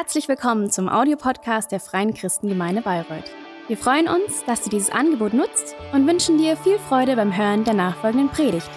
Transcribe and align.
Herzlich 0.00 0.28
willkommen 0.28 0.70
zum 0.70 0.88
Audiopodcast 0.88 1.72
der 1.72 1.80
Freien 1.80 2.14
Christengemeinde 2.14 2.82
Bayreuth. 2.82 3.32
Wir 3.66 3.76
freuen 3.76 4.06
uns, 4.06 4.44
dass 4.44 4.62
du 4.62 4.70
dieses 4.70 4.90
Angebot 4.90 5.34
nutzt 5.34 5.74
und 5.92 6.06
wünschen 6.06 6.38
dir 6.38 6.56
viel 6.56 6.78
Freude 6.78 7.16
beim 7.16 7.36
Hören 7.36 7.64
der 7.64 7.74
nachfolgenden 7.74 8.28
Predigt. 8.28 8.70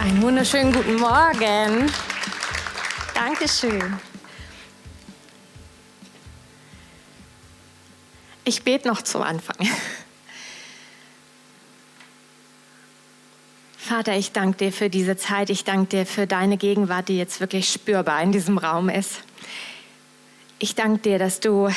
Einen 0.00 0.22
wunderschönen 0.22 0.72
guten 0.72 0.96
Morgen. 0.96 1.92
Dankeschön. 3.14 3.98
Ich 8.44 8.64
bete 8.64 8.88
noch 8.88 9.02
zum 9.02 9.20
Anfang. 9.20 9.56
Vater, 13.90 14.16
ich 14.16 14.30
danke 14.30 14.56
dir 14.56 14.72
für 14.72 14.88
diese 14.88 15.16
Zeit. 15.16 15.50
Ich 15.50 15.64
danke 15.64 15.86
dir 15.86 16.06
für 16.06 16.28
deine 16.28 16.56
Gegenwart, 16.56 17.08
die 17.08 17.18
jetzt 17.18 17.40
wirklich 17.40 17.68
spürbar 17.68 18.22
in 18.22 18.30
diesem 18.30 18.56
Raum 18.56 18.88
ist. 18.88 19.22
Ich 20.60 20.76
danke 20.76 21.00
dir, 21.00 21.18
dass 21.18 21.40
du 21.40 21.70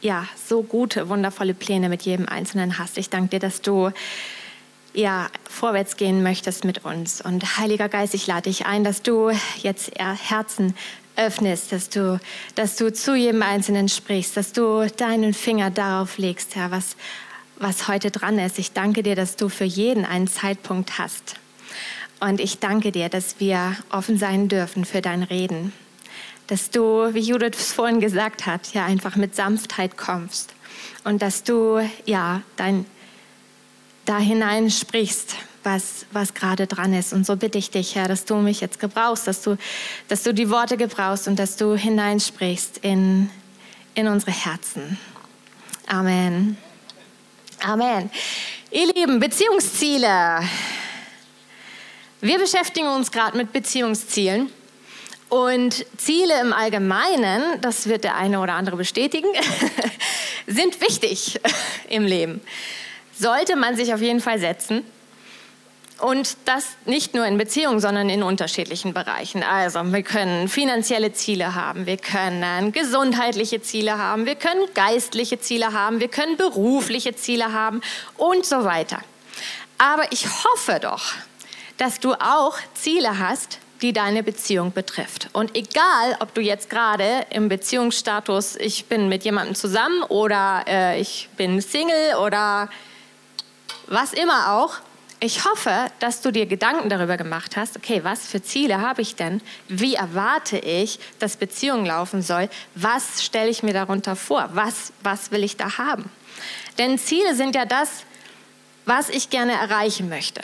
ja 0.00 0.26
so 0.42 0.62
gute, 0.62 1.10
wundervolle 1.10 1.52
Pläne 1.52 1.90
mit 1.90 2.00
jedem 2.00 2.26
Einzelnen 2.26 2.78
hast. 2.78 2.96
Ich 2.96 3.10
danke 3.10 3.28
dir, 3.28 3.40
dass 3.40 3.60
du 3.60 3.90
ja 4.94 5.28
vorwärts 5.50 5.98
gehen 5.98 6.22
möchtest 6.22 6.64
mit 6.64 6.86
uns. 6.86 7.20
Und 7.20 7.58
Heiliger 7.58 7.90
Geist, 7.90 8.14
ich 8.14 8.26
lade 8.26 8.48
dich 8.48 8.64
ein, 8.64 8.82
dass 8.82 9.02
du 9.02 9.30
jetzt 9.58 9.92
Herzen 9.98 10.74
öffnest, 11.16 11.72
dass 11.72 11.90
du, 11.90 12.18
dass 12.54 12.76
du 12.76 12.90
zu 12.90 13.14
jedem 13.14 13.42
Einzelnen 13.42 13.90
sprichst, 13.90 14.34
dass 14.34 14.54
du 14.54 14.86
deinen 14.96 15.34
Finger 15.34 15.70
darauf 15.70 16.16
legst, 16.16 16.56
Herr, 16.56 16.70
was, 16.70 16.96
was 17.58 17.86
heute 17.86 18.10
dran 18.10 18.38
ist. 18.38 18.58
Ich 18.58 18.72
danke 18.72 19.02
dir, 19.02 19.14
dass 19.14 19.36
du 19.36 19.50
für 19.50 19.64
jeden 19.64 20.06
einen 20.06 20.26
Zeitpunkt 20.26 20.98
hast. 20.98 21.36
Und 22.20 22.38
ich 22.38 22.58
danke 22.58 22.92
dir, 22.92 23.08
dass 23.08 23.40
wir 23.40 23.76
offen 23.90 24.18
sein 24.18 24.48
dürfen 24.48 24.84
für 24.84 25.00
dein 25.00 25.22
Reden. 25.22 25.72
Dass 26.46 26.70
du, 26.70 27.14
wie 27.14 27.20
Judith 27.20 27.56
es 27.56 27.72
vorhin 27.72 28.00
gesagt 28.00 28.44
hat, 28.44 28.74
ja 28.74 28.84
einfach 28.84 29.16
mit 29.16 29.34
Sanftheit 29.34 29.96
kommst. 29.96 30.52
Und 31.04 31.22
dass 31.22 31.44
du, 31.44 31.80
ja, 32.04 32.42
dein, 32.56 32.84
da 34.04 34.18
hinein 34.18 34.70
sprichst, 34.70 35.34
was, 35.62 36.06
was 36.12 36.34
gerade 36.34 36.66
dran 36.66 36.92
ist. 36.92 37.12
Und 37.12 37.24
so 37.24 37.36
bitte 37.36 37.58
ich 37.58 37.70
dich, 37.70 37.94
Herr, 37.94 38.08
dass 38.08 38.26
du 38.26 38.36
mich 38.36 38.60
jetzt 38.60 38.80
gebrauchst, 38.80 39.26
dass 39.26 39.42
du, 39.42 39.56
dass 40.08 40.22
du 40.22 40.34
die 40.34 40.50
Worte 40.50 40.76
gebrauchst 40.76 41.26
und 41.26 41.38
dass 41.38 41.56
du 41.56 41.74
hineinsprichst 41.74 42.78
in, 42.78 43.30
in 43.94 44.08
unsere 44.08 44.32
Herzen. 44.32 44.98
Amen. 45.86 46.58
Amen. 47.62 48.10
Ihr 48.70 48.92
Lieben, 48.92 49.20
Beziehungsziele. 49.20 50.40
Wir 52.22 52.38
beschäftigen 52.38 52.88
uns 52.88 53.10
gerade 53.10 53.36
mit 53.36 53.52
Beziehungszielen. 53.52 54.52
Und 55.30 55.86
Ziele 55.96 56.38
im 56.40 56.52
Allgemeinen, 56.52 57.60
das 57.62 57.88
wird 57.88 58.04
der 58.04 58.16
eine 58.16 58.40
oder 58.40 58.54
andere 58.54 58.76
bestätigen, 58.76 59.28
sind 60.46 60.80
wichtig 60.82 61.40
im 61.88 62.04
Leben. 62.04 62.40
Sollte 63.18 63.56
man 63.56 63.76
sich 63.76 63.94
auf 63.94 64.02
jeden 64.02 64.20
Fall 64.20 64.38
setzen. 64.38 64.84
Und 66.00 66.36
das 66.46 66.64
nicht 66.84 67.14
nur 67.14 67.26
in 67.26 67.38
Beziehungen, 67.38 67.80
sondern 67.80 68.10
in 68.10 68.22
unterschiedlichen 68.22 68.92
Bereichen. 68.92 69.42
Also 69.42 69.80
wir 69.84 70.02
können 70.02 70.48
finanzielle 70.48 71.12
Ziele 71.12 71.54
haben, 71.54 71.86
wir 71.86 71.98
können 71.98 72.72
gesundheitliche 72.72 73.62
Ziele 73.62 73.98
haben, 73.98 74.26
wir 74.26 74.34
können 74.34 74.66
geistliche 74.74 75.40
Ziele 75.40 75.72
haben, 75.72 76.00
wir 76.00 76.08
können 76.08 76.36
berufliche 76.36 77.14
Ziele 77.14 77.52
haben 77.52 77.82
und 78.16 78.46
so 78.46 78.64
weiter. 78.64 79.00
Aber 79.76 80.10
ich 80.10 80.26
hoffe 80.26 80.80
doch, 80.80 81.14
dass 81.80 81.98
du 81.98 82.12
auch 82.12 82.58
Ziele 82.74 83.18
hast, 83.18 83.58
die 83.80 83.94
deine 83.94 84.22
Beziehung 84.22 84.70
betrifft. 84.70 85.30
Und 85.32 85.56
egal, 85.56 86.16
ob 86.20 86.34
du 86.34 86.42
jetzt 86.42 86.68
gerade 86.68 87.24
im 87.30 87.48
Beziehungsstatus, 87.48 88.56
ich 88.56 88.84
bin 88.84 89.08
mit 89.08 89.24
jemandem 89.24 89.54
zusammen 89.54 90.02
oder 90.02 90.62
äh, 90.68 91.00
ich 91.00 91.30
bin 91.38 91.62
Single 91.62 92.16
oder 92.22 92.68
was 93.86 94.12
immer 94.12 94.52
auch, 94.52 94.74
ich 95.20 95.46
hoffe, 95.46 95.86
dass 96.00 96.20
du 96.20 96.30
dir 96.30 96.44
Gedanken 96.44 96.90
darüber 96.90 97.16
gemacht 97.16 97.56
hast, 97.56 97.78
okay, 97.78 98.04
was 98.04 98.26
für 98.26 98.42
Ziele 98.42 98.82
habe 98.82 99.00
ich 99.00 99.16
denn? 99.16 99.40
Wie 99.68 99.94
erwarte 99.94 100.58
ich, 100.58 100.98
dass 101.18 101.38
Beziehung 101.38 101.86
laufen 101.86 102.20
soll? 102.20 102.50
Was 102.74 103.24
stelle 103.24 103.48
ich 103.48 103.62
mir 103.62 103.72
darunter 103.72 104.16
vor? 104.16 104.50
Was, 104.52 104.92
was 105.02 105.30
will 105.30 105.44
ich 105.44 105.56
da 105.56 105.78
haben? 105.78 106.10
Denn 106.76 106.98
Ziele 106.98 107.34
sind 107.34 107.54
ja 107.54 107.64
das, 107.64 108.04
was 108.84 109.08
ich 109.08 109.30
gerne 109.30 109.52
erreichen 109.52 110.10
möchte. 110.10 110.42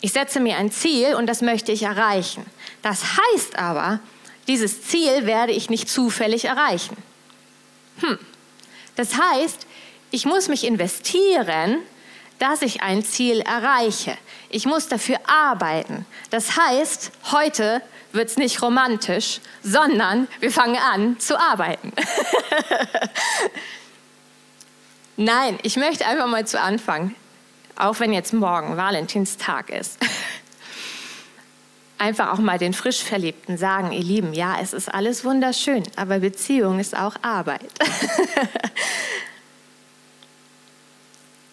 Ich 0.00 0.12
setze 0.12 0.40
mir 0.40 0.56
ein 0.56 0.70
Ziel 0.70 1.14
und 1.14 1.26
das 1.26 1.42
möchte 1.42 1.72
ich 1.72 1.82
erreichen. 1.82 2.44
Das 2.82 3.02
heißt 3.16 3.58
aber, 3.58 4.00
dieses 4.48 4.82
Ziel 4.82 5.26
werde 5.26 5.52
ich 5.52 5.70
nicht 5.70 5.88
zufällig 5.88 6.44
erreichen. 6.44 6.96
Hm. 8.00 8.18
Das 8.94 9.18
heißt, 9.18 9.66
ich 10.10 10.24
muss 10.24 10.48
mich 10.48 10.64
investieren, 10.64 11.78
dass 12.38 12.62
ich 12.62 12.82
ein 12.82 13.04
Ziel 13.04 13.40
erreiche. 13.40 14.16
Ich 14.50 14.66
muss 14.66 14.88
dafür 14.88 15.18
arbeiten. 15.26 16.06
Das 16.30 16.56
heißt, 16.56 17.12
heute 17.32 17.82
wird 18.12 18.28
es 18.28 18.36
nicht 18.36 18.62
romantisch, 18.62 19.40
sondern 19.62 20.28
wir 20.40 20.50
fangen 20.50 20.76
an 20.76 21.18
zu 21.18 21.38
arbeiten. 21.38 21.92
Nein, 25.16 25.58
ich 25.62 25.76
möchte 25.76 26.06
einfach 26.06 26.26
mal 26.26 26.46
zu 26.46 26.60
Anfang, 26.60 27.14
auch 27.76 28.00
wenn 28.00 28.12
jetzt 28.12 28.32
morgen 28.32 28.76
Valentinstag 28.76 29.70
ist, 29.70 29.98
einfach 31.98 32.32
auch 32.32 32.38
mal 32.38 32.58
den 32.58 32.72
frisch 32.72 33.02
Verliebten 33.02 33.56
sagen, 33.58 33.92
ihr 33.92 34.02
Lieben, 34.02 34.34
ja, 34.34 34.58
es 34.60 34.72
ist 34.72 34.92
alles 34.92 35.24
wunderschön, 35.24 35.84
aber 35.96 36.18
Beziehung 36.18 36.78
ist 36.78 36.96
auch 36.96 37.14
Arbeit. 37.22 37.60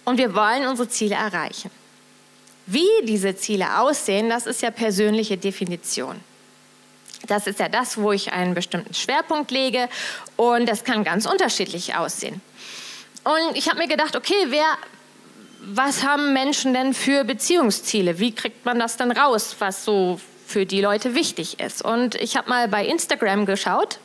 und 0.06 0.17
wir 0.17 0.34
wollen 0.34 0.67
unsere 0.67 0.89
Ziele 0.89 1.16
erreichen. 1.16 1.72
Wie 2.66 2.90
diese 3.03 3.35
Ziele 3.35 3.79
aussehen, 3.79 4.29
das 4.29 4.45
ist 4.45 4.61
ja 4.61 4.72
persönliche 4.72 5.38
Definition. 5.38 6.19
Das 7.28 7.47
ist 7.47 7.59
ja 7.59 7.69
das, 7.69 7.97
wo 7.97 8.11
ich 8.11 8.34
einen 8.34 8.53
bestimmten 8.53 8.94
Schwerpunkt 8.94 9.51
lege 9.51 9.90
und 10.35 10.67
das 10.67 10.84
kann 10.84 11.03
ganz 11.03 11.25
unterschiedlich 11.25 11.95
aussehen. 11.95 12.41
Und 13.23 13.55
ich 13.55 13.69
habe 13.69 13.79
mir 13.79 13.88
gedacht, 13.88 14.16
okay, 14.16 14.47
wer, 14.50 14.66
was 15.66 16.03
haben 16.03 16.34
Menschen 16.34 16.74
denn 16.74 16.94
für 16.94 17.24
Beziehungsziele? 17.24 18.19
Wie 18.19 18.34
kriegt 18.34 18.66
man 18.66 18.79
das 18.79 18.97
dann 18.97 19.12
raus, 19.12 19.56
was 19.59 19.85
so 19.85 20.19
für 20.46 20.66
die 20.66 20.81
Leute 20.81 21.16
wichtig 21.16 21.59
ist? 21.59 21.84
Und 21.84 22.16
ich 22.16 22.35
habe 22.35 22.50
mal 22.50 22.68
bei 22.68 22.85
Instagram 22.85 23.46
geschaut. 23.46 24.00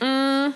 Mh, 0.00 0.48
mm, 0.48 0.54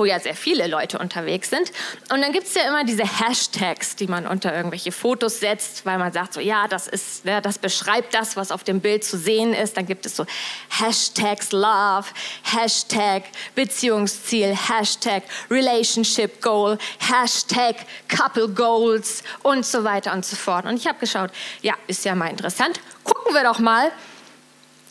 wo 0.00 0.06
ja 0.06 0.18
sehr 0.18 0.34
viele 0.34 0.66
Leute 0.66 0.98
unterwegs 0.98 1.50
sind. 1.50 1.70
Und 2.10 2.22
dann 2.22 2.32
gibt 2.32 2.46
es 2.46 2.54
ja 2.54 2.62
immer 2.66 2.84
diese 2.84 3.04
Hashtags, 3.04 3.96
die 3.96 4.06
man 4.06 4.26
unter 4.26 4.54
irgendwelche 4.54 4.92
Fotos 4.92 5.40
setzt, 5.40 5.84
weil 5.84 5.98
man 5.98 6.10
sagt 6.10 6.32
so, 6.32 6.40
ja, 6.40 6.66
das 6.68 6.88
ist, 6.88 7.26
ja, 7.26 7.42
das 7.42 7.58
beschreibt 7.58 8.14
das, 8.14 8.34
was 8.34 8.50
auf 8.50 8.64
dem 8.64 8.80
Bild 8.80 9.04
zu 9.04 9.18
sehen 9.18 9.52
ist. 9.52 9.76
Dann 9.76 9.84
gibt 9.84 10.06
es 10.06 10.16
so 10.16 10.24
Hashtags 10.70 11.52
Love, 11.52 12.06
Hashtag 12.44 13.24
Beziehungsziel, 13.54 14.56
Hashtag 14.56 15.22
Relationship 15.50 16.40
Goal, 16.40 16.78
Hashtag 16.98 17.76
Couple 18.08 18.48
Goals 18.48 19.22
und 19.42 19.66
so 19.66 19.84
weiter 19.84 20.14
und 20.14 20.24
so 20.24 20.34
fort. 20.34 20.64
Und 20.64 20.76
ich 20.76 20.86
habe 20.86 20.98
geschaut, 20.98 21.30
ja, 21.60 21.74
ist 21.88 22.06
ja 22.06 22.14
mal 22.14 22.30
interessant. 22.30 22.80
Gucken 23.04 23.34
wir 23.34 23.44
doch 23.44 23.58
mal, 23.58 23.92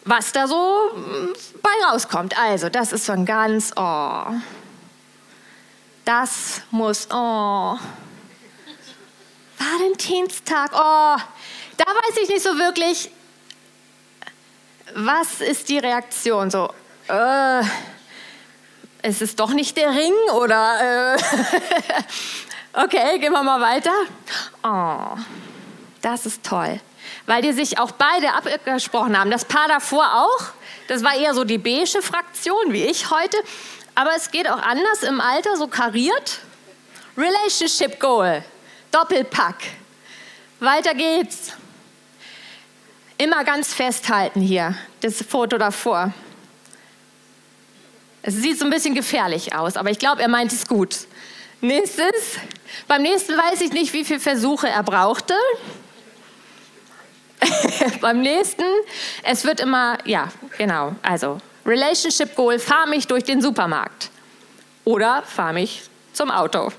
was 0.06 0.32
da 0.32 0.48
so 0.48 0.56
mm, 0.96 1.34
bei 1.64 1.92
rauskommt. 1.92 2.38
Also, 2.38 2.70
das 2.70 2.94
ist 2.94 3.06
so 3.06 3.14
ein 3.14 3.26
ganz, 3.26 3.74
oh, 3.76 4.24
das 6.10 6.64
muss, 6.72 7.08
oh, 7.12 7.78
Valentinstag, 9.60 10.72
oh, 10.74 11.18
da 11.78 11.86
weiß 11.86 12.18
ich 12.24 12.30
nicht 12.30 12.42
so 12.42 12.58
wirklich, 12.58 13.12
was 14.96 15.40
ist 15.40 15.70
die 15.70 15.78
Reaktion? 15.78 16.50
So, 16.50 16.74
äh, 17.10 17.62
ist 19.08 19.22
es 19.22 19.36
doch 19.36 19.52
nicht 19.52 19.78
der 19.78 19.92
Ring 19.92 20.14
oder, 20.34 21.14
äh, 21.14 21.18
okay, 22.84 23.20
gehen 23.20 23.32
wir 23.32 23.44
mal 23.44 23.62
weiter. 23.62 23.94
Oh, 24.64 25.16
das 26.02 26.26
ist 26.26 26.44
toll, 26.44 26.80
weil 27.28 27.44
die 27.44 27.54
sich 27.54 27.78
auch 27.78 27.92
beide 27.92 28.34
abgesprochen 28.34 29.16
haben. 29.16 29.30
Das 29.30 29.46
Paar 29.46 29.68
davor 29.68 30.12
auch, 30.12 30.48
das 30.88 31.04
war 31.04 31.14
eher 31.14 31.36
so 31.36 31.44
die 31.44 31.60
beige 31.60 32.02
Fraktion 32.02 32.74
wie 32.74 32.86
ich 32.86 33.12
heute. 33.12 33.38
Aber 34.00 34.16
es 34.16 34.32
geht 34.32 34.50
auch 34.50 34.62
anders 34.62 35.04
im 35.04 35.20
Alter, 35.20 35.58
so 35.58 35.68
kariert. 35.68 36.40
Relationship 37.18 38.00
Goal, 38.00 38.42
Doppelpack. 38.92 39.56
Weiter 40.62 40.94
geht's. 40.94 41.52
Immer 43.18 43.44
ganz 43.44 43.74
festhalten 43.74 44.40
hier, 44.40 44.74
das 45.02 45.22
Foto 45.22 45.58
davor. 45.58 46.14
Es 48.22 48.36
sieht 48.36 48.58
so 48.58 48.64
ein 48.64 48.72
bisschen 48.72 48.96
gefährlich 48.96 49.54
aus, 49.54 49.76
aber 49.76 49.92
ich 49.92 50.00
glaube, 50.00 50.22
er 50.22 50.30
meint 50.30 50.54
es 50.54 50.66
gut. 50.66 50.96
Nächstes. 51.60 52.38
Beim 52.88 53.02
nächsten 53.02 53.34
weiß 53.34 53.60
ich 53.60 53.74
nicht, 53.74 53.92
wie 53.92 54.06
viele 54.06 54.22
Versuche 54.22 54.70
er 54.70 54.84
brauchte. 54.84 55.34
Beim 58.00 58.22
nächsten, 58.22 58.64
es 59.24 59.44
wird 59.44 59.60
immer, 59.60 59.98
ja, 60.06 60.30
genau, 60.58 60.96
also 61.02 61.42
Relationship 61.66 62.36
Goal, 62.36 62.60
fahr 62.60 62.88
mich 62.88 63.08
durch 63.08 63.24
den 63.24 63.42
Supermarkt 63.42 64.10
oder 64.86 65.24
fahr 65.24 65.54
mich 65.54 65.84
zum 66.14 66.32
Auto. 66.32 66.72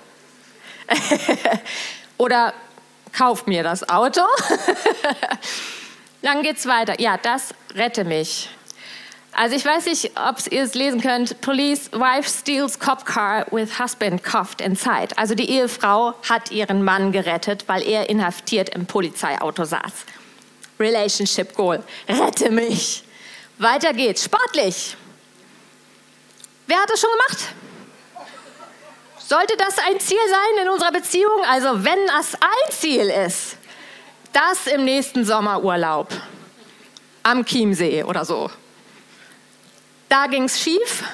oder 2.19 2.53
kauf 3.13 3.47
mir 3.47 3.63
das 3.63 3.89
Auto. 3.89 4.23
Dann 6.23 6.43
geht's 6.43 6.67
weiter. 6.67 7.01
Ja, 7.01 7.17
das 7.17 7.55
rette 7.75 8.05
mich. 8.05 8.51
Also 9.33 9.55
ich 9.55 9.65
weiß 9.65 9.87
nicht, 9.87 10.13
ob 10.19 10.37
ihr 10.51 10.63
es 10.63 10.75
lesen 10.75 11.01
könnt. 11.01 11.41
Police 11.41 11.91
wife 11.93 12.29
steals 12.29 12.79
cop 12.79 13.07
car 13.07 13.47
with 13.51 13.79
husband 13.79 14.23
cuffed 14.25 14.61
inside. 14.61 15.17
Also 15.17 15.35
die 15.35 15.49
Ehefrau 15.49 16.15
hat 16.29 16.51
ihren 16.51 16.83
Mann 16.83 17.13
gerettet, 17.13 17.65
weil 17.69 17.83
er 17.83 18.11
inhaftiert 18.11 18.71
im 18.71 18.87
Polizeiauto 18.87 19.65
saß. 19.65 20.05
Relationship 20.79 21.55
Goal. 21.55 21.83
Rette 22.09 22.51
mich. 22.51 23.05
Weiter 23.61 23.93
geht's. 23.93 24.25
Sportlich. 24.25 24.97
Wer 26.67 26.81
hat 26.81 26.89
das 26.89 26.99
schon 26.99 27.11
gemacht? 27.11 27.55
Sollte 29.19 29.55
das 29.59 29.79
ein 29.79 30.01
Ziel 30.01 30.19
sein 30.29 30.63
in 30.65 30.69
unserer 30.71 30.93
Beziehung? 30.93 31.45
Also 31.47 31.85
wenn 31.85 32.07
das 32.07 32.35
ein 32.37 32.73
Ziel 32.73 33.11
ist, 33.11 33.59
das 34.33 34.67
im 34.67 34.85
nächsten 34.85 35.27
Sommerurlaub 35.27 36.09
am 37.23 37.45
Chiemsee 37.45 38.03
oder 38.03 38.25
so. 38.25 38.51
Da 40.09 40.27
ging 40.27 40.45
es 40.45 40.59
schief. 40.59 41.05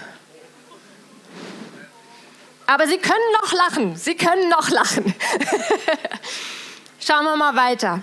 Aber 2.65 2.87
Sie 2.87 2.99
können 2.99 3.33
noch 3.43 3.53
lachen. 3.53 3.97
Sie 3.97 4.17
können 4.17 4.49
noch 4.49 4.71
lachen. 4.71 5.15
Schauen 7.01 7.25
wir 7.25 7.37
mal 7.37 7.57
weiter. 7.57 8.03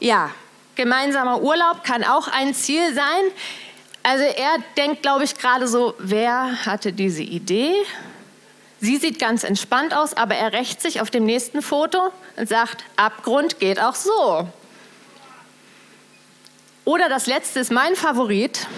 Ja, 0.00 0.30
gemeinsamer 0.76 1.42
Urlaub 1.42 1.84
kann 1.84 2.04
auch 2.04 2.28
ein 2.28 2.54
Ziel 2.54 2.94
sein. 2.94 3.24
Also 4.08 4.22
er 4.22 4.58
denkt, 4.76 5.02
glaube 5.02 5.24
ich, 5.24 5.34
gerade 5.34 5.66
so, 5.66 5.94
wer 5.98 6.64
hatte 6.64 6.92
diese 6.92 7.24
Idee? 7.24 7.74
Sie 8.80 8.98
sieht 8.98 9.18
ganz 9.18 9.42
entspannt 9.42 9.92
aus, 9.92 10.14
aber 10.14 10.36
er 10.36 10.52
rächt 10.52 10.80
sich 10.80 11.00
auf 11.00 11.10
dem 11.10 11.24
nächsten 11.24 11.60
Foto 11.60 12.12
und 12.36 12.48
sagt, 12.48 12.84
Abgrund 12.94 13.58
geht 13.58 13.80
auch 13.80 13.96
so. 13.96 14.48
Oder 16.84 17.08
das 17.08 17.26
letzte 17.26 17.58
ist 17.58 17.72
mein 17.72 17.96
Favorit 17.96 18.68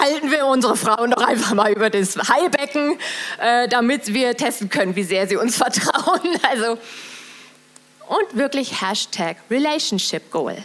halten 0.00 0.30
wir 0.30 0.46
unsere 0.46 0.76
Frauen 0.76 1.10
doch 1.10 1.26
einfach 1.26 1.54
mal 1.54 1.72
über 1.72 1.90
das 1.90 2.16
Heilbecken, 2.16 2.98
äh, 3.40 3.66
damit 3.66 4.14
wir 4.14 4.36
testen 4.36 4.70
können, 4.70 4.94
wie 4.94 5.02
sehr 5.02 5.26
sie 5.26 5.36
uns 5.36 5.56
vertrauen. 5.58 6.20
Also, 6.48 6.78
und 8.06 8.36
wirklich 8.38 8.80
Hashtag 8.80 9.38
Relationship 9.50 10.30
Goal. 10.30 10.64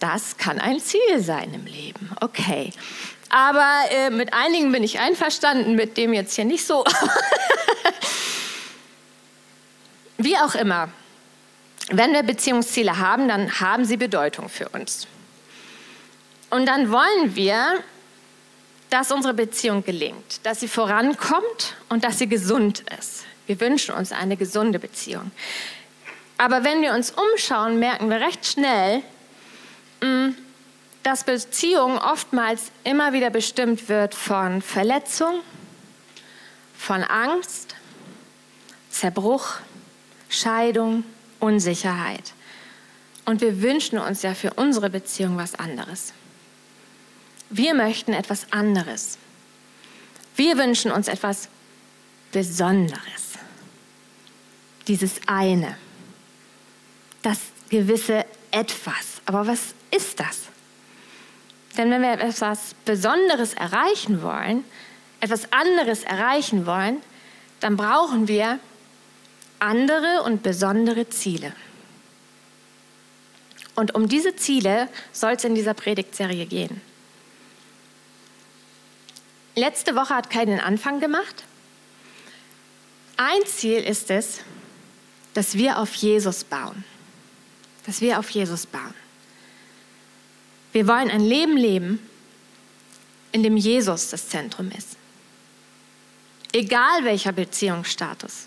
Das 0.00 0.36
kann 0.36 0.58
ein 0.58 0.80
Ziel 0.80 1.20
sein 1.20 1.54
im 1.54 1.66
Leben. 1.66 2.10
Okay. 2.20 2.72
Aber 3.28 3.70
äh, 3.90 4.10
mit 4.10 4.34
einigen 4.34 4.72
bin 4.72 4.82
ich 4.82 4.98
einverstanden, 4.98 5.76
mit 5.76 5.96
dem 5.96 6.12
jetzt 6.12 6.34
hier 6.34 6.44
nicht 6.44 6.66
so. 6.66 6.84
Wie 10.18 10.36
auch 10.36 10.56
immer. 10.56 10.88
Wenn 11.90 12.12
wir 12.12 12.24
Beziehungsziele 12.24 12.98
haben, 12.98 13.28
dann 13.28 13.60
haben 13.60 13.84
sie 13.84 13.96
Bedeutung 13.96 14.48
für 14.48 14.68
uns. 14.70 15.06
Und 16.50 16.66
dann 16.66 16.90
wollen 16.90 17.36
wir 17.36 17.82
dass 18.90 19.12
unsere 19.12 19.34
Beziehung 19.34 19.84
gelingt, 19.84 20.44
dass 20.44 20.60
sie 20.60 20.68
vorankommt 20.68 21.76
und 21.88 22.04
dass 22.04 22.18
sie 22.18 22.28
gesund 22.28 22.84
ist. 22.98 23.24
Wir 23.46 23.60
wünschen 23.60 23.94
uns 23.94 24.12
eine 24.12 24.36
gesunde 24.36 24.78
Beziehung. 24.78 25.30
Aber 26.36 26.64
wenn 26.64 26.82
wir 26.82 26.92
uns 26.94 27.12
umschauen, 27.12 27.78
merken 27.78 28.10
wir 28.10 28.20
recht 28.20 28.44
schnell, 28.44 29.02
dass 31.02 31.24
Beziehung 31.24 31.98
oftmals 31.98 32.70
immer 32.84 33.12
wieder 33.12 33.30
bestimmt 33.30 33.88
wird 33.88 34.14
von 34.14 34.62
Verletzung, 34.62 35.40
von 36.76 37.02
Angst, 37.02 37.74
Zerbruch, 38.90 39.56
Scheidung, 40.28 41.04
Unsicherheit. 41.38 42.32
Und 43.24 43.40
wir 43.40 43.62
wünschen 43.62 43.98
uns 43.98 44.22
ja 44.22 44.34
für 44.34 44.54
unsere 44.54 44.90
Beziehung 44.90 45.36
was 45.36 45.54
anderes. 45.54 46.12
Wir 47.48 47.74
möchten 47.74 48.12
etwas 48.12 48.52
anderes. 48.52 49.18
Wir 50.36 50.56
wünschen 50.56 50.90
uns 50.90 51.08
etwas 51.08 51.48
Besonderes. 52.32 53.34
Dieses 54.86 55.20
eine. 55.26 55.76
Das 57.22 57.38
gewisse 57.68 58.24
Etwas. 58.50 59.20
Aber 59.26 59.46
was 59.46 59.74
ist 59.90 60.20
das? 60.20 60.48
Denn 61.76 61.90
wenn 61.90 62.02
wir 62.02 62.12
etwas 62.12 62.74
Besonderes 62.84 63.54
erreichen 63.54 64.22
wollen, 64.22 64.64
etwas 65.20 65.52
anderes 65.52 66.02
erreichen 66.02 66.66
wollen, 66.66 67.02
dann 67.60 67.76
brauchen 67.76 68.28
wir 68.28 68.58
andere 69.58 70.22
und 70.24 70.42
besondere 70.42 71.08
Ziele. 71.08 71.52
Und 73.74 73.94
um 73.94 74.08
diese 74.08 74.34
Ziele 74.36 74.88
soll 75.12 75.32
es 75.32 75.44
in 75.44 75.54
dieser 75.54 75.74
Predigtserie 75.74 76.46
gehen. 76.46 76.80
Letzte 79.54 79.94
Woche 79.94 80.14
hat 80.14 80.30
Kai 80.30 80.44
den 80.44 80.60
Anfang 80.60 81.00
gemacht. 81.00 81.44
Ein 83.16 83.44
Ziel 83.46 83.82
ist 83.82 84.10
es, 84.10 84.40
dass 85.34 85.54
wir 85.54 85.78
auf 85.78 85.94
Jesus 85.94 86.44
bauen. 86.44 86.84
Dass 87.86 88.00
wir 88.00 88.18
auf 88.18 88.30
Jesus 88.30 88.66
bauen. 88.66 88.94
Wir 90.72 90.86
wollen 90.86 91.10
ein 91.10 91.24
Leben 91.24 91.56
leben, 91.56 91.98
in 93.32 93.42
dem 93.42 93.56
Jesus 93.56 94.10
das 94.10 94.28
Zentrum 94.28 94.70
ist. 94.76 94.96
Egal 96.52 97.04
welcher 97.04 97.32
Beziehungsstatus. 97.32 98.46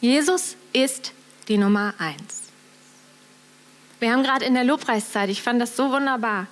Jesus 0.00 0.56
ist 0.72 1.12
die 1.48 1.58
Nummer 1.58 1.94
eins. 1.98 2.42
Wir 4.00 4.12
haben 4.12 4.22
gerade 4.22 4.44
in 4.44 4.54
der 4.54 4.64
Lobpreiszeit, 4.64 5.30
ich 5.30 5.42
fand 5.42 5.60
das 5.60 5.76
so 5.76 5.90
wunderbar, 5.90 6.46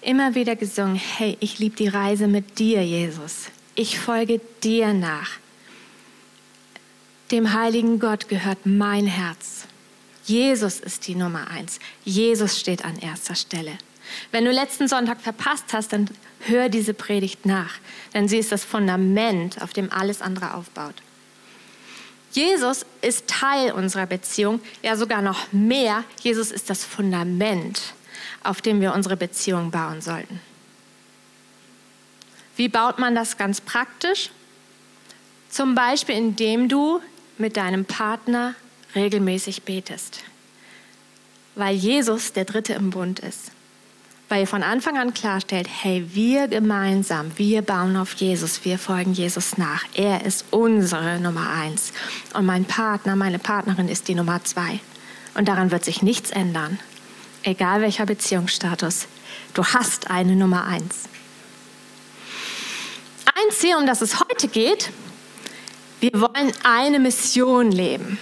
immer 0.00 0.34
wieder 0.34 0.56
gesungen, 0.56 0.96
hey, 0.96 1.36
ich 1.40 1.58
liebe 1.58 1.76
die 1.76 1.88
Reise 1.88 2.26
mit 2.26 2.58
dir, 2.58 2.82
Jesus. 2.82 3.46
Ich 3.74 3.98
folge 3.98 4.40
dir 4.62 4.94
nach. 4.94 5.30
Dem 7.30 7.52
heiligen 7.52 7.98
Gott 7.98 8.28
gehört 8.28 8.64
mein 8.64 9.06
Herz. 9.06 9.66
Jesus 10.26 10.80
ist 10.80 11.06
die 11.06 11.14
Nummer 11.14 11.48
eins. 11.48 11.78
Jesus 12.04 12.60
steht 12.60 12.84
an 12.84 12.98
erster 12.98 13.34
Stelle. 13.34 13.72
Wenn 14.30 14.44
du 14.44 14.52
letzten 14.52 14.86
Sonntag 14.86 15.20
verpasst 15.20 15.72
hast, 15.72 15.92
dann 15.92 16.08
hör 16.40 16.68
diese 16.68 16.94
Predigt 16.94 17.46
nach, 17.46 17.74
denn 18.14 18.28
sie 18.28 18.38
ist 18.38 18.52
das 18.52 18.64
Fundament, 18.64 19.60
auf 19.62 19.72
dem 19.72 19.90
alles 19.90 20.22
andere 20.22 20.54
aufbaut. 20.54 20.94
Jesus 22.32 22.84
ist 23.00 23.26
Teil 23.26 23.72
unserer 23.72 24.06
Beziehung, 24.06 24.60
ja 24.82 24.96
sogar 24.96 25.22
noch 25.22 25.52
mehr. 25.52 26.04
Jesus 26.22 26.50
ist 26.50 26.68
das 26.70 26.84
Fundament 26.84 27.80
auf 28.46 28.62
dem 28.62 28.80
wir 28.80 28.92
unsere 28.92 29.16
Beziehung 29.16 29.70
bauen 29.70 30.00
sollten. 30.00 30.40
Wie 32.56 32.68
baut 32.68 32.98
man 32.98 33.14
das 33.14 33.36
ganz 33.36 33.60
praktisch? 33.60 34.30
Zum 35.50 35.74
Beispiel, 35.74 36.16
indem 36.16 36.68
du 36.68 37.00
mit 37.38 37.56
deinem 37.56 37.84
Partner 37.84 38.54
regelmäßig 38.94 39.62
betest, 39.62 40.20
weil 41.54 41.74
Jesus 41.74 42.32
der 42.32 42.44
Dritte 42.44 42.74
im 42.74 42.90
Bund 42.90 43.20
ist. 43.20 43.52
Weil 44.28 44.40
ihr 44.40 44.46
von 44.48 44.64
Anfang 44.64 44.98
an 44.98 45.14
klarstellt, 45.14 45.68
hey, 45.70 46.04
wir 46.12 46.48
gemeinsam, 46.48 47.30
wir 47.36 47.62
bauen 47.62 47.96
auf 47.96 48.14
Jesus, 48.14 48.64
wir 48.64 48.76
folgen 48.76 49.12
Jesus 49.12 49.56
nach. 49.56 49.84
Er 49.94 50.24
ist 50.24 50.46
unsere 50.50 51.20
Nummer 51.20 51.48
eins. 51.50 51.92
Und 52.34 52.44
mein 52.44 52.64
Partner, 52.64 53.14
meine 53.14 53.38
Partnerin 53.38 53.88
ist 53.88 54.08
die 54.08 54.16
Nummer 54.16 54.42
zwei. 54.42 54.80
Und 55.34 55.46
daran 55.46 55.70
wird 55.70 55.84
sich 55.84 56.02
nichts 56.02 56.30
ändern 56.30 56.80
egal 57.46 57.80
welcher 57.80 58.06
Beziehungsstatus. 58.06 59.06
Du 59.54 59.64
hast 59.64 60.10
eine 60.10 60.36
Nummer 60.36 60.64
eins. 60.64 61.04
Ein 63.26 63.52
Ziel, 63.52 63.76
um 63.76 63.86
das 63.86 64.00
es 64.00 64.20
heute 64.20 64.48
geht, 64.48 64.90
wir 66.00 66.12
wollen 66.12 66.52
eine 66.64 66.98
Mission 66.98 67.70
leben. 67.70 68.18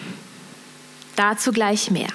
Dazu 1.17 1.53
gleich 1.53 1.91
mehr. 1.91 2.09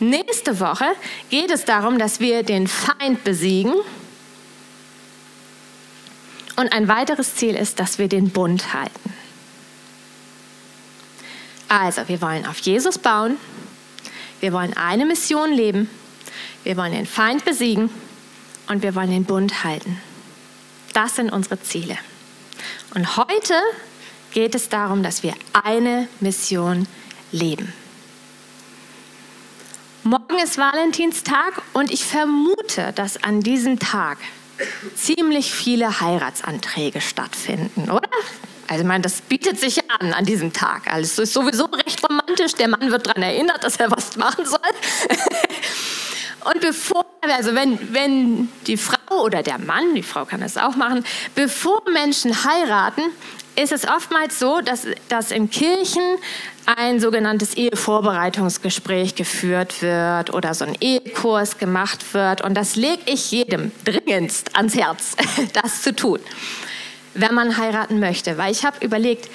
Nächste 0.00 0.58
Woche 0.58 0.86
geht 1.30 1.50
es 1.50 1.64
darum, 1.64 1.98
dass 1.98 2.20
wir 2.20 2.42
den 2.42 2.66
Feind 2.66 3.22
besiegen. 3.24 3.74
Und 6.56 6.72
ein 6.72 6.88
weiteres 6.88 7.36
Ziel 7.36 7.54
ist, 7.54 7.78
dass 7.78 7.98
wir 7.98 8.08
den 8.08 8.30
Bund 8.30 8.74
halten. 8.74 9.12
Also, 11.68 12.08
wir 12.08 12.20
wollen 12.20 12.46
auf 12.46 12.58
Jesus 12.58 12.98
bauen. 12.98 13.36
Wir 14.40 14.52
wollen 14.52 14.76
eine 14.76 15.06
Mission 15.06 15.52
leben 15.52 15.88
wir 16.64 16.76
wollen 16.76 16.92
den 16.92 17.06
Feind 17.06 17.44
besiegen 17.44 17.90
und 18.68 18.82
wir 18.82 18.94
wollen 18.94 19.10
den 19.10 19.24
Bund 19.24 19.64
halten. 19.64 20.00
Das 20.92 21.16
sind 21.16 21.30
unsere 21.30 21.60
Ziele. 21.60 21.98
Und 22.94 23.16
heute 23.16 23.54
geht 24.32 24.54
es 24.54 24.68
darum, 24.68 25.02
dass 25.02 25.22
wir 25.22 25.34
eine 25.52 26.08
Mission 26.20 26.86
leben. 27.32 27.72
Morgen 30.04 30.36
ist 30.42 30.58
Valentinstag 30.58 31.62
und 31.74 31.92
ich 31.92 32.04
vermute, 32.04 32.92
dass 32.96 33.22
an 33.22 33.40
diesem 33.40 33.78
Tag 33.78 34.18
ziemlich 34.96 35.54
viele 35.54 36.00
Heiratsanträge 36.00 37.00
stattfinden, 37.00 37.88
oder? 37.88 38.08
Also, 38.66 38.82
ich 38.82 38.88
meine, 38.88 39.02
das 39.02 39.20
bietet 39.20 39.60
sich 39.60 39.76
ja 39.76 39.82
an 40.00 40.12
an 40.12 40.24
diesem 40.24 40.52
Tag. 40.52 40.92
Also, 40.92 41.22
es 41.22 41.28
ist 41.28 41.34
sowieso 41.34 41.66
recht 41.66 42.02
romantisch. 42.02 42.54
Der 42.54 42.66
Mann 42.66 42.90
wird 42.90 43.06
daran 43.06 43.22
erinnert, 43.22 43.62
dass 43.62 43.76
er 43.76 43.92
was 43.92 44.16
machen 44.16 44.44
soll. 44.44 44.58
Und 46.52 46.60
bevor, 46.60 47.06
also 47.20 47.54
wenn, 47.54 47.94
wenn 47.94 48.48
die 48.66 48.76
Frau 48.76 49.22
oder 49.22 49.44
der 49.44 49.58
Mann, 49.58 49.94
die 49.94 50.02
Frau 50.02 50.24
kann 50.24 50.40
das 50.40 50.56
auch 50.56 50.74
machen, 50.74 51.04
bevor 51.36 51.80
Menschen 51.92 52.44
heiraten, 52.44 53.02
ist 53.56 53.72
es 53.72 53.86
oftmals 53.86 54.38
so, 54.38 54.60
dass, 54.60 54.86
dass 55.08 55.30
in 55.30 55.50
Kirchen 55.50 56.02
ein 56.64 57.00
sogenanntes 57.00 57.54
Ehevorbereitungsgespräch 57.54 59.14
geführt 59.14 59.82
wird 59.82 60.32
oder 60.32 60.54
so 60.54 60.64
ein 60.64 60.76
Ehekurs 60.80 61.58
gemacht 61.58 62.14
wird. 62.14 62.40
Und 62.40 62.54
das 62.54 62.76
lege 62.76 63.02
ich 63.06 63.30
jedem 63.30 63.72
dringendst 63.84 64.56
ans 64.56 64.74
Herz, 64.74 65.16
das 65.52 65.82
zu 65.82 65.94
tun, 65.94 66.20
wenn 67.14 67.34
man 67.34 67.56
heiraten 67.56 68.00
möchte. 68.00 68.38
Weil 68.38 68.52
ich 68.52 68.64
habe 68.64 68.84
überlegt, 68.84 69.28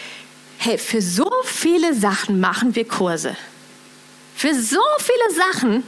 hey, 0.57 0.77
für 0.77 1.01
so 1.01 1.29
viele 1.43 1.93
Sachen 1.93 2.39
machen 2.39 2.75
wir 2.75 2.87
Kurse. 2.87 3.35
Für 4.35 4.53
so 4.53 4.81
viele 4.99 5.35
Sachen. 5.35 5.83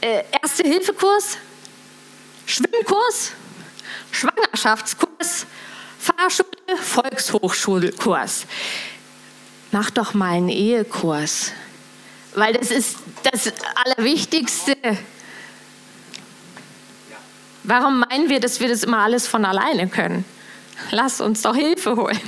Äh, 0.00 0.22
Erste-Hilfe-Kurs, 0.42 1.38
Schwimmkurs, 2.46 3.32
Schwangerschaftskurs, 4.12 5.46
Fahrschule, 5.98 6.48
Volkshochschulkurs. 6.80 8.46
Mach 9.72 9.90
doch 9.90 10.14
mal 10.14 10.32
einen 10.32 10.48
Ehekurs, 10.48 11.52
weil 12.34 12.54
das 12.54 12.70
ist 12.70 12.96
das 13.30 13.52
Allerwichtigste. 13.84 14.76
Warum 17.64 18.00
meinen 18.00 18.30
wir, 18.30 18.40
dass 18.40 18.60
wir 18.60 18.68
das 18.68 18.82
immer 18.82 19.00
alles 19.00 19.26
von 19.26 19.44
alleine 19.44 19.88
können? 19.88 20.24
Lass 20.90 21.20
uns 21.20 21.42
doch 21.42 21.54
Hilfe 21.54 21.96
holen. 21.96 22.20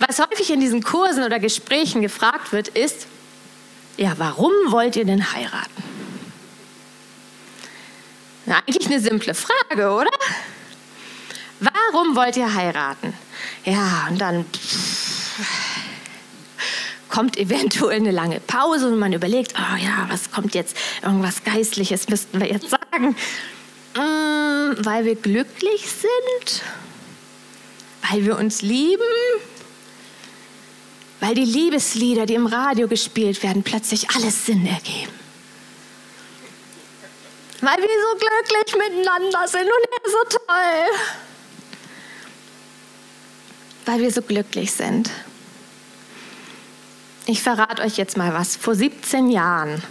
Was 0.00 0.18
häufig 0.18 0.50
in 0.50 0.60
diesen 0.60 0.82
Kursen 0.82 1.22
oder 1.22 1.38
Gesprächen 1.38 2.00
gefragt 2.00 2.52
wird, 2.52 2.68
ist, 2.68 3.06
ja, 3.96 4.14
warum 4.16 4.52
wollt 4.68 4.96
ihr 4.96 5.04
denn 5.04 5.32
heiraten? 5.32 5.82
Na, 8.46 8.56
eigentlich 8.66 8.86
eine 8.86 8.98
simple 8.98 9.34
Frage, 9.34 9.90
oder? 9.90 10.10
Warum 11.60 12.16
wollt 12.16 12.36
ihr 12.36 12.54
heiraten? 12.54 13.12
Ja, 13.64 14.06
und 14.08 14.18
dann 14.18 14.46
kommt 17.10 17.36
eventuell 17.36 18.00
eine 18.00 18.12
lange 18.12 18.40
Pause 18.40 18.88
und 18.88 18.98
man 18.98 19.12
überlegt, 19.12 19.54
oh 19.56 19.76
ja, 19.76 20.06
was 20.08 20.30
kommt 20.30 20.54
jetzt? 20.54 20.76
Irgendwas 21.02 21.44
Geistliches 21.44 22.08
müssten 22.08 22.40
wir 22.40 22.46
jetzt 22.46 22.70
sagen. 22.70 23.14
Mm, 23.94 24.84
weil 24.84 25.04
wir 25.04 25.16
glücklich 25.16 25.86
sind? 25.86 26.62
Weil 28.08 28.24
wir 28.24 28.38
uns 28.38 28.62
lieben? 28.62 29.02
Weil 31.20 31.34
die 31.34 31.44
Liebeslieder, 31.44 32.24
die 32.24 32.34
im 32.34 32.46
Radio 32.46 32.88
gespielt 32.88 33.42
werden, 33.42 33.62
plötzlich 33.62 34.08
alles 34.10 34.46
Sinn 34.46 34.64
ergeben. 34.64 35.12
Weil 37.60 37.76
wir 37.76 37.88
so 37.88 38.18
glücklich 38.18 38.88
miteinander 38.88 39.46
sind 39.46 39.64
und 39.64 39.68
er 39.68 40.10
so 40.10 40.38
toll 40.38 41.29
weil 43.86 44.00
wir 44.00 44.10
so 44.10 44.22
glücklich 44.22 44.72
sind. 44.72 45.10
Ich 47.26 47.42
verrate 47.42 47.82
euch 47.82 47.96
jetzt 47.96 48.16
mal 48.16 48.32
was. 48.34 48.56
Vor 48.56 48.74
17 48.74 49.30
Jahren 49.30 49.82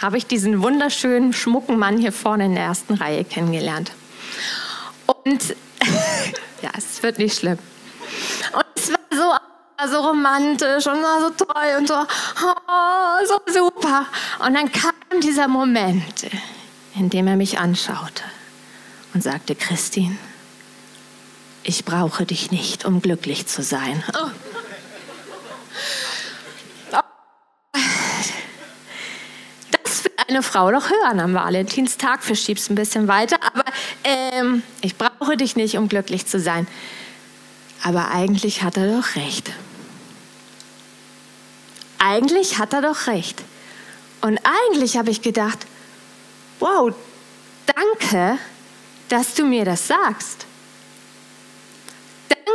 habe 0.00 0.18
ich 0.18 0.26
diesen 0.26 0.62
wunderschönen, 0.62 1.32
schmucken 1.32 1.78
Mann 1.78 1.98
hier 1.98 2.12
vorne 2.12 2.46
in 2.46 2.54
der 2.54 2.64
ersten 2.64 2.94
Reihe 2.94 3.24
kennengelernt. 3.24 3.92
Und 5.06 5.56
ja, 6.62 6.70
es 6.76 7.02
wird 7.02 7.18
nicht 7.18 7.38
schlimm. 7.38 7.58
Und 8.52 8.64
es 8.74 8.90
war 8.90 8.98
so, 9.10 9.90
so 9.90 10.00
romantisch 10.00 10.86
und 10.86 11.02
war 11.02 11.20
so 11.20 11.44
toll 11.44 11.78
und 11.78 11.88
so, 11.88 11.94
oh, 11.94 13.26
so 13.26 13.52
super. 13.52 14.06
Und 14.44 14.54
dann 14.54 14.70
kam 14.70 14.92
dieser 15.22 15.48
Moment, 15.48 16.26
in 16.94 17.08
dem 17.10 17.26
er 17.26 17.36
mich 17.36 17.58
anschaute 17.58 18.22
und 19.14 19.22
sagte, 19.22 19.54
Christine, 19.54 20.16
ich 21.66 21.84
brauche 21.84 22.24
dich 22.24 22.52
nicht, 22.52 22.84
um 22.84 23.02
glücklich 23.02 23.48
zu 23.48 23.62
sein. 23.62 24.02
Oh. 24.14 24.30
Das 29.72 30.04
will 30.04 30.12
eine 30.28 30.42
Frau 30.44 30.70
doch 30.70 30.88
hören 30.88 31.18
am 31.18 31.34
Valentinstag. 31.34 32.22
Verschieb's 32.22 32.70
ein 32.70 32.76
bisschen 32.76 33.08
weiter. 33.08 33.38
Aber 33.42 33.64
ähm, 34.04 34.62
ich 34.80 34.96
brauche 34.96 35.36
dich 35.36 35.56
nicht, 35.56 35.76
um 35.76 35.88
glücklich 35.88 36.26
zu 36.26 36.38
sein. 36.38 36.68
Aber 37.82 38.12
eigentlich 38.12 38.62
hat 38.62 38.76
er 38.76 38.96
doch 38.96 39.16
recht. 39.16 39.50
Eigentlich 41.98 42.58
hat 42.58 42.74
er 42.74 42.82
doch 42.82 43.08
recht. 43.08 43.42
Und 44.20 44.38
eigentlich 44.70 44.96
habe 44.96 45.10
ich 45.10 45.20
gedacht, 45.20 45.66
wow, 46.60 46.94
danke, 47.66 48.38
dass 49.08 49.34
du 49.34 49.44
mir 49.44 49.64
das 49.64 49.88
sagst 49.88 50.46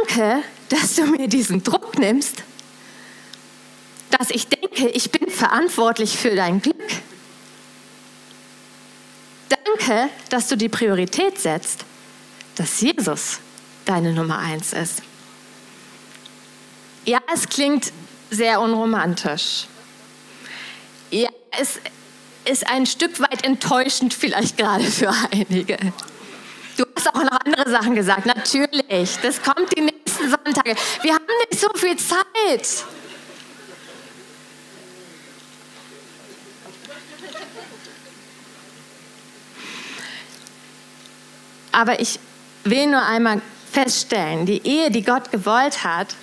danke, 0.08 0.44
dass 0.70 0.96
du 0.96 1.06
mir 1.06 1.28
diesen 1.28 1.64
Druck 1.64 1.98
nimmst, 1.98 2.44
dass 4.18 4.30
ich 4.30 4.48
denke, 4.48 4.88
ich 4.90 5.12
bin 5.12 5.30
verantwortlich 5.30 6.18
für 6.18 6.36
dein 6.36 6.62
Glück. 6.62 6.76
Danke, 9.50 10.10
dass 10.30 10.48
du 10.48 10.58
die 10.58 10.70
Priorität 10.70 11.40
setzt, 11.40 11.86
dass 12.56 12.82
Jesus 12.82 13.40
deine 13.86 14.14
Nummer 14.14 14.40
eins 14.40 14.74
ist. 14.74 15.02
Ja, 17.06 17.20
es 17.34 17.48
klingt 17.50 17.92
sehr 18.30 18.62
unromantisch. 18.62 19.68
Ja, 21.10 21.30
es 21.60 21.80
ist 22.46 22.68
ein 22.68 22.86
Stück 22.86 23.20
weit 23.20 23.44
enttäuschend 23.44 24.14
vielleicht 24.14 24.58
gerade 24.58 24.84
für 24.84 25.14
einige. 25.32 25.78
Du 26.78 26.86
hast 26.96 27.10
auch 27.10 27.24
noch 27.24 27.40
andere 27.46 27.70
Sachen 27.70 27.96
gesagt. 27.96 28.26
Natürlich, 28.26 29.18
das 29.22 29.42
kommt 29.42 29.78
die 29.78 29.82
nächsten 30.22 30.30
Sonntage. 30.30 30.76
Wir 31.02 31.14
haben 31.14 31.26
nicht 31.50 31.62
so 31.62 31.70
viel 31.76 31.98
Zeit. 31.98 32.86
Aber 41.72 42.00
ich 42.00 42.20
will 42.66 42.88
nur 42.88 43.02
einmal 43.02 43.42
feststellen, 43.72 44.46
die 44.46 44.62
Ehe, 44.68 44.92
die 44.92 45.04
Gott 45.04 45.32
gewollt 45.32 45.84
hat, 45.86 46.16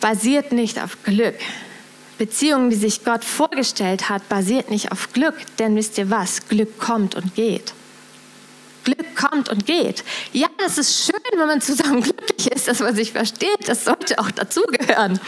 basiert 0.00 0.52
nicht 0.52 0.80
auf 0.80 1.02
Glück. 1.02 1.34
Beziehungen, 2.16 2.70
die 2.70 2.76
sich 2.76 3.04
Gott 3.04 3.24
vorgestellt 3.24 4.08
hat, 4.08 4.28
basiert 4.28 4.70
nicht 4.70 4.92
auf 4.92 5.12
Glück. 5.12 5.34
Denn 5.58 5.74
wisst 5.74 5.98
ihr 5.98 6.10
was? 6.10 6.46
Glück 6.48 6.78
kommt 6.78 7.16
und 7.16 7.34
geht. 7.34 7.74
Glück 8.84 9.16
kommt 9.16 9.48
und 9.48 9.66
geht. 9.66 10.04
Ja, 10.32 10.48
es 10.64 10.78
ist 10.78 11.06
schön, 11.06 11.13
wenn 11.38 11.46
man 11.46 11.60
zusammen 11.60 12.02
glücklich 12.02 12.50
ist, 12.52 12.68
dass 12.68 12.80
man 12.80 12.94
sich 12.94 13.12
versteht. 13.12 13.68
Das 13.68 13.84
sollte 13.84 14.18
auch 14.18 14.30
dazugehören. 14.30 15.20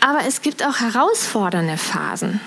Aber 0.00 0.26
es 0.26 0.42
gibt 0.42 0.64
auch 0.64 0.80
herausfordernde 0.80 1.78
Phasen. 1.78 2.40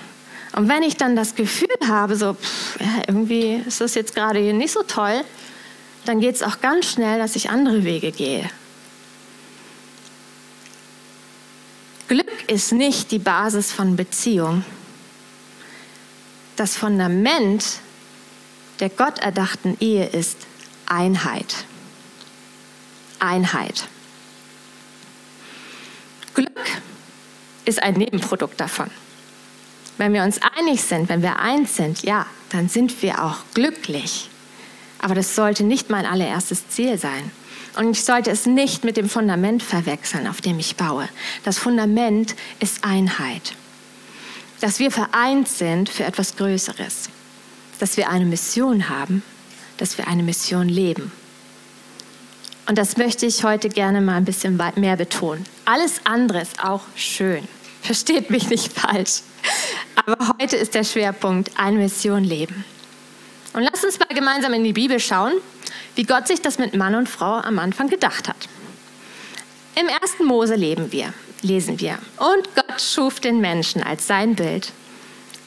Und 0.54 0.68
wenn 0.68 0.82
ich 0.82 0.96
dann 0.96 1.16
das 1.16 1.34
Gefühl 1.34 1.68
habe, 1.86 2.16
so 2.16 2.34
pff, 2.34 2.80
ja, 2.80 3.02
irgendwie 3.06 3.62
ist 3.66 3.80
das 3.80 3.94
jetzt 3.94 4.14
gerade 4.14 4.38
hier 4.38 4.54
nicht 4.54 4.72
so 4.72 4.82
toll, 4.82 5.22
dann 6.04 6.20
geht 6.20 6.36
es 6.36 6.42
auch 6.42 6.60
ganz 6.60 6.86
schnell, 6.86 7.18
dass 7.18 7.36
ich 7.36 7.50
andere 7.50 7.84
Wege 7.84 8.12
gehe. 8.12 8.48
Glück 12.08 12.48
ist 12.48 12.72
nicht 12.72 13.10
die 13.10 13.18
Basis 13.18 13.70
von 13.70 13.96
Beziehung. 13.96 14.64
Das 16.56 16.76
Fundament 16.76 17.64
der 18.80 18.88
Gott 18.88 19.18
erdachten 19.18 19.76
Ehe 19.80 20.06
ist 20.06 20.38
Einheit. 20.86 21.67
Einheit. 23.20 23.86
Glück 26.34 26.50
ist 27.64 27.82
ein 27.82 27.94
Nebenprodukt 27.94 28.60
davon. 28.60 28.90
Wenn 29.96 30.12
wir 30.12 30.22
uns 30.22 30.40
einig 30.56 30.82
sind, 30.82 31.08
wenn 31.08 31.22
wir 31.22 31.38
eins 31.38 31.76
sind, 31.76 32.02
ja, 32.02 32.26
dann 32.50 32.68
sind 32.68 33.02
wir 33.02 33.24
auch 33.24 33.38
glücklich. 33.54 34.30
Aber 35.00 35.14
das 35.14 35.34
sollte 35.34 35.64
nicht 35.64 35.90
mein 35.90 36.06
allererstes 36.06 36.68
Ziel 36.68 36.98
sein. 36.98 37.30
Und 37.76 37.90
ich 37.90 38.04
sollte 38.04 38.30
es 38.30 38.46
nicht 38.46 38.84
mit 38.84 38.96
dem 38.96 39.08
Fundament 39.08 39.62
verwechseln, 39.62 40.26
auf 40.26 40.40
dem 40.40 40.58
ich 40.58 40.76
baue. 40.76 41.08
Das 41.44 41.58
Fundament 41.58 42.34
ist 42.60 42.84
Einheit. 42.84 43.54
Dass 44.60 44.78
wir 44.78 44.90
vereint 44.90 45.48
sind 45.48 45.88
für 45.88 46.04
etwas 46.04 46.36
Größeres 46.36 47.10
dass 47.78 47.96
wir 47.96 48.08
eine 48.08 48.24
Mission 48.24 48.88
haben, 48.88 49.22
dass 49.76 49.98
wir 49.98 50.08
eine 50.08 50.22
Mission 50.22 50.68
leben. 50.68 51.12
Und 52.68 52.76
das 52.76 52.98
möchte 52.98 53.24
ich 53.24 53.44
heute 53.44 53.70
gerne 53.70 54.02
mal 54.02 54.16
ein 54.16 54.26
bisschen 54.26 54.60
mehr 54.76 54.96
betonen. 54.96 55.46
Alles 55.64 56.02
andere 56.04 56.42
ist 56.42 56.62
auch 56.62 56.82
schön. 56.94 57.48
Versteht 57.82 58.28
mich 58.28 58.50
nicht 58.50 58.70
falsch. 58.74 59.22
Aber 59.96 60.34
heute 60.38 60.56
ist 60.56 60.74
der 60.74 60.84
Schwerpunkt 60.84 61.50
eine 61.58 61.78
Mission 61.78 62.24
leben. 62.24 62.66
Und 63.54 63.62
lasst 63.62 63.86
uns 63.86 63.98
mal 63.98 64.14
gemeinsam 64.14 64.52
in 64.52 64.64
die 64.64 64.74
Bibel 64.74 65.00
schauen, 65.00 65.32
wie 65.94 66.04
Gott 66.04 66.28
sich 66.28 66.42
das 66.42 66.58
mit 66.58 66.76
Mann 66.76 66.94
und 66.94 67.08
Frau 67.08 67.36
am 67.36 67.58
Anfang 67.58 67.88
gedacht 67.88 68.28
hat. 68.28 68.48
Im 69.80 69.88
ersten 69.88 70.26
Mose 70.26 70.54
leben 70.54 70.92
wir, 70.92 71.14
lesen 71.40 71.80
wir. 71.80 71.98
Und 72.18 72.54
Gott 72.54 72.82
schuf 72.82 73.18
den 73.18 73.40
Menschen 73.40 73.82
als 73.82 74.06
sein 74.06 74.34
Bild. 74.34 74.72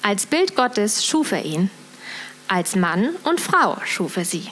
Als 0.01 0.25
Bild 0.25 0.55
Gottes 0.55 1.05
schuf 1.05 1.31
er 1.33 1.45
ihn. 1.45 1.69
Als 2.47 2.75
Mann 2.75 3.09
und 3.23 3.39
Frau 3.39 3.77
schuf 3.85 4.17
er 4.17 4.25
sie. 4.25 4.47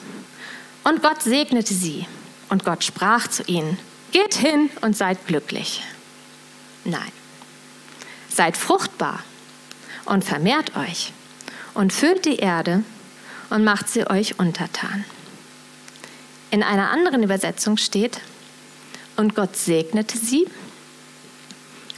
Und 0.84 1.02
Gott 1.02 1.22
segnete 1.22 1.74
sie. 1.74 2.06
Und 2.50 2.64
Gott 2.64 2.84
sprach 2.84 3.28
zu 3.28 3.42
ihnen, 3.44 3.78
geht 4.12 4.34
hin 4.34 4.70
und 4.82 4.96
seid 4.96 5.26
glücklich. 5.26 5.82
Nein, 6.84 7.12
seid 8.28 8.56
fruchtbar 8.56 9.20
und 10.04 10.24
vermehrt 10.24 10.76
euch 10.76 11.12
und 11.74 11.92
füllt 11.92 12.24
die 12.24 12.36
Erde 12.36 12.82
und 13.50 13.64
macht 13.64 13.88
sie 13.88 14.08
euch 14.08 14.38
untertan. 14.38 15.04
In 16.50 16.62
einer 16.62 16.90
anderen 16.90 17.22
Übersetzung 17.22 17.76
steht, 17.76 18.20
und 19.16 19.34
Gott 19.34 19.54
segnete 19.54 20.18
sie 20.18 20.46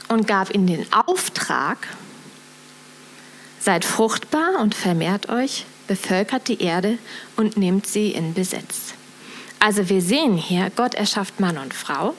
und 0.09 0.27
gab 0.27 0.53
ihnen 0.53 0.67
den 0.67 0.93
Auftrag, 0.93 1.87
seid 3.59 3.85
fruchtbar 3.85 4.59
und 4.59 4.75
vermehrt 4.75 5.29
euch, 5.29 5.65
bevölkert 5.87 6.47
die 6.47 6.61
Erde 6.61 6.97
und 7.37 7.57
nehmt 7.57 7.87
sie 7.87 8.11
in 8.11 8.33
Besitz. 8.33 8.93
Also 9.63 9.87
wir 9.87 10.01
sehen 10.01 10.35
hier, 10.35 10.69
Gott 10.75 10.93
erschafft 10.93 11.39
Mann 11.39 11.57
und 11.57 11.73
Frau. 11.73 12.15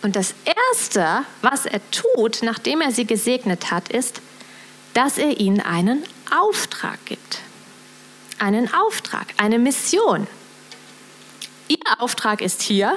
Und 0.00 0.16
das 0.16 0.34
Erste, 0.46 1.26
was 1.42 1.66
er 1.66 1.82
tut, 1.90 2.38
nachdem 2.42 2.80
er 2.80 2.92
sie 2.92 3.04
gesegnet 3.04 3.70
hat, 3.70 3.90
ist, 3.90 4.22
dass 4.94 5.18
er 5.18 5.38
ihnen 5.38 5.60
einen 5.60 6.02
Auftrag 6.34 6.98
gibt. 7.04 7.40
Einen 8.38 8.72
Auftrag, 8.72 9.34
eine 9.36 9.58
Mission. 9.58 10.26
Ihr 11.68 11.76
Auftrag 11.98 12.40
ist 12.40 12.62
hier 12.62 12.94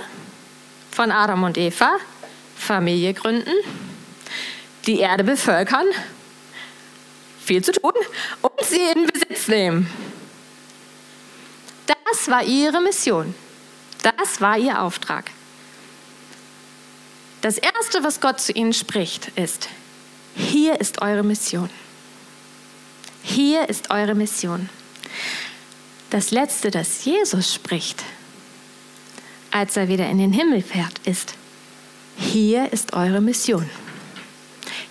von 0.92 1.12
Adam 1.12 1.44
und 1.44 1.58
Eva, 1.58 1.98
Familie 2.56 3.14
gründen, 3.14 3.52
die 4.86 5.00
Erde 5.00 5.26
bevölkern, 5.26 5.88
viel 7.44 7.62
zu 7.62 7.74
tun 7.74 7.92
und 8.42 8.66
sie 8.66 8.80
in 8.96 9.06
Besitz 9.06 9.50
nehmen. 9.50 10.17
Das 11.88 12.28
war 12.28 12.44
ihre 12.44 12.82
Mission. 12.82 13.34
Das 14.04 14.42
war 14.42 14.58
ihr 14.58 14.82
Auftrag. 14.82 15.32
Das 17.42 17.58
Erste, 17.58 18.04
was 18.04 18.20
Gott 18.20 18.40
zu 18.40 18.52
ihnen 18.52 18.74
spricht, 18.74 19.30
ist, 19.38 19.70
hier 20.36 20.80
ist 20.80 21.02
eure 21.02 21.24
Mission. 21.24 21.70
Hier 23.24 23.70
ist 23.70 23.90
eure 23.90 24.16
Mission. 24.16 24.70
Das 26.10 26.32
Letzte, 26.32 26.72
das 26.72 27.06
Jesus 27.06 27.54
spricht, 27.54 28.04
als 29.52 29.76
er 29.78 29.88
wieder 29.88 30.08
in 30.10 30.18
den 30.18 30.34
Himmel 30.34 30.62
fährt, 30.62 31.00
ist, 31.06 31.34
hier 32.18 32.72
ist 32.72 32.94
eure 32.94 33.22
Mission. 33.22 33.70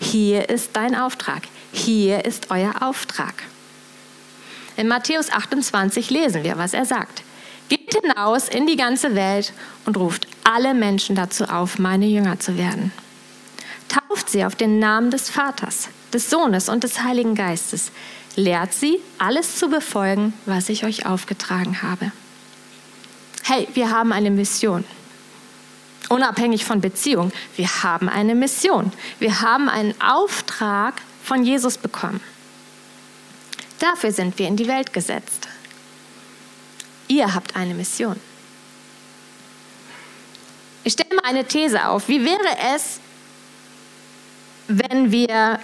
Hier 0.00 0.49
ist 0.49 0.71
dein 0.75 0.95
Auftrag. 0.95 1.43
Hier 1.73 2.25
ist 2.25 2.50
euer 2.50 2.83
Auftrag. 2.83 3.35
In 4.76 4.88
Matthäus 4.88 5.30
28 5.30 6.11
lesen 6.11 6.45
wir, 6.45 6.59
was 6.59 6.75
er 6.75 6.85
sagt. 6.85 7.23
Geht 7.68 7.95
hinaus 7.95 8.49
in 8.49 8.66
die 8.66 8.76
ganze 8.76 9.14
Welt 9.14 9.52
und 9.87 9.97
ruft 9.97 10.28
alle 10.45 10.75
Menschen 10.75 11.16
dazu 11.16 11.45
auf, 11.45 11.78
meine 11.78 12.06
Jünger 12.06 12.38
zu 12.38 12.59
werden. 12.59 12.92
Tauft 13.88 14.30
sie 14.30 14.45
auf 14.45 14.54
den 14.54 14.78
Namen 14.78 15.11
des 15.11 15.30
Vaters, 15.30 15.88
des 16.12 16.28
Sohnes 16.28 16.68
und 16.68 16.85
des 16.85 17.02
Heiligen 17.02 17.35
Geistes. 17.35 17.90
Lehrt 18.37 18.74
sie, 18.74 19.01
alles 19.18 19.59
zu 19.59 19.68
befolgen, 19.68 20.35
was 20.44 20.68
ich 20.68 20.85
euch 20.85 21.07
aufgetragen 21.07 21.83
habe. 21.83 22.12
Hey, 23.44 23.66
wir 23.74 23.90
haben 23.90 24.12
eine 24.12 24.31
Mission. 24.31 24.85
Unabhängig 26.09 26.64
von 26.64 26.81
Beziehung, 26.81 27.33
wir 27.57 27.83
haben 27.83 28.09
eine 28.09 28.35
Mission. 28.35 28.92
Wir 29.18 29.40
haben 29.40 29.68
einen 29.68 29.94
Auftrag 30.01 30.94
von 31.24 31.44
Jesus 31.44 31.79
bekommen. 31.79 32.20
Dafür 33.79 34.12
sind 34.12 34.39
wir 34.39 34.49
in 34.49 34.57
die 34.57 34.69
Welt 34.69 34.93
gesetzt. 34.93 35.49
Ihr 37.09 37.35
habt 37.35 37.57
eine 37.57 37.75
Mission. 37.75 38.19
Ich 40.85 40.93
stelle 40.93 41.15
mal 41.17 41.25
eine 41.25 41.45
These 41.45 41.89
auf. 41.89 42.09
Wie 42.09 42.25
wäre 42.25 42.75
es, 42.75 43.01
wenn 44.69 45.11
wir 45.11 45.59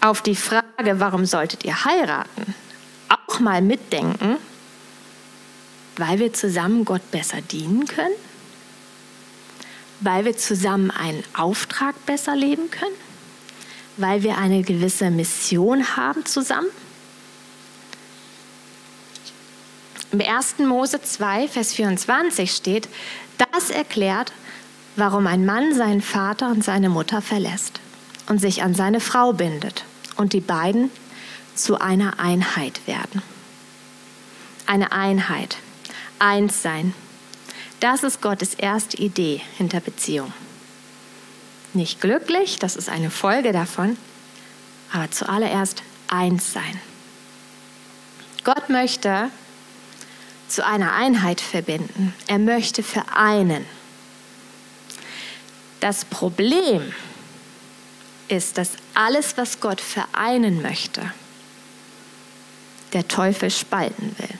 auf 0.00 0.20
die 0.22 0.36
Frage, 0.36 1.00
warum 1.00 1.24
solltet 1.24 1.64
ihr 1.64 1.84
heiraten, 1.84 2.54
auch 3.08 3.40
mal 3.40 3.62
mitdenken, 3.62 4.36
weil 5.96 6.18
wir 6.18 6.32
zusammen 6.32 6.84
Gott 6.84 7.08
besser 7.10 7.40
dienen 7.40 7.86
können? 7.86 8.14
Weil 10.00 10.24
wir 10.24 10.36
zusammen 10.36 10.90
einen 10.90 11.22
Auftrag 11.34 11.94
besser 12.06 12.36
leben 12.36 12.70
können? 12.70 12.96
Weil 13.96 14.22
wir 14.22 14.38
eine 14.38 14.62
gewisse 14.62 15.10
Mission 15.10 15.96
haben 15.96 16.26
zusammen? 16.26 16.68
Im 20.12 20.20
1. 20.20 20.58
Mose 20.60 21.02
2, 21.02 21.48
Vers 21.48 21.72
24 21.74 22.52
steht, 22.52 22.88
das 23.52 23.70
erklärt, 23.70 24.32
warum 24.96 25.26
ein 25.26 25.44
Mann 25.44 25.74
seinen 25.74 26.02
Vater 26.02 26.50
und 26.50 26.62
seine 26.62 26.88
Mutter 26.88 27.20
verlässt 27.20 27.80
und 28.28 28.40
sich 28.40 28.62
an 28.62 28.74
seine 28.74 29.00
Frau 29.00 29.32
bindet 29.32 29.84
und 30.16 30.32
die 30.32 30.40
beiden 30.40 30.90
zu 31.54 31.80
einer 31.80 32.20
Einheit 32.20 32.86
werden. 32.86 33.22
Eine 34.66 34.92
Einheit, 34.92 35.56
eins 36.18 36.62
sein. 36.62 36.94
Das 37.80 38.02
ist 38.02 38.22
Gottes 38.22 38.54
erste 38.54 38.96
Idee 38.96 39.40
hinter 39.58 39.80
Beziehung. 39.80 40.32
Nicht 41.74 42.00
glücklich, 42.00 42.58
das 42.60 42.76
ist 42.76 42.88
eine 42.88 43.10
Folge 43.10 43.52
davon, 43.52 43.96
aber 44.92 45.10
zuallererst 45.10 45.82
eins 46.08 46.52
sein. 46.52 46.80
Gott 48.44 48.68
möchte 48.68 49.30
zu 50.48 50.64
einer 50.64 50.92
Einheit 50.92 51.40
verbinden. 51.40 52.14
Er 52.28 52.38
möchte 52.38 52.84
vereinen. 52.84 53.66
Das 55.80 56.04
Problem 56.04 56.94
ist, 58.28 58.56
dass 58.56 58.70
alles, 58.94 59.36
was 59.36 59.60
Gott 59.60 59.80
vereinen 59.80 60.62
möchte, 60.62 61.12
der 62.92 63.08
Teufel 63.08 63.50
spalten 63.50 64.14
will. 64.18 64.38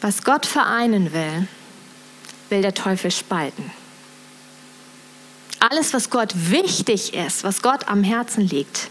Was 0.00 0.24
Gott 0.24 0.46
vereinen 0.46 1.12
will, 1.12 1.48
will 2.48 2.62
der 2.62 2.74
Teufel 2.74 3.10
spalten. 3.10 3.70
Alles, 5.68 5.92
was 5.92 6.10
Gott 6.10 6.32
wichtig 6.34 7.14
ist, 7.14 7.42
was 7.42 7.60
Gott 7.60 7.88
am 7.88 8.04
Herzen 8.04 8.46
liegt, 8.46 8.88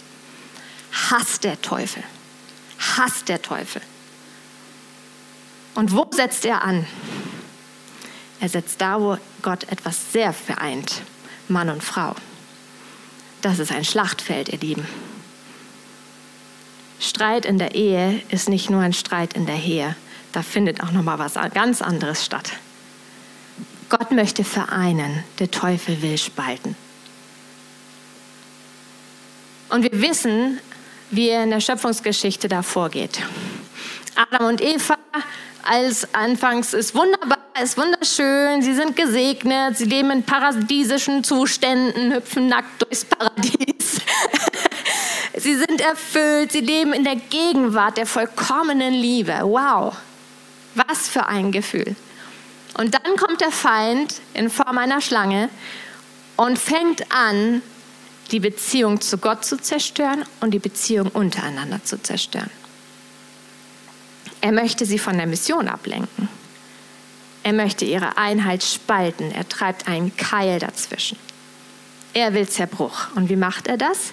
hasst 0.92 1.46
der 1.46 1.62
Teufel. 1.62 2.04
Hasst 2.98 3.30
der 3.30 3.42
Teufel. 3.42 3.82
Und 5.76 5.94
wo 5.94 6.06
setzt 6.12 6.44
er 6.44 6.64
an? 6.64 6.86
Er 8.42 8.50
setzt 8.50 8.82
da, 8.82 9.00
wo 9.00 9.18
Gott 9.42 9.64
etwas 9.72 10.12
sehr 10.12 10.34
vereint, 10.34 11.02
Mann 11.48 11.70
und 11.70 11.84
Frau. 11.84 12.16
Das 13.42 13.60
ist 13.60 13.72
ein 13.72 13.86
Schlachtfeld, 13.86 14.50
ihr 14.50 14.60
Lieben. 14.60 14.88
Streit 17.00 17.46
in 17.46 17.58
der 17.58 17.76
Ehe 17.76 18.22
ist 18.30 18.50
nicht 18.50 18.70
nur 18.70 18.82
ein 18.82 18.94
Streit 18.94 19.34
in 19.34 19.46
der 19.46 19.62
Ehe, 19.62 19.96
da 20.34 20.42
findet 20.42 20.82
auch 20.82 20.92
noch 20.92 21.04
mal 21.04 21.20
was 21.20 21.36
ganz 21.54 21.82
anderes 21.82 22.26
statt. 22.26 22.52
Gott 23.90 24.12
möchte 24.12 24.44
vereinen, 24.44 25.24
der 25.40 25.52
Teufel 25.52 26.02
will 26.02 26.18
spalten. 26.18 26.76
Und 29.70 29.84
wir 29.84 30.02
wissen, 30.02 30.60
wie 31.12 31.30
er 31.30 31.44
in 31.44 31.50
der 31.52 31.60
Schöpfungsgeschichte 31.60 32.48
da 32.48 32.62
vorgeht. 32.62 33.20
Adam 34.16 34.48
und 34.48 34.62
Eva 34.62 34.98
als 35.64 36.14
anfangs 36.14 36.74
ist 36.74 36.94
wunderbar, 36.96 37.40
ist 37.62 37.78
wunderschön, 37.78 38.62
sie 38.62 38.74
sind 38.76 38.96
gesegnet, 38.96 39.78
sie 39.78 39.86
leben 39.86 40.12
in 40.12 40.24
paradiesischen 40.24 41.24
Zuständen, 41.24 42.14
hüpfen 42.14 42.48
nackt 42.48 42.84
durchs 42.84 43.04
Paradies. 43.04 44.00
sie 45.38 45.56
sind 45.56 45.82
erfüllt, 45.82 46.52
sie 46.52 46.62
leben 46.62 46.94
in 46.94 47.04
der 47.04 47.16
Gegenwart 47.16 47.98
der 47.98 48.06
vollkommenen 48.06 48.94
Liebe. 48.94 49.40
Wow, 49.42 49.96
was 50.76 51.10
für 51.10 51.26
ein 51.28 51.52
Gefühl. 51.52 51.96
Und 52.76 52.94
dann 52.94 53.16
kommt 53.16 53.42
der 53.42 53.52
Feind 53.52 54.22
in 54.34 54.50
Form 54.50 54.78
einer 54.78 55.00
Schlange 55.02 55.50
und 56.36 56.60
fängt 56.60 57.12
an, 57.12 57.62
die 58.32 58.40
Beziehung 58.40 59.00
zu 59.00 59.18
Gott 59.18 59.46
zu 59.46 59.58
zerstören 59.58 60.26
und 60.42 60.52
die 60.52 60.60
Beziehung 60.60 61.08
untereinander 61.10 61.84
zu 61.84 62.02
zerstören. 62.02 62.50
Er 64.42 64.52
möchte 64.52 64.86
sie 64.86 65.00
von 65.00 65.18
der 65.18 65.28
Mission 65.28 65.70
ablenken. 65.70 66.28
Er 67.44 67.54
möchte 67.54 67.86
ihre 67.86 68.18
Einheit 68.18 68.64
spalten. 68.64 69.32
Er 69.32 69.48
treibt 69.48 69.88
einen 69.88 70.16
Keil 70.18 70.60
dazwischen. 70.60 71.18
Er 72.14 72.34
will 72.34 72.48
Zerbruch. 72.48 73.08
Und 73.16 73.30
wie 73.30 73.36
macht 73.36 73.68
er 73.68 73.78
das? 73.78 74.12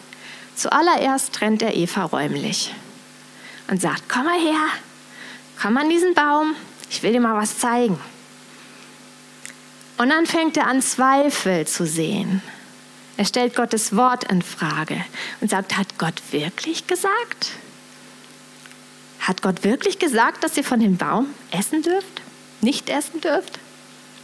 Zuallererst 0.54 1.32
trennt 1.32 1.62
er 1.62 1.74
Eva 1.74 2.04
räumlich 2.04 2.74
und 3.68 3.80
sagt, 3.80 4.04
komm 4.08 4.24
mal 4.24 4.38
her, 4.38 4.66
komm 5.60 5.76
an 5.78 5.88
diesen 5.88 6.14
Baum, 6.14 6.54
ich 6.90 7.02
will 7.02 7.12
dir 7.12 7.20
mal 7.20 7.40
was 7.40 7.58
zeigen. 7.58 7.98
Und 9.98 10.10
dann 10.10 10.26
fängt 10.26 10.56
er 10.56 10.66
an, 10.66 10.82
Zweifel 10.82 11.66
zu 11.66 11.86
sehen. 11.86 12.42
Er 13.16 13.24
stellt 13.24 13.54
Gottes 13.54 13.94
Wort 13.94 14.24
in 14.24 14.42
Frage 14.42 15.04
und 15.40 15.50
sagt, 15.50 15.76
hat 15.76 15.98
Gott 15.98 16.20
wirklich 16.30 16.86
gesagt? 16.86 17.50
Hat 19.20 19.42
Gott 19.42 19.62
wirklich 19.64 19.98
gesagt, 19.98 20.42
dass 20.42 20.56
ihr 20.56 20.64
von 20.64 20.80
dem 20.80 20.96
Baum 20.96 21.28
essen 21.50 21.82
dürft? 21.82 22.22
Nicht 22.60 22.88
essen 22.88 23.20
dürft? 23.20 23.58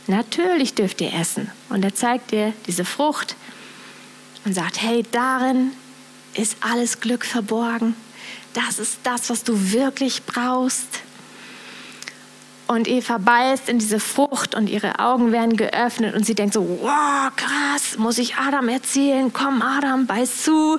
Natürlich 0.06 0.74
dürft 0.74 1.00
ihr 1.00 1.12
essen. 1.12 1.50
Und 1.68 1.84
er 1.84 1.94
zeigt 1.94 2.32
dir 2.32 2.52
diese 2.66 2.84
Frucht 2.84 3.36
und 4.44 4.54
sagt, 4.54 4.80
hey, 4.80 5.04
darin 5.12 5.72
ist 6.34 6.56
alles 6.60 7.00
Glück 7.00 7.24
verborgen. 7.24 7.94
Das 8.54 8.78
ist 8.78 8.98
das, 9.02 9.28
was 9.28 9.44
du 9.44 9.72
wirklich 9.72 10.24
brauchst. 10.24 11.00
Und 12.68 12.86
Eva 12.86 13.16
beißt 13.16 13.70
in 13.70 13.78
diese 13.78 13.98
Frucht 13.98 14.54
und 14.54 14.68
ihre 14.68 14.98
Augen 14.98 15.32
werden 15.32 15.56
geöffnet 15.56 16.14
und 16.14 16.26
sie 16.26 16.34
denkt 16.34 16.52
so, 16.52 16.78
wow, 16.82 17.32
krass, 17.34 17.96
muss 17.96 18.18
ich 18.18 18.36
Adam 18.36 18.68
erzählen? 18.68 19.32
Komm, 19.32 19.62
Adam, 19.62 20.06
beiß 20.06 20.42
zu. 20.44 20.78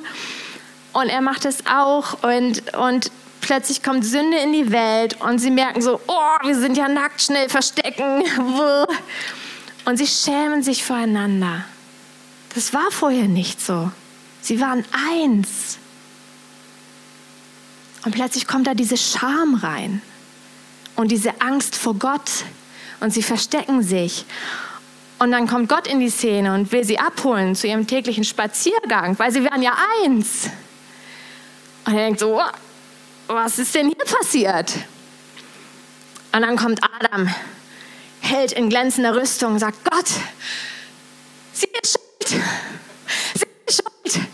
Und 0.93 1.10
er 1.10 1.21
macht 1.21 1.45
es 1.45 1.65
auch 1.65 2.21
und, 2.21 2.75
und 2.78 3.12
plötzlich 3.41 3.82
kommt 3.82 4.06
Sünde 4.06 4.38
in 4.38 4.54
die 4.54 4.71
Welt 4.71 5.19
und 5.19 5.39
sie 5.39 5.49
merken 5.49 5.82
so, 5.82 5.99
oh, 6.06 6.45
wir 6.45 6.56
sind 6.56 6.78
ja 6.78 6.88
nackt, 6.88 7.23
schnell 7.23 7.49
verstecken. 7.49 8.23
Und 9.86 9.97
sie 9.97 10.06
schämen 10.06 10.62
sich 10.62 10.84
voreinander. 10.84 11.63
Das 12.54 12.75
war 12.75 12.91
vorher 12.91 13.28
nicht 13.28 13.60
so. 13.60 13.89
Sie 14.39 14.62
waren 14.62 14.86
eins. 15.10 15.80
Und 18.06 18.13
plötzlich 18.13 18.45
kommt 18.45 18.67
da 18.67 18.75
diese 18.75 18.97
Scham 18.97 19.56
rein 19.56 20.04
und 21.00 21.12
diese 21.12 21.40
Angst 21.40 21.78
vor 21.78 21.96
Gott 21.96 22.30
und 23.00 23.14
sie 23.14 23.24
verstecken 23.24 23.82
sich. 23.82 24.26
Und 25.18 25.32
dann 25.32 25.48
kommt 25.48 25.70
Gott 25.70 25.88
in 25.88 26.02
die 26.02 26.10
Szene 26.10 26.54
und 26.54 26.74
will 26.74 26.84
sie 26.84 27.00
abholen 27.00 27.56
zu 27.56 27.68
ihrem 27.68 27.88
täglichen 27.88 28.26
Spaziergang, 28.26 29.18
weil 29.18 29.32
sie 29.32 29.42
wären 29.42 29.62
ja 29.62 29.78
eins. 30.04 30.50
Und 31.86 31.94
er 31.94 32.04
denkt 32.04 32.20
so, 32.20 32.42
was 33.28 33.60
ist 33.60 33.74
denn 33.76 33.88
hier 33.88 34.06
passiert? 34.18 34.74
Und 36.34 36.42
dann 36.42 36.58
kommt 36.58 36.82
Adam, 36.84 37.34
hält 38.20 38.52
in 38.52 38.68
glänzender 38.68 39.16
Rüstung 39.16 39.54
und 39.54 39.60
sagt, 39.60 39.78
Gott, 39.90 40.10
sie 41.54 41.70
ist 41.82 41.98
schuld. 41.98 42.44
Sie 43.36 43.48
ist 43.66 43.82
schuld. 43.82 44.28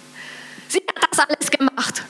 Sie 0.68 0.80
hat 0.80 1.10
das 1.12 1.20
alles 1.20 1.52
gemacht. 1.52 2.04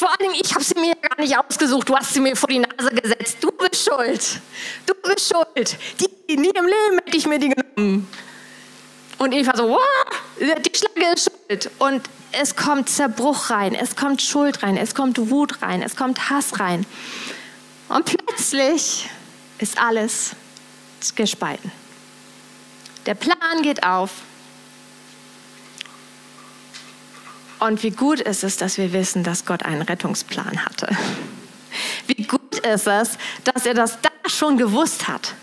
Vor 0.00 0.16
Dingen, 0.18 0.34
ich 0.42 0.54
habe 0.54 0.64
sie 0.64 0.80
mir 0.80 0.94
gar 0.96 1.20
nicht 1.20 1.36
ausgesucht. 1.36 1.86
Du 1.86 1.94
hast 1.94 2.14
sie 2.14 2.20
mir 2.20 2.34
vor 2.34 2.48
die 2.48 2.60
Nase 2.60 2.88
gesetzt. 2.90 3.36
Du 3.42 3.50
bist 3.50 3.84
schuld. 3.84 4.40
Du 4.86 4.94
bist 4.94 5.28
schuld. 5.28 5.76
Die, 6.00 6.36
nie 6.38 6.48
im 6.48 6.64
Leben 6.64 7.00
hätte 7.04 7.18
ich 7.18 7.26
mir 7.26 7.38
die 7.38 7.50
genommen. 7.50 8.08
Und 9.18 9.34
Eva 9.34 9.54
so, 9.54 9.68
wow, 9.68 9.78
die 10.38 10.74
Schlange 10.74 11.12
ist 11.12 11.30
schuld. 11.30 11.70
Und 11.78 12.08
es 12.32 12.56
kommt 12.56 12.88
Zerbruch 12.88 13.50
rein, 13.50 13.74
es 13.74 13.94
kommt 13.94 14.22
Schuld 14.22 14.62
rein, 14.62 14.78
es 14.78 14.94
kommt 14.94 15.18
Wut 15.30 15.60
rein, 15.60 15.82
es 15.82 15.96
kommt 15.96 16.30
Hass 16.30 16.58
rein. 16.58 16.86
Und 17.90 18.06
plötzlich 18.06 19.06
ist 19.58 19.78
alles 19.78 20.30
gespalten. 21.14 21.70
Der 23.04 23.16
Plan 23.16 23.60
geht 23.60 23.82
auf. 23.82 24.12
Und 27.60 27.82
wie 27.82 27.90
gut 27.90 28.20
ist 28.20 28.42
es, 28.42 28.56
dass 28.56 28.78
wir 28.78 28.92
wissen, 28.92 29.22
dass 29.22 29.44
Gott 29.44 29.64
einen 29.64 29.82
Rettungsplan 29.82 30.64
hatte. 30.64 30.88
Wie 32.06 32.24
gut 32.24 32.58
ist 32.58 32.86
es, 32.86 33.18
dass 33.44 33.66
er 33.66 33.74
das 33.74 33.98
da 34.00 34.10
schon 34.26 34.56
gewusst 34.56 35.08
hat. 35.08 35.34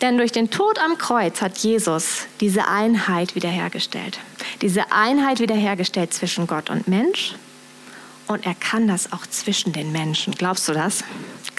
Denn 0.00 0.16
durch 0.16 0.32
den 0.32 0.50
Tod 0.50 0.78
am 0.78 0.96
Kreuz 0.96 1.42
hat 1.42 1.58
Jesus 1.58 2.26
diese 2.40 2.66
Einheit 2.66 3.34
wiederhergestellt. 3.34 4.18
Diese 4.62 4.90
Einheit 4.90 5.40
wiederhergestellt 5.40 6.14
zwischen 6.14 6.46
Gott 6.46 6.70
und 6.70 6.88
Mensch. 6.88 7.34
Und 8.26 8.46
er 8.46 8.54
kann 8.54 8.88
das 8.88 9.12
auch 9.12 9.26
zwischen 9.26 9.72
den 9.72 9.92
Menschen. 9.92 10.34
Glaubst 10.34 10.68
du 10.68 10.72
das? 10.72 11.04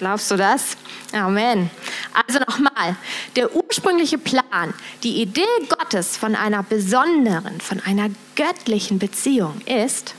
Glaubst 0.01 0.31
du 0.31 0.35
das? 0.35 0.77
Amen. 1.13 1.69
Also 2.11 2.39
nochmal, 2.39 2.95
der 3.35 3.55
ursprüngliche 3.55 4.17
Plan, 4.17 4.73
die 5.03 5.21
Idee 5.21 5.45
Gottes 5.69 6.17
von 6.17 6.35
einer 6.35 6.63
besonderen, 6.63 7.61
von 7.61 7.79
einer 7.81 8.09
göttlichen 8.35 8.97
Beziehung 8.97 9.61
ist, 9.67 10.15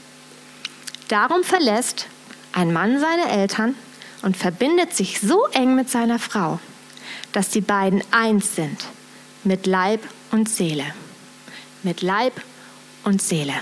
darum 1.08 1.42
verlässt 1.42 2.06
ein 2.52 2.72
Mann 2.72 3.00
seine 3.00 3.28
Eltern 3.28 3.74
und 4.22 4.36
verbindet 4.36 4.94
sich 4.94 5.18
so 5.18 5.46
eng 5.46 5.74
mit 5.74 5.90
seiner 5.90 6.20
Frau, 6.20 6.60
dass 7.32 7.48
die 7.48 7.60
beiden 7.60 8.04
eins 8.12 8.54
sind 8.54 8.84
mit 9.42 9.66
Leib 9.66 10.00
und 10.30 10.48
Seele. 10.48 10.94
Mit 11.82 12.02
Leib 12.02 12.40
und 13.02 13.20
Seele. 13.20 13.54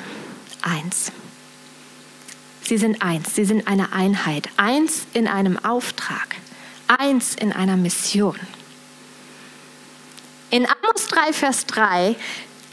Eins. 0.60 1.12
Sie 2.70 2.78
sind 2.78 3.02
eins, 3.02 3.34
sie 3.34 3.44
sind 3.44 3.66
eine 3.66 3.92
Einheit. 3.92 4.48
Eins 4.56 5.02
in 5.12 5.26
einem 5.26 5.58
Auftrag. 5.64 6.36
Eins 6.86 7.34
in 7.34 7.52
einer 7.52 7.76
Mission. 7.76 8.38
In 10.50 10.66
Amos 10.66 11.08
3, 11.08 11.32
Vers 11.32 11.66
3 11.66 12.14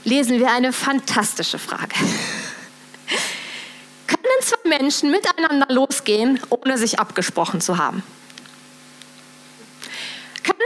lesen 0.04 0.38
wir 0.38 0.52
eine 0.52 0.72
fantastische 0.72 1.58
Frage. 1.58 1.96
Können 4.06 4.22
zwei 4.42 4.70
Menschen 4.70 5.10
miteinander 5.10 5.74
losgehen, 5.74 6.40
ohne 6.52 6.78
sich 6.78 7.00
abgesprochen 7.00 7.60
zu 7.60 7.80
haben? 7.80 8.04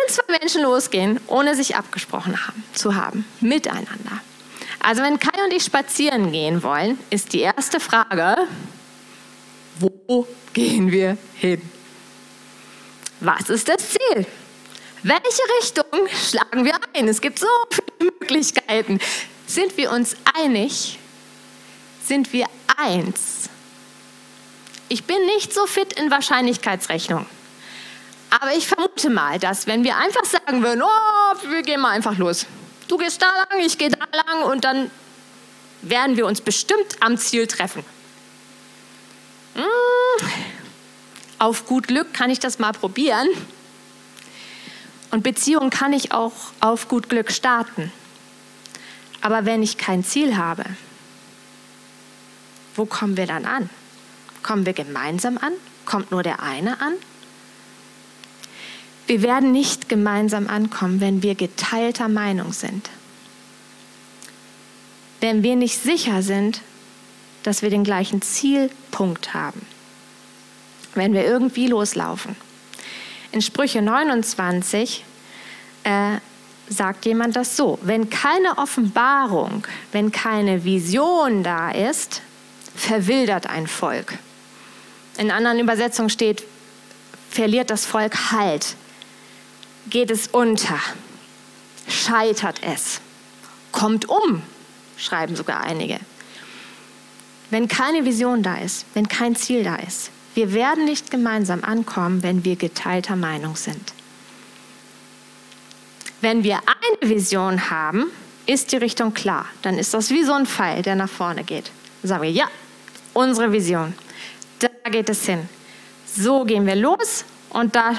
zwei 0.10 0.39
Menschen 0.41 0.63
losgehen, 0.63 1.22
ohne 1.28 1.56
sich 1.56 1.78
abgesprochen 1.78 2.46
haben, 2.46 2.65
zu 2.74 2.96
haben, 2.96 3.24
miteinander. 3.39 4.20
Also 4.82 5.04
wenn 5.04 5.20
Kai 5.20 5.41
und 5.46 5.54
ich 5.54 5.63
spazieren 5.63 6.34
gehen 6.34 6.63
wollen, 6.63 7.00
ist 7.12 7.32
die 7.32 7.39
erste 7.39 7.80
Frage, 7.80 8.36
wo 9.82 10.28
gehen 10.54 10.91
wir 10.91 11.17
hin? 11.36 11.62
Was 13.20 13.50
ist 13.50 13.67
das 13.67 13.89
Ziel? 13.89 14.26
Welche 15.04 15.41
Richtung 15.60 16.08
schlagen 16.08 16.65
wir 16.65 16.76
ein? 16.94 17.08
Es 17.08 17.22
gibt 17.22 17.39
so 17.39 17.48
viele 17.70 18.12
Möglichkeiten. 18.12 19.00
Sind 19.48 19.76
wir 19.78 19.91
uns 19.91 20.15
einig? 20.36 21.00
Sind 22.04 22.32
wir 22.34 22.46
eins? 22.78 23.50
Ich 24.89 25.06
bin 25.06 25.26
nicht 25.26 25.54
so 25.54 25.65
fit 25.65 25.94
in 25.94 26.12
Wahrscheinlichkeitsrechnung. 26.12 27.26
Aber 28.30 28.54
ich 28.54 28.67
vermute 28.67 29.10
mal, 29.10 29.39
dass 29.39 29.67
wenn 29.67 29.84
wir 29.84 29.98
einfach 29.98 30.26
sagen 30.26 30.63
würden, 30.63 30.84
oh, 30.84 31.50
wir 31.50 31.62
gehen 31.63 31.82
mal 31.82 31.91
einfach 31.91 32.17
los. 32.17 32.46
Du 32.88 32.98
gehst 32.98 33.22
da 33.22 33.28
lang, 33.28 33.65
ich 33.65 33.78
gehe 33.78 33.89
da 33.89 34.06
lang 34.12 34.44
und 34.44 34.63
dann 34.63 34.91
werden 35.82 36.17
wir 36.17 36.26
uns 36.26 36.41
bestimmt 36.41 36.98
am 37.00 37.17
Ziel 37.17 37.48
treffen. 37.48 37.84
Hm, 39.56 40.28
auf 41.40 41.66
gut 41.66 41.88
Glück 41.88 42.14
kann 42.14 42.30
ich 42.30 42.40
das 42.40 42.60
mal 42.60 42.72
probieren. 42.72 43.28
Und 45.12 45.24
Beziehung 45.24 45.70
kann 45.70 45.92
ich 45.92 46.14
auch 46.14 46.34
auf 46.60 46.88
gut 46.88 47.10
Glück 47.10 47.32
starten. 47.32 47.92
Aber 49.22 49.46
wenn 49.46 49.62
ich 49.62 49.78
kein 49.78 50.04
Ziel 50.04 50.38
habe, 50.38 50.66
wo 52.76 52.86
kommen 52.86 53.18
wir 53.18 53.28
dann 53.28 53.46
an? 53.46 53.70
Kommen 54.42 54.66
wir 54.66 54.74
gemeinsam 54.74 55.38
an? 55.38 55.54
Kommt 55.86 56.12
nur 56.12 56.24
der 56.24 56.42
eine 56.42 56.80
an? 56.82 56.94
Wir 59.08 59.22
werden 59.22 59.52
nicht 59.52 59.90
gemeinsam 59.90 60.48
ankommen, 60.48 61.02
wenn 61.02 61.22
wir 61.22 61.36
geteilter 61.36 62.08
Meinung 62.08 62.54
sind. 62.54 62.90
Wenn 65.20 65.44
wir 65.44 65.56
nicht 65.56 65.78
sicher 65.78 66.22
sind, 66.24 66.62
dass 67.44 67.62
wir 67.62 67.70
den 67.70 67.84
gleichen 67.84 68.22
Zielpunkt 68.22 69.34
haben. 69.34 69.66
Wenn 70.94 71.14
wir 71.14 71.26
irgendwie 71.26 71.68
loslaufen. 71.68 72.36
In 73.32 73.42
Sprüche 73.42 73.82
29 73.82 75.06
äh, 75.84 76.18
sagt 76.68 77.06
jemand 77.06 77.36
das 77.36 77.56
so, 77.56 77.80
wenn 77.82 78.10
keine 78.10 78.58
Offenbarung, 78.58 79.66
wenn 79.92 80.12
keine 80.12 80.64
Vision 80.64 81.44
da 81.44 81.72
ist, 81.72 82.22
verwildert 82.76 83.48
ein 83.48 83.68
Volk. 83.68 84.18
In 85.18 85.32
anderen 85.32 85.60
Übersetzungen 85.60 86.10
steht, 86.10 86.44
verliert 87.30 87.70
das 87.70 87.86
Volk 87.86 88.32
Halt 88.32 88.76
geht 89.90 90.12
es 90.12 90.28
unter, 90.28 90.80
scheitert 91.88 92.62
es, 92.64 93.02
kommt 93.72 94.08
um, 94.08 94.42
schreiben 94.98 95.36
sogar 95.36 95.62
einige. 95.62 96.00
Wenn 97.52 97.68
keine 97.68 98.06
Vision 98.06 98.42
da 98.42 98.56
ist, 98.56 98.86
wenn 98.96 99.08
kein 99.08 99.36
Ziel 99.36 99.64
da 99.64 99.76
ist, 99.76 100.10
Wir 100.34 100.54
werden 100.54 100.86
nicht 100.86 101.12
gemeinsam 101.12 101.64
ankommen, 101.64 102.24
wenn 102.24 102.46
wir 102.46 102.56
geteilter 102.56 103.16
Meinung 103.16 103.56
sind. 103.56 103.94
Wenn 106.22 106.44
wir 106.44 106.60
eine 106.60 107.10
Vision 107.10 107.70
haben, 107.70 108.06
ist 108.46 108.72
die 108.72 108.78
Richtung 108.78 109.14
klar. 109.14 109.46
Dann 109.62 109.78
ist 109.78 109.94
das 109.94 110.10
wie 110.10 110.24
so 110.24 110.34
ein 110.34 110.46
Pfeil, 110.46 110.84
der 110.84 110.96
nach 110.96 111.10
vorne 111.10 111.44
geht. 111.44 111.72
Dann 112.02 112.10
sagen 112.10 112.24
wir, 112.24 112.32
ja, 112.32 112.48
unsere 113.14 113.52
Vision. 113.52 113.94
Da 114.60 114.90
geht 114.90 115.10
es 115.10 115.26
hin. 115.26 115.50
So 116.06 116.46
gehen 116.46 116.66
wir 116.66 116.76
los 116.76 117.26
und 117.50 117.76
da 117.76 117.96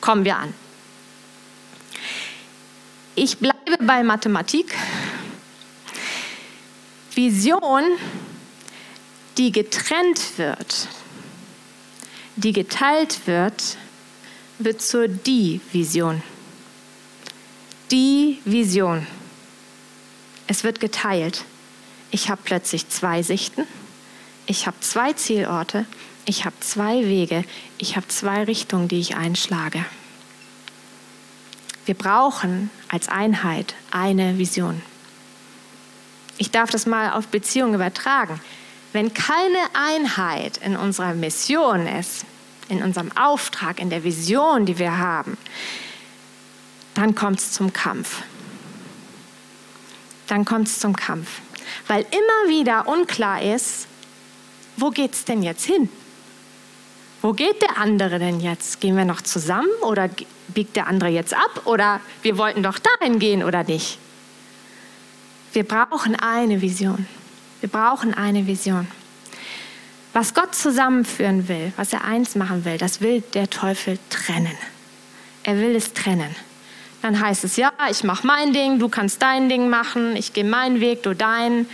kommen 0.00 0.24
wir 0.24 0.36
an. 0.36 0.54
Ich 3.14 3.38
bleibe 3.38 3.78
bei 3.80 4.02
Mathematik. 4.02 4.74
Vision, 7.14 7.82
die 9.38 9.52
getrennt 9.52 10.38
wird, 10.38 10.88
die 12.36 12.52
geteilt 12.52 13.26
wird, 13.26 13.76
wird 14.58 14.80
zur 14.80 15.08
Die-Vision. 15.08 16.22
Die 17.90 18.40
Vision. 18.44 19.06
Es 20.46 20.64
wird 20.64 20.80
geteilt. 20.80 21.44
Ich 22.10 22.30
habe 22.30 22.40
plötzlich 22.44 22.88
zwei 22.88 23.22
Sichten. 23.22 23.66
Ich 24.46 24.66
habe 24.66 24.78
zwei 24.80 25.12
Zielorte. 25.12 25.86
Ich 26.24 26.44
habe 26.44 26.56
zwei 26.60 27.04
Wege. 27.04 27.44
Ich 27.78 27.96
habe 27.96 28.08
zwei 28.08 28.44
Richtungen, 28.44 28.88
die 28.88 28.98
ich 28.98 29.16
einschlage. 29.16 29.84
Wir 31.84 31.94
brauchen 31.94 32.70
als 32.88 33.08
Einheit 33.08 33.74
eine 33.90 34.38
Vision. 34.38 34.82
Ich 36.38 36.50
darf 36.50 36.70
das 36.70 36.86
mal 36.86 37.12
auf 37.12 37.28
Beziehungen 37.28 37.74
übertragen. 37.74 38.40
Wenn 38.92 39.12
keine 39.12 39.58
Einheit 39.74 40.58
in 40.58 40.76
unserer 40.76 41.14
Mission 41.14 41.86
ist, 41.86 42.24
in 42.68 42.82
unserem 42.82 43.10
Auftrag, 43.16 43.80
in 43.80 43.90
der 43.90 44.04
Vision, 44.04 44.66
die 44.66 44.78
wir 44.78 44.98
haben, 44.98 45.36
dann 46.94 47.14
kommt 47.14 47.40
es 47.40 47.52
zum 47.52 47.72
Kampf. 47.72 48.22
Dann 50.26 50.44
kommt 50.44 50.68
es 50.68 50.80
zum 50.80 50.96
Kampf. 50.96 51.28
Weil 51.86 52.02
immer 52.02 52.50
wieder 52.50 52.88
unklar 52.88 53.42
ist, 53.42 53.86
wo 54.76 54.90
geht 54.90 55.14
es 55.14 55.24
denn 55.24 55.42
jetzt 55.42 55.64
hin? 55.64 55.88
Wo 57.22 57.32
geht 57.32 57.62
der 57.62 57.78
andere 57.78 58.18
denn 58.18 58.40
jetzt? 58.40 58.80
Gehen 58.80 58.96
wir 58.96 59.04
noch 59.04 59.20
zusammen 59.20 59.68
oder 59.82 60.08
biegt 60.48 60.76
der 60.76 60.86
andere 60.86 61.10
jetzt 61.10 61.34
ab? 61.34 61.62
Oder 61.64 62.00
wir 62.22 62.38
wollten 62.38 62.62
doch 62.62 62.78
dahin 62.78 63.18
gehen 63.18 63.42
oder 63.42 63.64
nicht? 63.64 63.98
Wir 65.52 65.64
brauchen 65.64 66.14
eine 66.16 66.60
Vision. 66.60 67.06
Wir 67.66 67.80
brauchen 67.80 68.14
eine 68.14 68.46
Vision. 68.46 68.86
Was 70.12 70.34
Gott 70.34 70.54
zusammenführen 70.54 71.48
will, 71.48 71.72
was 71.74 71.92
er 71.92 72.04
eins 72.04 72.36
machen 72.36 72.64
will, 72.64 72.78
das 72.78 73.00
will 73.00 73.24
der 73.34 73.50
Teufel 73.50 73.98
trennen. 74.08 74.56
Er 75.42 75.58
will 75.58 75.74
es 75.74 75.92
trennen. 75.92 76.32
Dann 77.02 77.20
heißt 77.20 77.42
es, 77.42 77.56
ja, 77.56 77.72
ich 77.90 78.04
mache 78.04 78.24
mein 78.24 78.52
Ding, 78.52 78.78
du 78.78 78.88
kannst 78.88 79.20
dein 79.20 79.48
Ding 79.48 79.68
machen, 79.68 80.14
ich 80.14 80.32
gehe 80.32 80.44
meinen 80.44 80.78
Weg, 80.78 81.02
du 81.02 81.12
deinen. 81.12 81.68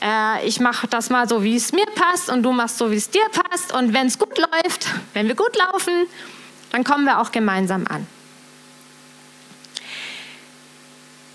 Äh, 0.00 0.46
ich 0.46 0.60
mache 0.60 0.86
das 0.86 1.10
mal 1.10 1.28
so, 1.28 1.44
wie 1.44 1.56
es 1.56 1.72
mir 1.72 1.84
passt 1.94 2.30
und 2.30 2.42
du 2.42 2.52
machst 2.52 2.78
so, 2.78 2.90
wie 2.90 2.96
es 2.96 3.10
dir 3.10 3.26
passt. 3.30 3.74
Und 3.74 3.92
wenn 3.92 4.06
es 4.06 4.18
gut 4.18 4.38
läuft, 4.38 4.86
wenn 5.12 5.28
wir 5.28 5.34
gut 5.34 5.54
laufen, 5.56 6.06
dann 6.72 6.84
kommen 6.84 7.04
wir 7.04 7.20
auch 7.20 7.32
gemeinsam 7.32 7.86
an. 7.86 8.06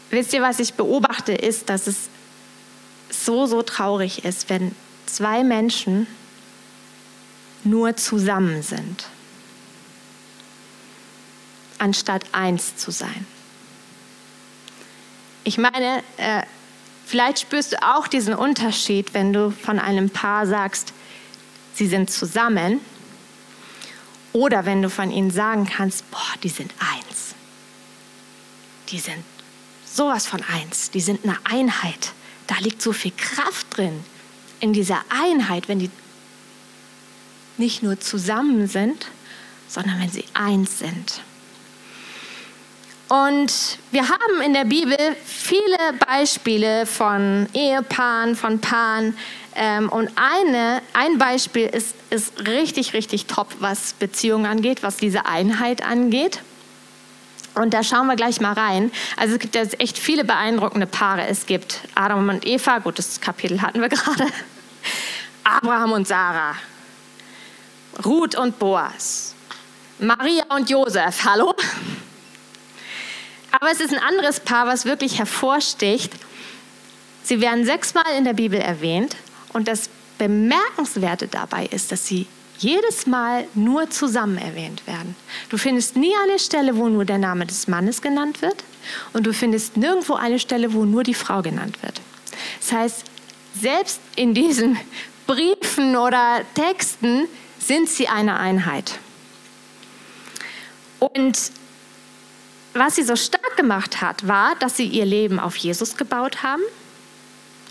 Wisst 0.10 0.34
ihr, 0.34 0.42
was 0.42 0.60
ich 0.60 0.74
beobachte, 0.74 1.34
ist, 1.34 1.70
dass 1.70 1.86
es 1.86 2.10
so, 3.26 3.46
so 3.46 3.62
traurig 3.62 4.26
ist, 4.26 4.50
wenn 4.50 4.76
zwei 5.06 5.44
Menschen 5.44 6.08
nur 7.64 7.96
zusammen 7.96 8.64
sind, 8.64 9.06
anstatt 11.78 12.24
eins 12.32 12.76
zu 12.76 12.92
sein. 12.92 13.26
Ich 15.44 15.58
meine, 15.58 16.04
äh, 16.18 16.44
vielleicht 17.06 17.40
spürst 17.40 17.74
du 17.74 17.84
auch 17.84 18.08
diesen 18.08 18.34
Unterschied, 18.34 19.14
wenn 19.14 19.34
du 19.34 19.52
von 19.52 19.80
einem 19.80 20.10
Paar 20.10 20.48
sagst, 20.48 20.94
sie 21.74 21.88
sind 21.88 22.10
zusammen, 22.10 22.80
oder 24.34 24.66
wenn 24.66 24.82
du 24.82 24.90
von 24.90 25.12
ihnen 25.12 25.30
sagen 25.30 25.68
kannst, 25.68 26.10
boah, 26.10 26.34
die 26.42 26.50
sind 26.50 26.74
eins. 26.80 27.36
Die 28.90 29.00
sind 29.00 29.24
sowas 29.86 30.26
von 30.26 30.42
eins. 30.44 30.90
Die 30.90 31.02
sind 31.02 31.24
eine 31.24 31.38
Einheit. 31.44 32.14
Da 32.48 32.56
liegt 32.60 32.82
so 32.82 32.94
viel 32.94 33.14
Kraft 33.16 33.78
drin. 33.78 34.04
In 34.60 34.74
dieser 34.74 35.02
Einheit, 35.10 35.68
wenn 35.68 35.80
die 35.80 35.90
nicht 37.58 37.84
nur 37.84 38.00
zusammen 38.00 38.68
sind, 38.68 39.08
sondern 39.68 40.00
wenn 40.02 40.10
sie 40.10 40.26
eins 40.34 40.80
sind. 40.80 41.22
Und 43.10 43.78
wir 43.92 44.10
haben 44.10 44.42
in 44.44 44.54
der 44.54 44.66
Bibel 44.66 44.98
viele 45.24 45.78
Beispiele 46.08 46.86
von 46.86 47.48
Ehepaaren, 47.54 48.36
von 48.36 48.60
Paaren. 48.60 49.16
Ähm, 49.56 49.90
und 49.90 50.10
eine, 50.16 50.82
ein 50.94 51.20
Beispiel 51.20 51.68
ist, 51.68 51.94
ist 52.10 52.48
richtig, 52.48 52.94
richtig 52.94 53.28
top, 53.28 53.50
was 53.60 53.94
Beziehungen 53.94 54.48
angeht, 54.48 54.82
was 54.82 54.98
diese 54.98 55.28
Einheit 55.28 55.86
angeht. 55.86 56.40
Und 57.56 57.74
da 57.74 57.84
schauen 57.84 58.08
wir 58.08 58.16
gleich 58.16 58.42
mal 58.42 58.54
rein. 58.54 58.92
Also 59.16 59.36
es 59.36 59.40
gibt 59.40 59.56
jetzt 59.56 59.80
echt 59.80 59.98
viele 59.98 60.24
beeindruckende 60.24 60.88
Paare. 60.88 61.28
Es 61.28 61.46
gibt 61.46 61.82
Adam 61.94 62.28
und 62.30 62.48
Eva, 62.48 62.80
gut, 62.80 62.98
das 62.98 63.22
Kapitel 63.22 63.62
hatten 63.62 63.82
wir 63.82 63.90
gerade. 63.90 64.28
Abraham 65.44 65.92
und 65.92 66.08
Sarah. 66.08 66.56
Ruth 68.04 68.36
und 68.36 68.58
Boas. 68.58 69.36
Maria 70.00 70.46
und 70.56 70.70
Josef, 70.70 71.24
hallo? 71.26 71.54
Aber 73.52 73.72
es 73.72 73.80
ist 73.80 73.94
ein 73.94 74.00
anderes 74.00 74.40
Paar, 74.40 74.66
was 74.66 74.86
wirklich 74.86 75.20
hervorsticht. 75.20 76.12
Sie 77.24 77.40
werden 77.40 77.66
sechsmal 77.66 78.04
in 78.18 78.26
der 78.26 78.34
Bibel 78.34 78.60
erwähnt 78.60 79.16
und 79.54 79.68
das 79.68 79.90
Bemerkenswerte 80.18 81.28
dabei 81.28 81.68
ist, 81.68 81.92
dass 81.92 82.06
sie 82.08 82.28
jedes 82.64 83.06
Mal 83.06 83.46
nur 83.54 83.90
zusammen 83.90 84.38
erwähnt 84.38 84.86
werden. 84.88 85.16
Du 85.50 85.58
findest 85.58 85.96
nie 85.96 86.14
eine 86.24 86.40
Stelle, 86.40 86.78
wo 86.78 86.90
nur 86.90 87.06
der 87.06 87.18
Name 87.18 87.46
des 87.46 87.68
Mannes 87.68 88.02
genannt 88.02 88.42
wird 88.42 88.64
und 89.14 89.26
du 89.26 89.34
findest 89.34 89.78
nirgendwo 89.78 90.16
eine 90.16 90.40
Stelle, 90.40 90.74
wo 90.74 90.86
nur 90.86 91.04
die 91.04 91.14
Frau 91.14 91.42
genannt 91.42 91.82
wird. 91.84 92.02
Das 92.60 92.72
heißt, 92.72 93.04
selbst 93.60 94.00
in 94.16 94.34
diesen 94.34 94.78
Briefen 95.28 95.96
oder 95.96 96.42
Texten 96.54 97.28
sind 97.60 97.90
sie 97.90 98.08
eine 98.08 98.38
Einheit. 98.38 99.00
Und 101.00 101.52
was 102.74 102.96
sie 102.96 103.04
so 103.04 103.16
stark 103.16 103.56
gemacht 103.56 104.02
hat, 104.02 104.28
war, 104.28 104.56
dass 104.56 104.78
sie 104.78 104.88
ihr 104.88 105.06
Leben 105.06 105.40
auf 105.40 105.56
Jesus 105.56 105.96
gebaut 105.96 106.44
haben 106.44 106.64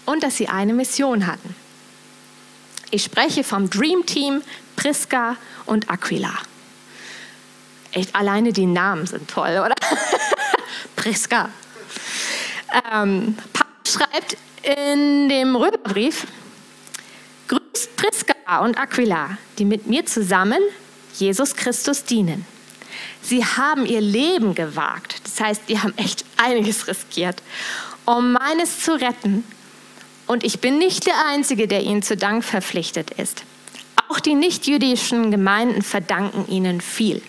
und 0.06 0.22
dass 0.22 0.36
sie 0.36 0.48
eine 0.48 0.72
Mission 0.72 1.26
hatten. 1.26 1.54
Ich 2.90 3.04
spreche 3.04 3.42
vom 3.42 3.70
Dream 3.70 4.04
Team 4.06 4.42
Priska 4.76 5.36
und 5.66 5.90
Aquila. 5.90 6.32
Echt, 7.92 8.14
alleine 8.14 8.52
die 8.52 8.66
Namen 8.66 9.06
sind 9.06 9.28
toll, 9.28 9.62
oder? 9.64 9.74
Priska. 10.96 11.50
Ähm, 12.90 13.36
Paulus 13.52 13.92
schreibt 13.92 14.36
in 14.62 15.28
dem 15.28 15.56
Römerbrief, 15.56 16.26
grüßt 17.48 17.96
Priska 17.96 18.58
und 18.60 18.78
Aquila, 18.78 19.36
die 19.58 19.64
mit 19.64 19.86
mir 19.86 20.06
zusammen 20.06 20.60
Jesus 21.14 21.54
Christus 21.54 22.04
dienen. 22.04 22.46
Sie 23.20 23.44
haben 23.44 23.86
ihr 23.86 24.00
Leben 24.00 24.54
gewagt, 24.54 25.20
das 25.24 25.40
heißt, 25.40 25.62
die 25.68 25.78
haben 25.78 25.96
echt 25.96 26.24
einiges 26.36 26.88
riskiert, 26.88 27.42
um 28.04 28.32
meines 28.32 28.80
zu 28.80 28.92
retten. 28.92 29.44
Und 30.26 30.44
ich 30.44 30.60
bin 30.60 30.78
nicht 30.78 31.06
der 31.06 31.26
Einzige, 31.26 31.68
der 31.68 31.82
ihnen 31.82 32.02
zu 32.02 32.16
Dank 32.16 32.44
verpflichtet 32.44 33.10
ist. 33.12 33.44
Auch 34.12 34.20
die 34.20 34.34
nichtjüdischen 34.34 35.30
Gemeinden 35.30 35.80
verdanken 35.80 36.46
ihnen 36.46 36.82
viel. 36.82 37.22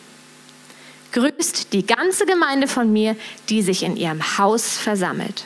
Grüßt 1.14 1.72
die 1.72 1.86
ganze 1.86 2.26
Gemeinde 2.26 2.68
von 2.68 2.92
mir, 2.92 3.16
die 3.48 3.62
sich 3.62 3.84
in 3.84 3.96
ihrem 3.96 4.38
Haus 4.38 4.78
versammelt. 4.78 5.46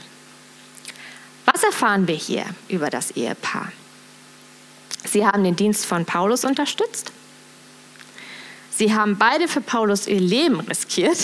Was 1.45 1.61
erfahren 1.61 2.07
wir 2.07 2.15
hier 2.15 2.43
über 2.69 2.89
das 2.89 3.11
Ehepaar? 3.11 3.71
Sie 5.05 5.27
haben 5.27 5.43
den 5.43 5.55
Dienst 5.55 5.85
von 5.85 6.05
Paulus 6.05 6.43
unterstützt. 6.43 7.11
Sie 8.71 8.95
haben 8.95 9.19
beide 9.19 9.47
für 9.47 9.61
Paulus 9.61 10.07
ihr 10.07 10.19
Leben 10.19 10.59
riskiert. 10.61 11.19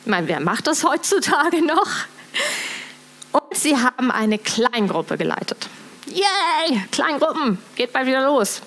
Ich 0.00 0.10
meine, 0.10 0.26
wer 0.26 0.40
macht 0.40 0.66
das 0.66 0.82
heutzutage 0.82 1.64
noch? 1.64 1.88
Und 3.30 3.54
sie 3.54 3.76
haben 3.76 4.10
eine 4.10 4.38
Kleingruppe 4.38 5.16
geleitet. 5.16 5.68
Yay, 6.10 6.82
Kleingruppen, 6.90 7.58
geht 7.76 7.92
bald 7.92 8.06
wieder 8.06 8.24
los. 8.24 8.62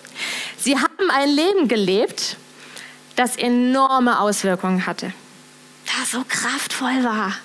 Sie 0.58 0.78
haben 0.78 1.10
ein 1.12 1.30
Leben 1.30 1.68
gelebt, 1.68 2.38
das 3.16 3.36
enorme 3.36 4.20
Auswirkungen 4.20 4.86
hatte, 4.86 5.14
das 5.86 6.12
so 6.12 6.24
kraftvoll 6.28 7.04
war. 7.04 7.36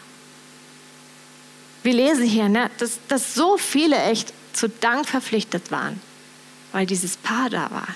Wir 1.82 1.94
lesen 1.94 2.24
hier, 2.24 2.48
ne, 2.48 2.70
dass, 2.78 2.98
dass 3.08 3.34
so 3.34 3.56
viele 3.58 3.96
echt 3.96 4.32
zu 4.52 4.68
Dank 4.68 5.06
verpflichtet 5.06 5.70
waren, 5.70 6.00
weil 6.72 6.86
dieses 6.86 7.16
Paar 7.16 7.48
da 7.50 7.70
war. 7.70 7.88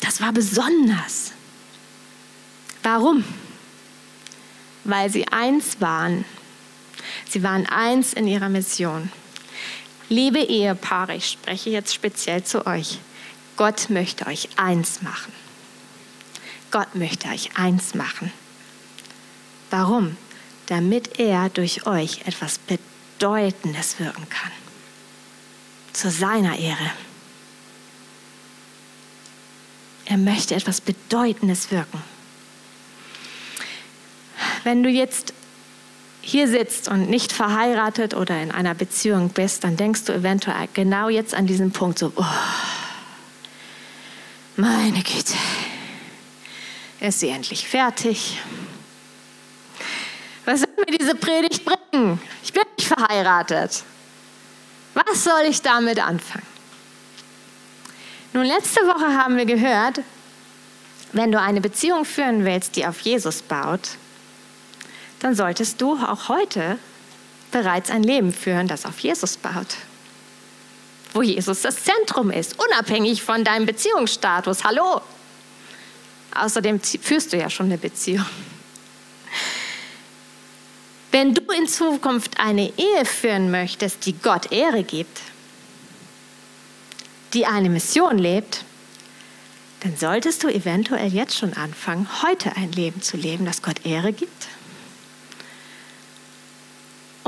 Das 0.00 0.20
war 0.20 0.32
besonders. 0.32 1.32
Warum? 2.82 3.24
Weil 4.84 5.10
sie 5.10 5.26
eins 5.28 5.80
waren. 5.80 6.24
Sie 7.28 7.42
waren 7.42 7.66
eins 7.66 8.12
in 8.12 8.26
ihrer 8.26 8.48
Mission. 8.48 9.10
Liebe 10.10 10.38
Ehepaare, 10.38 11.16
ich 11.16 11.28
spreche 11.30 11.68
jetzt 11.70 11.92
speziell 11.92 12.42
zu 12.42 12.66
euch. 12.66 12.98
Gott 13.56 13.90
möchte 13.90 14.26
euch 14.26 14.48
eins 14.56 15.02
machen. 15.02 15.32
Gott 16.70 16.94
möchte 16.94 17.28
euch 17.28 17.56
eins 17.56 17.94
machen. 17.94 18.32
Warum? 19.70 20.16
Damit 20.66 21.18
er 21.18 21.50
durch 21.50 21.86
euch 21.86 22.26
etwas 22.26 22.58
Bedeutendes 22.58 23.98
wirken 23.98 24.28
kann. 24.30 24.52
Zu 25.92 26.10
seiner 26.10 26.58
Ehre. 26.58 26.90
Er 30.06 30.16
möchte 30.16 30.54
etwas 30.54 30.80
Bedeutendes 30.80 31.70
wirken. 31.70 32.02
Wenn 34.64 34.82
du 34.82 34.88
jetzt 34.88 35.34
hier 36.28 36.46
sitzt 36.46 36.88
und 36.88 37.08
nicht 37.08 37.32
verheiratet 37.32 38.12
oder 38.12 38.42
in 38.42 38.50
einer 38.50 38.74
Beziehung 38.74 39.30
bist, 39.30 39.64
dann 39.64 39.78
denkst 39.78 40.04
du 40.04 40.12
eventuell 40.12 40.68
genau 40.74 41.08
jetzt 41.08 41.34
an 41.34 41.46
diesen 41.46 41.72
Punkt 41.72 41.98
so, 41.98 42.12
oh, 42.16 42.24
meine 44.56 45.02
Güte, 45.02 45.32
ist 47.00 47.20
sie 47.20 47.30
endlich 47.30 47.66
fertig? 47.66 48.42
Was 50.44 50.60
soll 50.60 50.68
mir 50.76 50.98
diese 50.98 51.14
Predigt 51.14 51.64
bringen? 51.64 52.20
Ich 52.44 52.52
bin 52.52 52.64
nicht 52.76 52.88
verheiratet. 52.88 53.82
Was 54.92 55.24
soll 55.24 55.46
ich 55.48 55.62
damit 55.62 55.98
anfangen? 55.98 56.46
Nun, 58.34 58.44
letzte 58.44 58.80
Woche 58.82 59.16
haben 59.16 59.38
wir 59.38 59.46
gehört, 59.46 60.00
wenn 61.12 61.32
du 61.32 61.40
eine 61.40 61.62
Beziehung 61.62 62.04
führen 62.04 62.44
willst, 62.44 62.76
die 62.76 62.86
auf 62.86 63.00
Jesus 63.00 63.40
baut, 63.40 63.96
dann 65.20 65.34
solltest 65.34 65.80
du 65.80 65.94
auch 65.94 66.28
heute 66.28 66.78
bereits 67.50 67.90
ein 67.90 68.02
Leben 68.02 68.32
führen, 68.32 68.68
das 68.68 68.86
auf 68.86 68.98
Jesus 69.00 69.36
baut. 69.36 69.76
Wo 71.12 71.22
Jesus 71.22 71.62
das 71.62 71.82
Zentrum 71.82 72.30
ist, 72.30 72.56
unabhängig 72.58 73.22
von 73.22 73.44
deinem 73.44 73.66
Beziehungsstatus. 73.66 74.64
Hallo! 74.64 75.00
Außerdem 76.34 76.80
führst 76.80 77.32
du 77.32 77.38
ja 77.38 77.48
schon 77.50 77.66
eine 77.66 77.78
Beziehung. 77.78 78.26
Wenn 81.10 81.34
du 81.34 81.40
in 81.50 81.66
Zukunft 81.66 82.38
eine 82.38 82.70
Ehe 82.76 83.04
führen 83.04 83.50
möchtest, 83.50 84.04
die 84.04 84.12
Gott 84.12 84.52
Ehre 84.52 84.84
gibt, 84.84 85.20
die 87.32 87.46
eine 87.46 87.70
Mission 87.70 88.18
lebt, 88.18 88.64
dann 89.80 89.96
solltest 89.96 90.44
du 90.44 90.48
eventuell 90.48 91.12
jetzt 91.12 91.36
schon 91.36 91.54
anfangen, 91.54 92.06
heute 92.22 92.54
ein 92.56 92.72
Leben 92.72 93.00
zu 93.00 93.16
leben, 93.16 93.46
das 93.46 93.62
Gott 93.62 93.86
Ehre 93.86 94.12
gibt 94.12 94.48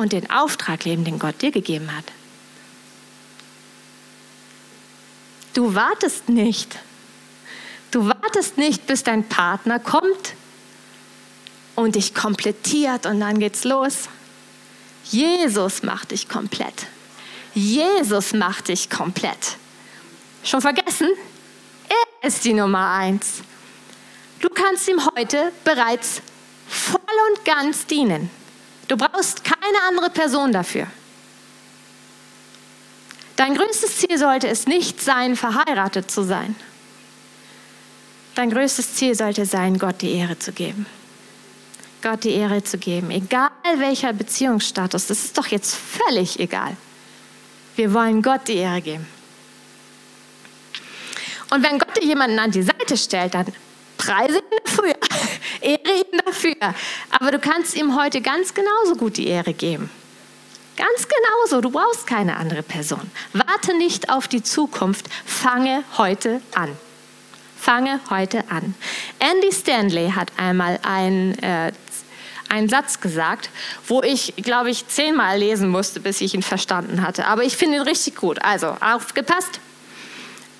und 0.00 0.12
den 0.12 0.30
Auftrag 0.30 0.84
leben, 0.84 1.04
den 1.04 1.18
Gott 1.18 1.40
dir 1.42 1.50
gegeben 1.50 1.94
hat. 1.94 2.04
Du 5.54 5.74
wartest 5.74 6.28
nicht. 6.28 6.78
Du 7.90 8.06
wartest 8.06 8.56
nicht, 8.56 8.86
bis 8.86 9.02
dein 9.02 9.28
Partner 9.28 9.78
kommt 9.78 10.34
und 11.74 11.96
dich 11.96 12.14
komplettiert 12.14 13.06
und 13.06 13.20
dann 13.20 13.38
geht's 13.38 13.64
los. 13.64 14.08
Jesus 15.04 15.82
macht 15.82 16.12
dich 16.12 16.28
komplett. 16.28 16.86
Jesus 17.54 18.32
macht 18.32 18.68
dich 18.68 18.88
komplett. 18.88 19.56
Schon 20.44 20.60
vergessen? 20.60 21.08
Er 21.88 22.28
ist 22.28 22.44
die 22.44 22.54
Nummer 22.54 22.92
eins. 22.92 23.42
Du 24.40 24.48
kannst 24.48 24.88
ihm 24.88 25.00
heute 25.16 25.52
bereits 25.64 26.22
voll 26.68 27.00
und 27.30 27.44
ganz 27.44 27.86
dienen. 27.86 28.30
Du 28.90 28.96
brauchst 28.96 29.44
keine 29.44 29.81
andere 29.87 30.11
Person 30.11 30.50
dafür. 30.50 30.88
Dein 33.37 33.55
größtes 33.55 33.98
Ziel 33.98 34.18
sollte 34.18 34.48
es 34.48 34.66
nicht 34.66 35.00
sein, 35.00 35.37
verheiratet 35.37 36.11
zu 36.11 36.24
sein. 36.24 36.57
Dein 38.35 38.50
größtes 38.50 38.96
Ziel 38.96 39.14
sollte 39.14 39.46
sein, 39.46 39.79
Gott 39.79 40.03
die 40.03 40.11
Ehre 40.11 40.40
zu 40.40 40.50
geben. 40.50 40.87
Gott 42.03 42.24
die 42.24 42.33
Ehre 42.33 42.64
zu 42.64 42.79
geben, 42.79 43.12
egal 43.12 43.50
welcher 43.76 44.12
Beziehungsstatus, 44.12 45.07
das 45.07 45.24
ist 45.24 45.38
doch 45.38 45.46
jetzt 45.46 45.76
völlig 45.76 46.40
egal. 46.40 46.76
Wir 47.76 47.94
wollen 47.94 48.22
Gott 48.22 48.48
die 48.48 48.57
Ehre 48.57 48.83
geben. 48.83 49.07
Und 51.50 51.62
wenn 51.62 51.79
Gott 51.79 51.96
dir 51.96 52.07
jemanden 52.07 52.40
an 52.40 52.50
die 52.50 52.62
Seite 52.62 52.96
stellt, 52.96 53.35
dann 53.35 53.46
preise 53.96 54.38
ihn 54.38 54.59
dafür, 54.64 54.94
ehre 55.60 55.98
ihn 55.98 56.20
dafür. 56.24 56.56
Aber 57.10 57.30
du 57.30 57.38
kannst 57.38 57.76
ihm 57.76 57.96
heute 57.98 58.20
ganz 58.20 58.54
genauso 58.54 58.96
gut 58.96 59.16
die 59.16 59.26
Ehre 59.26 59.52
geben. 59.52 59.90
Ganz 60.76 61.06
genauso, 61.08 61.60
du 61.60 61.70
brauchst 61.70 62.06
keine 62.06 62.36
andere 62.36 62.62
Person. 62.62 63.10
Warte 63.32 63.76
nicht 63.76 64.10
auf 64.10 64.28
die 64.28 64.42
Zukunft, 64.42 65.06
fange 65.26 65.84
heute 65.98 66.40
an. 66.54 66.76
Fange 67.58 68.00
heute 68.08 68.44
an. 68.50 68.74
Andy 69.18 69.52
Stanley 69.52 70.12
hat 70.12 70.32
einmal 70.38 70.80
ein, 70.82 71.38
äh, 71.42 71.72
einen 72.48 72.68
Satz 72.70 73.00
gesagt, 73.00 73.50
wo 73.86 74.02
ich, 74.02 74.34
glaube 74.36 74.70
ich, 74.70 74.88
zehnmal 74.88 75.38
lesen 75.38 75.68
musste, 75.68 76.00
bis 76.00 76.22
ich 76.22 76.32
ihn 76.32 76.42
verstanden 76.42 77.02
hatte. 77.02 77.26
Aber 77.26 77.42
ich 77.44 77.56
finde 77.56 77.76
ihn 77.76 77.82
richtig 77.82 78.16
gut. 78.16 78.42
Also, 78.42 78.74
aufgepasst. 78.80 79.60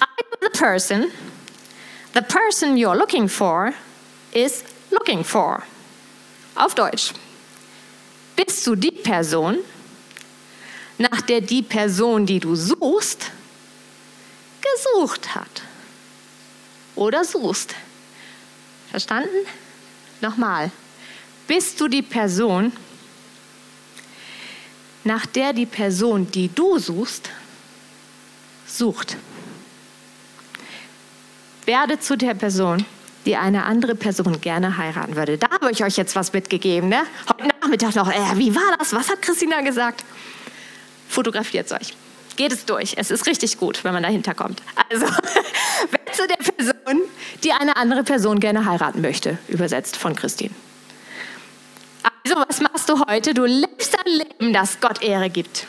I 0.03 0.05
am 0.05 0.39
the 0.43 0.59
person 0.59 1.07
The 2.13 2.23
person 2.23 2.77
you're 2.77 2.97
looking 2.97 3.29
for 3.29 3.73
is 4.33 4.65
looking 4.91 5.25
for. 5.25 5.63
Auf 6.55 6.75
Deutsch. 6.75 7.13
Bist 8.37 8.67
du 8.67 8.75
die 8.75 8.91
Person, 8.91 9.59
nach 10.99 11.21
der 11.23 11.41
die 11.41 11.63
Person, 11.63 12.27
die 12.27 12.41
du 12.41 12.55
suchst, 12.55 13.31
gesucht 14.61 15.35
hat? 15.35 15.63
Oder 16.97 17.25
suchst? 17.25 17.75
Verstanden? 18.91 19.47
Nochmal. 20.21 20.71
Bist 21.47 21.81
du 21.81 21.89
die 21.89 22.03
Person, 22.03 22.73
nach 25.05 25.27
der 25.27 25.53
die 25.53 25.67
Person, 25.67 26.31
die 26.31 26.49
du 26.49 26.79
suchst, 26.79 27.31
sucht? 28.67 29.17
werde 31.71 32.01
zu 32.01 32.17
der 32.17 32.35
Person, 32.35 32.85
die 33.27 33.37
eine 33.37 33.65
andere 33.65 33.95
Person 33.95 34.41
gerne 34.41 34.77
heiraten 34.77 35.17
würde. 35.17 35.39
Da 35.39 35.51
habe 35.51 35.71
ich 35.71 35.85
euch 35.85 35.97
jetzt 35.97 36.17
was 36.17 36.33
mitgegeben. 36.33 36.89
Ne? 36.89 37.03
Heute 37.29 37.49
Nachmittag 37.61 37.95
noch, 37.95 38.11
äh, 38.11 38.37
wie 38.37 38.55
war 38.55 38.77
das? 38.79 38.93
Was 38.93 39.09
hat 39.11 39.23
Christina 39.23 39.61
gesagt? 39.61 40.05
Fotografiert 41.09 41.67
es 41.67 41.73
euch. 41.73 41.97
Geht 42.37 42.53
es 42.53 42.65
durch. 42.65 42.95
Es 42.97 43.11
ist 43.11 43.27
richtig 43.27 43.59
gut, 43.59 43.85
wenn 43.85 43.93
man 43.93 44.03
dahinter 44.03 44.35
kommt. 44.35 44.63
Also, 44.91 45.07
wer 45.91 46.13
zu 46.13 46.27
der 46.27 46.37
Person, 46.37 47.03
die 47.45 47.53
eine 47.53 47.77
andere 47.77 48.05
Person 48.05 48.41
gerne 48.41 48.65
heiraten 48.65 49.01
möchte, 49.01 49.39
übersetzt 49.49 49.97
von 49.97 50.15
Christine. 50.15 50.55
Also, 52.25 52.43
was 52.49 52.61
machst 52.61 52.89
du 52.89 53.05
heute? 53.07 53.35
Du 53.35 53.45
lebst 53.45 53.97
ein 53.99 54.13
Leben, 54.13 54.53
das 54.53 54.81
Gott 54.81 55.03
Ehre 55.03 55.29
gibt. 55.29 55.67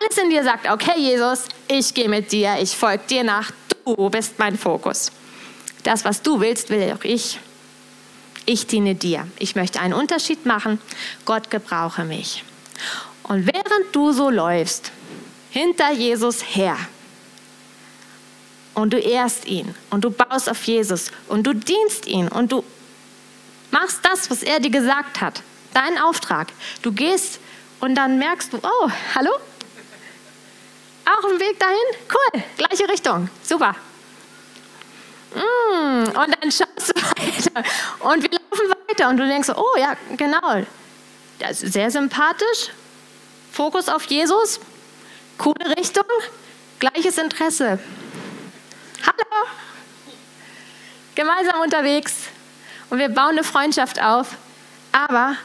Alles 0.00 0.18
in 0.18 0.30
dir 0.30 0.44
sagt, 0.44 0.70
okay, 0.70 0.98
Jesus, 0.98 1.44
ich 1.68 1.94
gehe 1.94 2.08
mit 2.08 2.30
dir, 2.30 2.56
ich 2.60 2.76
folge 2.76 3.04
dir 3.08 3.24
nach, 3.24 3.50
Du 3.86 4.10
bist 4.10 4.36
mein 4.38 4.58
Fokus. 4.58 5.12
Das, 5.86 6.04
was 6.04 6.20
du 6.20 6.40
willst, 6.40 6.68
will 6.68 6.92
auch 6.98 7.04
ich. 7.04 7.38
Ich 8.44 8.66
diene 8.66 8.96
dir. 8.96 9.28
Ich 9.38 9.54
möchte 9.54 9.78
einen 9.78 9.94
Unterschied 9.94 10.44
machen. 10.44 10.80
Gott 11.24 11.48
gebrauche 11.48 12.02
mich. 12.02 12.42
Und 13.22 13.46
während 13.46 13.94
du 13.94 14.10
so 14.10 14.28
läufst, 14.28 14.90
hinter 15.50 15.92
Jesus 15.92 16.42
her, 16.42 16.76
und 18.74 18.92
du 18.92 18.98
ehrst 18.98 19.46
ihn 19.46 19.76
und 19.90 20.02
du 20.02 20.10
baust 20.10 20.50
auf 20.50 20.64
Jesus 20.64 21.12
und 21.28 21.46
du 21.46 21.54
dienst 21.54 22.06
ihn 22.06 22.26
und 22.26 22.50
du 22.50 22.64
machst 23.70 24.00
das, 24.02 24.28
was 24.28 24.42
er 24.42 24.58
dir 24.58 24.70
gesagt 24.70 25.20
hat, 25.20 25.40
dein 25.72 25.98
Auftrag. 25.98 26.48
Du 26.82 26.90
gehst 26.90 27.38
und 27.78 27.94
dann 27.94 28.18
merkst 28.18 28.52
du, 28.52 28.58
oh, 28.60 28.90
hallo, 29.14 29.30
auch 31.06 31.24
ein 31.30 31.38
Weg 31.38 31.60
dahin? 31.60 31.76
Cool, 32.12 32.42
gleiche 32.58 32.88
Richtung. 32.88 33.30
Super. 33.44 33.76
Mm, 35.34 36.08
und 36.08 36.16
dann 36.16 36.50
schaust 36.50 36.92
du 36.94 36.94
weiter. 37.02 37.68
Und 38.00 38.22
wir 38.22 38.30
laufen 38.30 38.74
weiter 38.88 39.08
und 39.08 39.16
du 39.16 39.26
denkst, 39.26 39.50
oh 39.54 39.78
ja, 39.78 39.96
genau. 40.16 40.62
Das 41.38 41.62
ist 41.62 41.72
sehr 41.72 41.90
sympathisch. 41.90 42.70
Fokus 43.52 43.88
auf 43.88 44.04
Jesus. 44.04 44.60
Coole 45.38 45.76
Richtung. 45.76 46.04
Gleiches 46.78 47.18
Interesse. 47.18 47.78
Hallo. 49.02 49.46
Gemeinsam 51.14 51.60
unterwegs. 51.60 52.14
Und 52.90 52.98
wir 52.98 53.08
bauen 53.08 53.30
eine 53.30 53.44
Freundschaft 53.44 54.00
auf. 54.00 54.36
Aber 54.92 55.36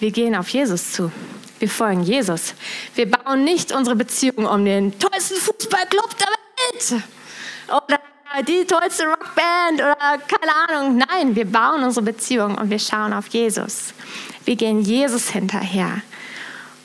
wir 0.00 0.10
gehen 0.10 0.34
auf 0.34 0.48
Jesus 0.48 0.92
zu. 0.92 1.12
Wir 1.58 1.68
folgen 1.68 2.02
Jesus. 2.02 2.54
Wir 2.94 3.10
bauen 3.10 3.44
nicht 3.44 3.72
unsere 3.72 3.96
Beziehung 3.96 4.46
um 4.46 4.64
den 4.64 4.96
tollsten 4.98 5.36
Fußballclub 5.36 6.16
der 6.18 6.28
Welt 6.28 7.02
oder 7.68 8.00
die 8.46 8.64
tollste 8.64 9.04
Rockband 9.06 9.74
oder 9.80 10.18
keine 10.26 10.54
Ahnung. 10.68 10.98
Nein, 11.08 11.34
wir 11.34 11.46
bauen 11.46 11.82
unsere 11.82 12.04
Beziehung 12.04 12.56
und 12.56 12.70
wir 12.70 12.78
schauen 12.78 13.12
auf 13.12 13.28
Jesus. 13.28 13.94
Wir 14.44 14.56
gehen 14.56 14.80
Jesus 14.80 15.30
hinterher. 15.30 16.02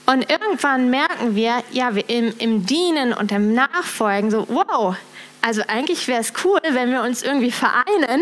Und 0.05 0.29
irgendwann 0.29 0.89
merken 0.89 1.35
wir, 1.35 1.63
ja, 1.71 1.95
wir 1.95 2.09
im, 2.09 2.33
im 2.37 2.65
Dienen 2.65 3.13
und 3.13 3.31
im 3.31 3.53
Nachfolgen 3.53 4.31
so, 4.31 4.47
wow, 4.49 4.95
also 5.41 5.61
eigentlich 5.67 6.07
wäre 6.07 6.21
es 6.21 6.33
cool, 6.43 6.59
wenn 6.69 6.91
wir 6.91 7.01
uns 7.03 7.21
irgendwie 7.21 7.51
vereinen, 7.51 8.21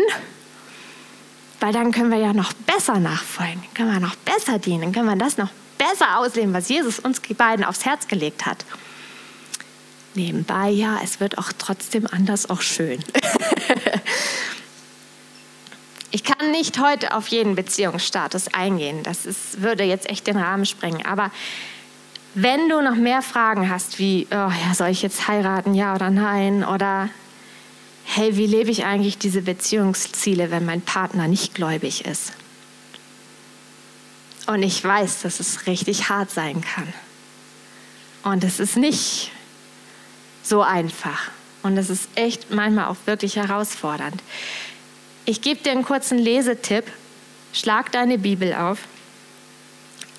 weil 1.60 1.72
dann 1.72 1.90
können 1.92 2.10
wir 2.10 2.18
ja 2.18 2.32
noch 2.32 2.52
besser 2.52 2.98
nachfolgen, 2.98 3.62
können 3.74 3.92
wir 3.92 4.00
noch 4.00 4.16
besser 4.16 4.58
dienen, 4.58 4.92
können 4.92 5.08
wir 5.08 5.16
das 5.16 5.38
noch 5.38 5.50
besser 5.78 6.18
ausleben, 6.18 6.54
was 6.54 6.68
Jesus 6.68 7.00
uns 7.00 7.20
beiden 7.20 7.64
aufs 7.64 7.84
Herz 7.84 8.06
gelegt 8.06 8.46
hat. 8.46 8.64
Nebenbei, 10.14 10.68
ja, 10.68 11.00
es 11.02 11.20
wird 11.20 11.38
auch 11.38 11.52
trotzdem 11.56 12.06
anders 12.10 12.50
auch 12.50 12.60
schön. 12.60 13.02
ich 16.10 16.22
kann 16.22 16.50
nicht 16.50 16.78
heute 16.78 17.14
auf 17.14 17.28
jeden 17.28 17.54
Beziehungsstatus 17.54 18.52
eingehen, 18.52 19.02
das 19.02 19.24
ist, 19.24 19.62
würde 19.62 19.84
jetzt 19.84 20.10
echt 20.10 20.26
den 20.26 20.36
Rahmen 20.36 20.66
sprengen, 20.66 21.06
aber 21.06 21.30
wenn 22.34 22.68
du 22.68 22.80
noch 22.80 22.96
mehr 22.96 23.20
Fragen 23.20 23.68
hast, 23.68 23.98
wie, 23.98 24.26
oh 24.30 24.34
ja, 24.34 24.74
soll 24.74 24.88
ich 24.88 25.02
jetzt 25.02 25.28
heiraten, 25.28 25.74
ja 25.74 25.94
oder 25.94 26.08
nein? 26.08 26.64
Oder 26.64 27.10
hey, 28.04 28.36
wie 28.36 28.46
lebe 28.46 28.70
ich 28.70 28.84
eigentlich 28.84 29.18
diese 29.18 29.42
Beziehungsziele, 29.42 30.50
wenn 30.50 30.64
mein 30.64 30.80
Partner 30.80 31.28
nicht 31.28 31.54
gläubig 31.54 32.06
ist? 32.06 32.32
Und 34.46 34.62
ich 34.62 34.82
weiß, 34.82 35.22
dass 35.22 35.40
es 35.40 35.66
richtig 35.66 36.08
hart 36.08 36.30
sein 36.30 36.62
kann. 36.62 36.92
Und 38.22 38.44
es 38.44 38.60
ist 38.60 38.76
nicht 38.76 39.30
so 40.42 40.62
einfach. 40.62 41.30
Und 41.62 41.76
es 41.78 41.90
ist 41.90 42.08
echt 42.14 42.50
manchmal 42.50 42.86
auch 42.86 42.96
wirklich 43.06 43.36
herausfordernd. 43.36 44.22
Ich 45.24 45.40
gebe 45.40 45.62
dir 45.62 45.72
einen 45.72 45.84
kurzen 45.84 46.18
Lesetipp. 46.18 46.84
Schlag 47.52 47.92
deine 47.92 48.18
Bibel 48.18 48.54
auf 48.54 48.78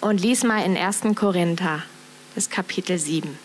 und 0.01 0.21
lies 0.21 0.43
mal 0.43 0.63
in 0.63 0.77
1. 0.77 1.01
Korinther 1.15 1.81
das 2.35 2.49
Kapitel 2.49 2.97
7. 2.97 3.37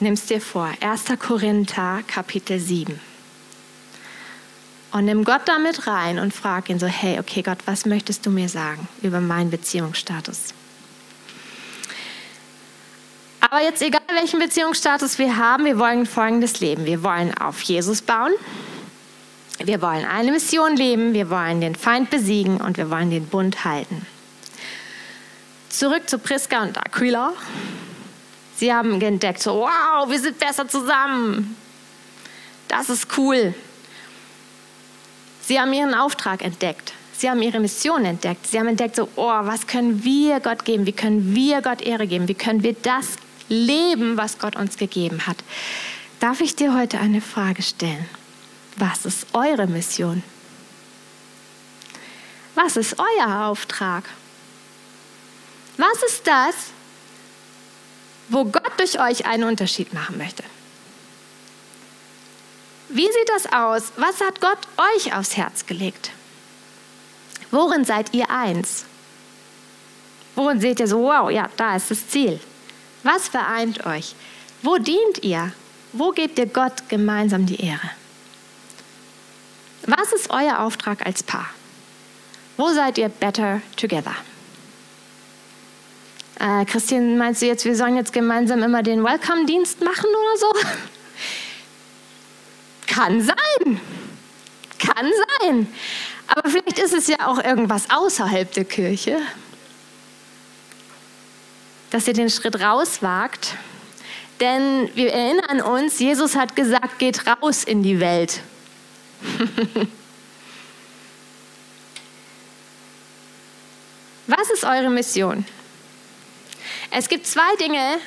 Nimm's 0.00 0.26
dir 0.26 0.40
vor, 0.40 0.72
1. 0.80 1.04
Korinther, 1.18 2.02
Kapitel 2.06 2.60
7. 2.60 3.00
Und 4.92 5.04
nimm 5.04 5.24
Gott 5.24 5.42
damit 5.46 5.86
rein 5.86 6.18
und 6.18 6.32
frag 6.32 6.70
ihn 6.70 6.78
so, 6.78 6.86
hey, 6.86 7.18
okay 7.18 7.42
Gott, 7.42 7.58
was 7.66 7.84
möchtest 7.84 8.24
du 8.24 8.30
mir 8.30 8.48
sagen 8.48 8.88
über 9.02 9.20
meinen 9.20 9.50
Beziehungsstatus? 9.50 10.54
Aber 13.40 13.62
jetzt 13.62 13.82
egal, 13.82 14.00
welchen 14.14 14.40
Beziehungsstatus 14.40 15.18
wir 15.18 15.36
haben, 15.36 15.64
wir 15.64 15.78
wollen 15.78 16.06
folgendes 16.06 16.60
leben. 16.60 16.86
Wir 16.86 17.02
wollen 17.02 17.36
auf 17.38 17.60
Jesus 17.62 18.02
bauen. 18.02 18.32
Wir 19.58 19.80
wollen 19.80 20.04
eine 20.04 20.32
Mission 20.32 20.76
leben. 20.76 21.14
Wir 21.14 21.30
wollen 21.30 21.60
den 21.60 21.74
Feind 21.74 22.10
besiegen 22.10 22.60
und 22.60 22.76
wir 22.76 22.90
wollen 22.90 23.10
den 23.10 23.26
Bund 23.26 23.64
halten. 23.64 24.06
Zurück 25.68 26.08
zu 26.08 26.18
Priska 26.18 26.62
und 26.62 26.78
Aquila. 26.78 27.32
Sie 28.56 28.72
haben 28.72 29.00
entdeckt, 29.00 29.40
so, 29.40 29.60
wow, 29.60 30.08
wir 30.08 30.18
sind 30.18 30.38
besser 30.38 30.66
zusammen. 30.68 31.56
Das 32.66 32.90
ist 32.90 33.16
cool. 33.16 33.54
Sie 35.42 35.60
haben 35.60 35.72
ihren 35.72 35.94
Auftrag 35.94 36.42
entdeckt. 36.42 36.92
Sie 37.12 37.30
haben 37.30 37.40
ihre 37.40 37.60
Mission 37.60 38.04
entdeckt. 38.04 38.46
Sie 38.46 38.58
haben 38.58 38.68
entdeckt, 38.68 38.96
so, 38.96 39.08
oh, 39.16 39.40
was 39.42 39.66
können 39.66 40.04
wir 40.04 40.40
Gott 40.40 40.64
geben? 40.64 40.86
Wie 40.86 40.92
können 40.92 41.34
wir 41.34 41.62
Gott 41.62 41.82
Ehre 41.82 42.06
geben? 42.06 42.28
Wie 42.28 42.34
können 42.34 42.62
wir 42.62 42.74
das 42.74 43.16
leben, 43.48 44.16
was 44.16 44.38
Gott 44.38 44.56
uns 44.56 44.76
gegeben 44.76 45.26
hat? 45.26 45.38
Darf 46.20 46.40
ich 46.40 46.56
dir 46.56 46.74
heute 46.74 46.98
eine 46.98 47.20
Frage 47.20 47.62
stellen? 47.62 48.08
Was 48.76 49.04
ist 49.04 49.26
eure 49.32 49.66
Mission? 49.66 50.22
Was 52.54 52.76
ist 52.76 52.96
euer 52.98 53.46
Auftrag? 53.46 54.04
Was 55.76 56.02
ist 56.02 56.26
das, 56.26 56.54
wo 58.28 58.44
Gott 58.44 58.72
durch 58.78 59.00
euch 59.00 59.26
einen 59.26 59.44
Unterschied 59.44 59.92
machen 59.94 60.18
möchte? 60.18 60.42
Wie 62.88 63.06
sieht 63.06 63.28
das 63.28 63.52
aus? 63.52 63.92
Was 63.96 64.20
hat 64.20 64.40
Gott 64.40 64.58
euch 64.96 65.14
aufs 65.14 65.36
Herz 65.36 65.66
gelegt? 65.66 66.10
Worin 67.50 67.84
seid 67.84 68.12
ihr 68.14 68.28
eins? 68.30 68.86
Worin 70.34 70.60
seht 70.60 70.80
ihr 70.80 70.88
so, 70.88 71.02
wow, 71.02 71.30
ja, 71.30 71.48
da 71.56 71.76
ist 71.76 71.90
das 71.90 72.08
Ziel. 72.08 72.40
Was 73.10 73.28
vereint 73.28 73.86
euch? 73.86 74.14
Wo 74.60 74.76
dient 74.76 75.22
ihr? 75.22 75.50
Wo 75.94 76.10
gebt 76.10 76.38
ihr 76.38 76.44
Gott 76.44 76.90
gemeinsam 76.90 77.46
die 77.46 77.58
Ehre? 77.58 77.90
Was 79.86 80.12
ist 80.12 80.28
euer 80.28 80.58
Auftrag 80.58 81.06
als 81.06 81.22
Paar? 81.22 81.48
Wo 82.58 82.68
seid 82.68 82.98
ihr 82.98 83.08
better 83.08 83.62
together? 83.76 84.14
Äh, 86.38 86.66
Christian, 86.66 87.16
meinst 87.16 87.40
du 87.40 87.46
jetzt, 87.46 87.64
wir 87.64 87.74
sollen 87.76 87.96
jetzt 87.96 88.12
gemeinsam 88.12 88.62
immer 88.62 88.82
den 88.82 89.02
Welcome-Dienst 89.02 89.82
machen 89.82 90.10
oder 90.10 90.36
so? 90.36 90.52
Kann 92.94 93.22
sein. 93.22 93.80
Kann 94.78 95.10
sein. 95.40 95.66
Aber 96.26 96.50
vielleicht 96.50 96.78
ist 96.78 96.92
es 96.92 97.06
ja 97.06 97.26
auch 97.26 97.42
irgendwas 97.42 97.88
außerhalb 97.88 98.52
der 98.52 98.66
Kirche, 98.66 99.18
dass 101.90 102.06
ihr 102.06 102.14
den 102.14 102.30
Schritt 102.30 102.60
rauswagt. 102.60 103.54
Denn 104.40 104.88
wir 104.94 105.12
erinnern 105.12 105.60
uns, 105.60 105.98
Jesus 105.98 106.36
hat 106.36 106.54
gesagt, 106.54 106.98
geht 106.98 107.26
raus 107.26 107.64
in 107.64 107.82
die 107.82 107.98
Welt. 108.00 108.40
Was 114.26 114.50
ist 114.50 114.64
eure 114.64 114.90
Mission? 114.90 115.44
Es 116.90 117.08
gibt 117.08 117.26
zwei 117.26 117.56
Dinge, 117.56 117.98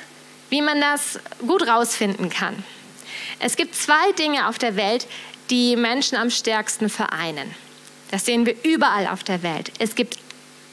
wie 0.50 0.62
man 0.62 0.80
das 0.80 1.18
gut 1.46 1.66
rausfinden 1.66 2.30
kann. 2.30 2.64
Es 3.38 3.56
gibt 3.56 3.74
zwei 3.74 4.12
Dinge 4.12 4.48
auf 4.48 4.58
der 4.58 4.76
Welt, 4.76 5.06
die 5.50 5.76
Menschen 5.76 6.16
am 6.16 6.30
stärksten 6.30 6.88
vereinen. 6.88 7.54
Das 8.10 8.24
sehen 8.26 8.46
wir 8.46 8.54
überall 8.62 9.06
auf 9.08 9.24
der 9.24 9.42
Welt. 9.42 9.72
Es 9.78 9.94
gibt 9.94 10.21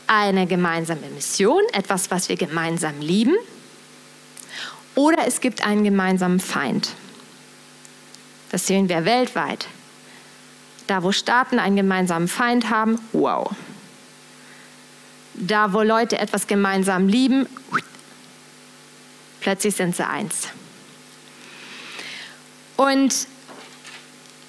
eine 0.09 0.47
gemeinsame 0.47 1.07
Mission, 1.09 1.61
etwas, 1.73 2.11
was 2.11 2.29
wir 2.29 2.35
gemeinsam 2.35 2.99
lieben, 2.99 3.35
oder 4.95 5.25
es 5.25 5.39
gibt 5.39 5.65
einen 5.65 5.83
gemeinsamen 5.83 6.39
Feind. 6.39 6.89
Das 8.51 8.67
sehen 8.67 8.89
wir 8.89 9.05
weltweit. 9.05 9.67
Da, 10.87 11.03
wo 11.03 11.11
Staaten 11.11 11.59
einen 11.59 11.75
gemeinsamen 11.75 12.27
Feind 12.27 12.69
haben, 12.69 12.99
wow. 13.13 13.49
Da, 15.35 15.71
wo 15.71 15.83
Leute 15.83 16.17
etwas 16.17 16.47
gemeinsam 16.47 17.07
lieben, 17.07 17.47
Plötzlich 19.39 19.75
sind 19.75 19.95
sie 19.95 20.07
eins. 20.07 20.49
Und 22.75 23.27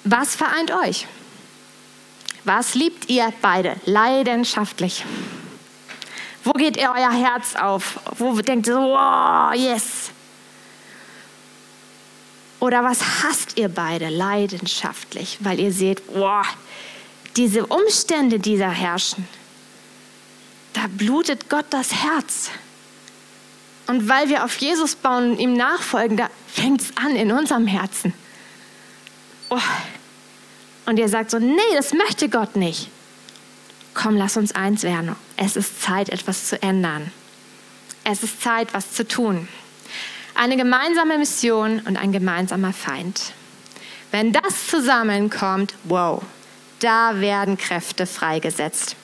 was 0.03 0.35
vereint 0.35 0.71
euch? 0.71 1.07
Was 2.43 2.75
liebt 2.75 3.09
ihr 3.09 3.31
beide 3.41 3.75
leidenschaftlich? 3.85 5.05
Wo 6.43 6.53
geht 6.53 6.77
ihr 6.77 6.91
euer 6.91 7.11
Herz 7.11 7.55
auf? 7.55 7.99
Wo 8.17 8.33
denkt 8.41 8.67
ihr 8.67 8.73
so, 8.73 8.97
oh, 8.97 9.53
yes? 9.53 10.11
Oder 12.59 12.83
was 12.83 13.23
hasst 13.23 13.57
ihr 13.57 13.69
beide 13.69 14.09
leidenschaftlich, 14.09 15.37
weil 15.41 15.59
ihr 15.59 15.71
seht, 15.71 16.03
oh, 16.13 16.43
diese 17.35 17.65
Umstände, 17.65 18.39
die 18.39 18.57
da 18.57 18.69
herrschen, 18.69 19.27
da 20.73 20.85
blutet 20.87 21.49
Gott 21.49 21.65
das 21.71 21.91
Herz. 21.91 22.49
Und 23.87 24.07
weil 24.07 24.29
wir 24.29 24.45
auf 24.45 24.55
Jesus 24.57 24.95
bauen 24.95 25.31
und 25.31 25.39
ihm 25.39 25.53
nachfolgen, 25.53 26.17
da 26.17 26.29
fängt 26.47 26.81
es 26.81 26.97
an 26.97 27.15
in 27.15 27.31
unserem 27.31 27.67
Herzen. 27.67 28.13
Oh. 29.49 29.59
Und 30.85 30.97
ihr 30.97 31.09
sagt 31.09 31.31
so, 31.31 31.39
nee, 31.39 31.59
das 31.75 31.93
möchte 31.93 32.29
Gott 32.29 32.55
nicht. 32.55 32.89
Komm, 33.93 34.15
lass 34.15 34.37
uns 34.37 34.53
eins 34.53 34.83
werden. 34.83 35.15
Es 35.43 35.55
ist 35.55 35.81
Zeit, 35.81 36.09
etwas 36.09 36.49
zu 36.49 36.61
ändern. 36.61 37.11
Es 38.03 38.21
ist 38.21 38.43
Zeit, 38.43 38.75
was 38.75 38.93
zu 38.93 39.07
tun. 39.07 39.47
Eine 40.35 40.55
gemeinsame 40.55 41.17
Mission 41.17 41.79
und 41.79 41.97
ein 41.97 42.11
gemeinsamer 42.11 42.73
Feind. 42.73 43.33
Wenn 44.11 44.33
das 44.33 44.67
zusammenkommt, 44.67 45.73
wow, 45.85 46.21
da 46.77 47.21
werden 47.21 47.57
Kräfte 47.57 48.05
freigesetzt. 48.05 48.95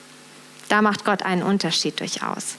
Da 0.68 0.80
macht 0.80 1.04
Gott 1.04 1.24
einen 1.24 1.42
Unterschied 1.42 1.98
durchaus. 1.98 2.54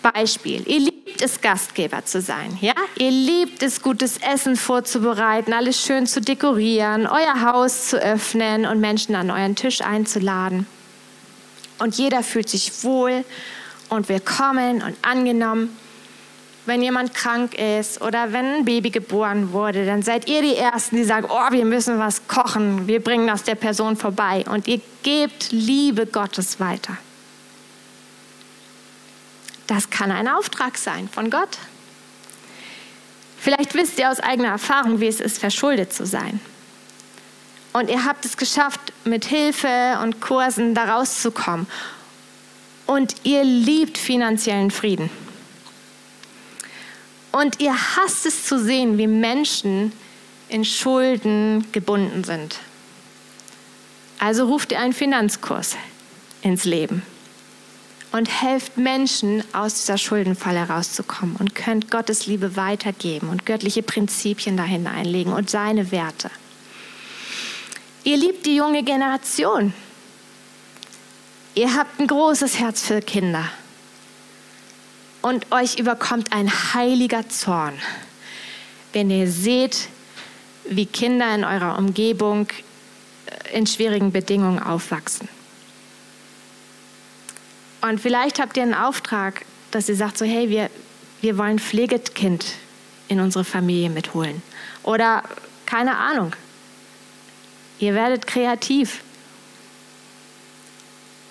Beispiel. 0.00 0.66
Ihr 0.66 0.80
liebt 0.80 1.20
es, 1.20 1.42
Gastgeber 1.42 2.06
zu 2.06 2.22
sein. 2.22 2.56
Ja? 2.62 2.72
Ihr 2.96 3.10
liebt 3.10 3.62
es, 3.62 3.82
gutes 3.82 4.16
Essen 4.16 4.56
vorzubereiten, 4.56 5.52
alles 5.52 5.78
schön 5.84 6.06
zu 6.06 6.22
dekorieren, 6.22 7.06
euer 7.06 7.42
Haus 7.42 7.88
zu 7.88 7.98
öffnen 8.02 8.64
und 8.64 8.80
Menschen 8.80 9.14
an 9.14 9.30
euren 9.30 9.54
Tisch 9.54 9.82
einzuladen. 9.82 10.66
Und 11.80 11.96
jeder 11.96 12.22
fühlt 12.22 12.48
sich 12.48 12.84
wohl 12.84 13.24
und 13.88 14.08
willkommen 14.08 14.82
und 14.82 14.96
angenommen. 15.02 15.76
wenn 16.66 16.82
jemand 16.82 17.14
krank 17.14 17.54
ist 17.54 18.00
oder 18.00 18.32
wenn 18.32 18.44
ein 18.44 18.64
Baby 18.64 18.90
geboren 18.90 19.52
wurde, 19.52 19.86
dann 19.86 20.02
seid 20.02 20.28
ihr 20.28 20.42
die 20.42 20.54
Ersten, 20.54 20.96
die 20.96 21.04
sagen, 21.04 21.26
oh, 21.28 21.50
wir 21.50 21.64
müssen 21.64 21.98
was 21.98 22.28
kochen, 22.28 22.86
wir 22.86 23.02
bringen 23.02 23.26
das 23.26 23.42
der 23.42 23.56
Person 23.56 23.96
vorbei. 23.96 24.44
Und 24.48 24.68
ihr 24.68 24.80
gebt 25.02 25.50
Liebe 25.50 26.06
Gottes 26.06 26.60
weiter. 26.60 26.96
Das 29.66 29.90
kann 29.90 30.12
ein 30.12 30.28
Auftrag 30.28 30.76
sein 30.76 31.08
von 31.08 31.30
Gott. 31.30 31.58
Vielleicht 33.38 33.74
wisst 33.74 33.98
ihr 33.98 34.10
aus 34.10 34.20
eigener 34.20 34.48
Erfahrung, 34.48 35.00
wie 35.00 35.08
es 35.08 35.18
ist, 35.18 35.38
verschuldet 35.38 35.92
zu 35.92 36.04
sein. 36.04 36.40
Und 37.72 37.88
ihr 37.88 38.04
habt 38.04 38.24
es 38.24 38.36
geschafft, 38.36 38.80
mit 39.04 39.24
Hilfe 39.24 39.98
und 40.02 40.20
Kursen 40.20 40.74
da 40.74 40.96
rauszukommen. 40.96 41.66
Und 42.86 43.14
ihr 43.22 43.44
liebt 43.44 43.96
finanziellen 43.96 44.70
Frieden. 44.70 45.10
Und 47.32 47.60
ihr 47.60 47.74
hasst 47.74 48.26
es 48.26 48.44
zu 48.44 48.58
sehen, 48.58 48.98
wie 48.98 49.06
Menschen 49.06 49.92
in 50.48 50.64
Schulden 50.64 51.70
gebunden 51.70 52.24
sind. 52.24 52.58
Also 54.18 54.46
ruft 54.46 54.72
ihr 54.72 54.80
einen 54.80 54.92
Finanzkurs 54.92 55.76
ins 56.42 56.64
Leben 56.64 57.02
und 58.12 58.42
helft 58.42 58.76
Menschen 58.76 59.44
aus 59.52 59.74
dieser 59.74 59.96
Schuldenfalle 59.96 60.68
rauszukommen 60.68 61.36
und 61.36 61.54
könnt 61.54 61.90
Gottes 61.90 62.26
Liebe 62.26 62.56
weitergeben 62.56 63.28
und 63.28 63.46
göttliche 63.46 63.82
Prinzipien 63.82 64.56
da 64.56 64.64
hineinlegen 64.64 65.32
und 65.32 65.48
seine 65.48 65.92
Werte. 65.92 66.30
Ihr 68.04 68.16
liebt 68.16 68.46
die 68.46 68.56
junge 68.56 68.82
Generation. 68.82 69.74
Ihr 71.54 71.74
habt 71.74 72.00
ein 72.00 72.06
großes 72.06 72.58
Herz 72.58 72.82
für 72.82 73.02
Kinder. 73.02 73.44
Und 75.22 75.52
euch 75.52 75.78
überkommt 75.78 76.32
ein 76.32 76.50
heiliger 76.72 77.28
Zorn, 77.28 77.78
wenn 78.94 79.10
ihr 79.10 79.30
seht, 79.30 79.88
wie 80.64 80.86
Kinder 80.86 81.34
in 81.34 81.44
eurer 81.44 81.76
Umgebung 81.76 82.48
äh, 83.26 83.58
in 83.58 83.66
schwierigen 83.66 84.12
Bedingungen 84.12 84.62
aufwachsen. 84.62 85.28
Und 87.82 88.00
vielleicht 88.00 88.40
habt 88.40 88.56
ihr 88.56 88.62
einen 88.62 88.74
Auftrag, 88.74 89.44
dass 89.70 89.88
ihr 89.88 89.96
sagt 89.96 90.16
so, 90.16 90.24
hey, 90.24 90.48
wir, 90.48 90.70
wir 91.20 91.36
wollen 91.36 91.58
Pflegekind 91.58 92.46
in 93.08 93.20
unsere 93.20 93.44
Familie 93.44 93.90
mitholen. 93.90 94.42
Oder 94.82 95.22
keine 95.66 95.96
Ahnung. 95.98 96.32
Ihr 97.80 97.94
werdet 97.94 98.26
kreativ 98.26 99.02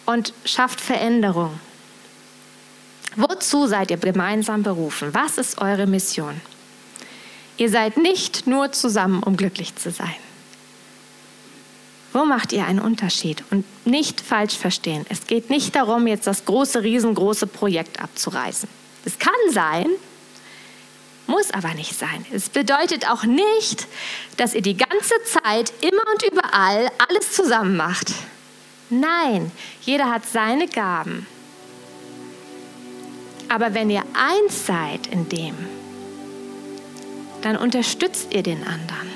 und 0.05 0.33
schafft 0.43 0.81
Veränderung. 0.81 1.59
Wozu 3.15 3.67
seid 3.67 3.91
ihr 3.91 3.97
gemeinsam 3.97 4.63
berufen? 4.63 5.13
Was 5.13 5.37
ist 5.37 5.61
eure 5.61 5.85
Mission? 5.85 6.41
Ihr 7.57 7.69
seid 7.69 7.97
nicht 7.97 8.47
nur 8.47 8.71
zusammen, 8.71 9.21
um 9.21 9.37
glücklich 9.37 9.75
zu 9.75 9.91
sein. 9.91 10.15
Wo 12.13 12.25
macht 12.25 12.51
ihr 12.53 12.65
einen 12.65 12.79
Unterschied? 12.79 13.43
Und 13.51 13.65
nicht 13.85 14.19
falsch 14.19 14.57
verstehen. 14.57 15.05
Es 15.09 15.27
geht 15.27 15.51
nicht 15.51 15.75
darum, 15.75 16.07
jetzt 16.07 16.25
das 16.25 16.45
große, 16.45 16.81
riesengroße 16.81 17.45
Projekt 17.45 18.01
abzureißen. 18.01 18.67
Es 19.05 19.19
kann 19.19 19.33
sein, 19.51 19.87
muss 21.29 21.51
aber 21.51 21.73
nicht 21.73 21.97
sein. 21.97 22.25
Es 22.33 22.49
bedeutet 22.49 23.09
auch 23.09 23.23
nicht, 23.23 23.87
dass 24.37 24.53
ihr 24.53 24.61
die 24.61 24.75
ganze 24.75 25.13
Zeit 25.23 25.71
immer 25.81 26.03
und 26.11 26.23
überall 26.23 26.91
alles 27.07 27.31
zusammen 27.33 27.77
macht. 27.77 28.11
Nein, 28.89 29.51
jeder 29.81 30.11
hat 30.11 30.25
seine 30.25 30.67
Gaben. 30.67 31.27
Aber 33.47 33.73
wenn 33.73 33.89
ihr 33.89 34.03
eins 34.13 34.65
seid 34.65 35.07
in 35.07 35.29
dem, 35.29 35.55
dann 37.41 37.55
unterstützt 37.55 38.33
ihr 38.33 38.43
den 38.43 38.67
anderen 38.67 39.09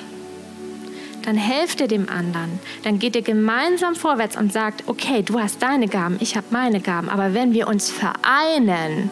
dann 1.25 1.37
helft 1.37 1.81
ihr 1.81 1.87
dem 1.87 2.09
anderen. 2.09 2.59
Dann 2.83 2.99
geht 2.99 3.15
ihr 3.15 3.21
gemeinsam 3.21 3.95
vorwärts 3.95 4.37
und 4.37 4.53
sagt, 4.53 4.83
okay, 4.87 5.23
du 5.23 5.39
hast 5.39 5.61
deine 5.61 5.87
Gaben, 5.87 6.17
ich 6.19 6.35
habe 6.35 6.47
meine 6.51 6.81
Gaben. 6.81 7.09
Aber 7.09 7.33
wenn 7.33 7.53
wir 7.53 7.67
uns 7.67 7.89
vereinen, 7.89 9.09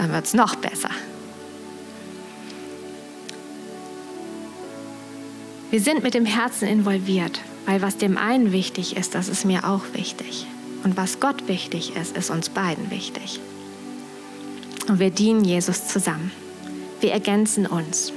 dann 0.00 0.12
wird 0.12 0.24
es 0.24 0.32
noch 0.32 0.56
besser. 0.56 0.88
Wir 5.70 5.80
sind 5.80 6.02
mit 6.02 6.14
dem 6.14 6.24
Herzen 6.24 6.66
involviert, 6.66 7.38
weil 7.66 7.82
was 7.82 7.98
dem 7.98 8.16
einen 8.16 8.50
wichtig 8.50 8.96
ist, 8.96 9.14
das 9.14 9.28
ist 9.28 9.44
mir 9.44 9.68
auch 9.68 9.82
wichtig. 9.92 10.46
Und 10.84 10.96
was 10.96 11.20
Gott 11.20 11.48
wichtig 11.48 11.96
ist, 11.96 12.16
ist 12.16 12.30
uns 12.30 12.48
beiden 12.48 12.90
wichtig. 12.90 13.40
Und 14.88 15.00
wir 15.00 15.10
dienen 15.10 15.44
Jesus 15.44 15.86
zusammen. 15.86 16.32
Wir 17.00 17.12
ergänzen 17.12 17.66
uns 17.66 18.10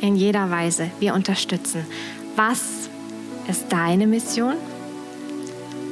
in 0.00 0.14
jeder 0.14 0.52
Weise. 0.52 0.92
Wir 1.00 1.14
unterstützen. 1.14 1.84
Was 2.36 2.62
ist 3.48 3.64
deine 3.70 4.06
Mission? 4.06 4.54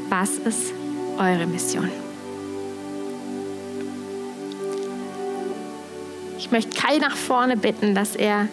Was 0.08 0.30
ist 0.30 0.72
eure 1.18 1.48
Mission? 1.48 1.90
Ich 6.42 6.50
möchte 6.50 6.76
Kai 6.76 6.98
nach 6.98 7.16
vorne 7.16 7.56
bitten, 7.56 7.94
dass 7.94 8.16
er 8.16 8.48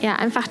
ja 0.00 0.16
einfach 0.16 0.46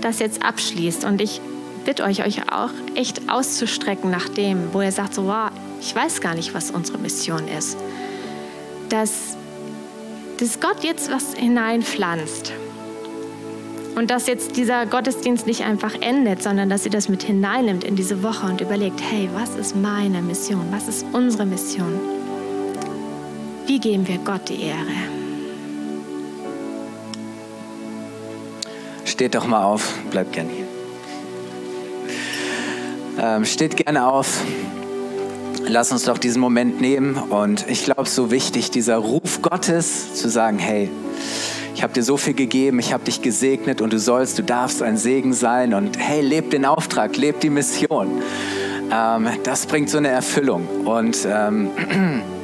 das 0.00 0.20
jetzt 0.20 0.44
abschließt. 0.44 1.04
Und 1.04 1.20
ich 1.20 1.40
bitte 1.84 2.04
euch, 2.04 2.24
euch 2.24 2.52
auch 2.52 2.70
echt 2.94 3.28
auszustrecken 3.28 4.08
nach 4.08 4.28
dem, 4.28 4.72
wo 4.72 4.80
er 4.80 4.92
sagt, 4.92 5.14
so, 5.14 5.26
wow, 5.26 5.50
ich 5.80 5.92
weiß 5.92 6.20
gar 6.20 6.36
nicht, 6.36 6.54
was 6.54 6.70
unsere 6.70 6.98
Mission 6.98 7.48
ist. 7.48 7.76
Dass 8.88 9.36
dass 10.38 10.60
Gott 10.60 10.84
jetzt 10.84 11.10
was 11.10 11.34
hineinpflanzt. 11.34 12.52
Und 13.96 14.10
dass 14.12 14.28
jetzt 14.28 14.56
dieser 14.56 14.86
Gottesdienst 14.86 15.44
nicht 15.44 15.64
einfach 15.64 15.94
endet, 16.00 16.40
sondern 16.40 16.70
dass 16.70 16.84
sie 16.84 16.90
das 16.90 17.08
mit 17.08 17.24
hineinnimmt 17.24 17.82
in 17.82 17.96
diese 17.96 18.22
Woche 18.22 18.46
und 18.46 18.60
überlegt, 18.60 19.00
hey, 19.00 19.28
was 19.34 19.56
ist 19.56 19.74
meine 19.74 20.22
Mission? 20.22 20.66
Was 20.70 20.86
ist 20.86 21.04
unsere 21.12 21.46
Mission? 21.46 22.21
Wie 23.66 23.78
geben 23.78 24.06
wir 24.08 24.18
Gott 24.18 24.48
die 24.48 24.62
Ehre? 24.62 24.86
Steht 29.04 29.34
doch 29.34 29.46
mal 29.46 29.62
auf, 29.62 29.94
bleibt 30.10 30.32
gerne 30.32 30.50
hier. 30.50 30.66
Ähm, 33.22 33.44
steht 33.44 33.76
gerne 33.76 34.06
auf. 34.06 34.40
Lass 35.66 35.92
uns 35.92 36.04
doch 36.04 36.18
diesen 36.18 36.40
Moment 36.40 36.80
nehmen 36.80 37.14
und 37.16 37.68
ich 37.68 37.84
glaube, 37.84 38.08
so 38.08 38.30
wichtig, 38.32 38.72
dieser 38.72 38.96
Ruf 38.96 39.42
Gottes 39.42 40.14
zu 40.14 40.28
sagen, 40.28 40.58
hey, 40.58 40.90
ich 41.74 41.82
habe 41.82 41.92
dir 41.92 42.02
so 42.02 42.16
viel 42.16 42.34
gegeben, 42.34 42.78
ich 42.80 42.92
habe 42.92 43.04
dich 43.04 43.22
gesegnet 43.22 43.80
und 43.80 43.92
du 43.92 43.98
sollst, 43.98 44.38
du 44.38 44.42
darfst 44.42 44.82
ein 44.82 44.96
Segen 44.96 45.32
sein 45.32 45.72
und 45.72 45.98
hey, 45.98 46.20
leb 46.20 46.50
den 46.50 46.64
Auftrag, 46.64 47.16
leb 47.16 47.40
die 47.40 47.50
Mission. 47.50 48.22
Ähm, 48.92 49.28
das 49.44 49.66
bringt 49.66 49.88
so 49.88 49.98
eine 49.98 50.08
Erfüllung 50.08 50.66
und 50.84 51.16
ähm, 51.30 51.70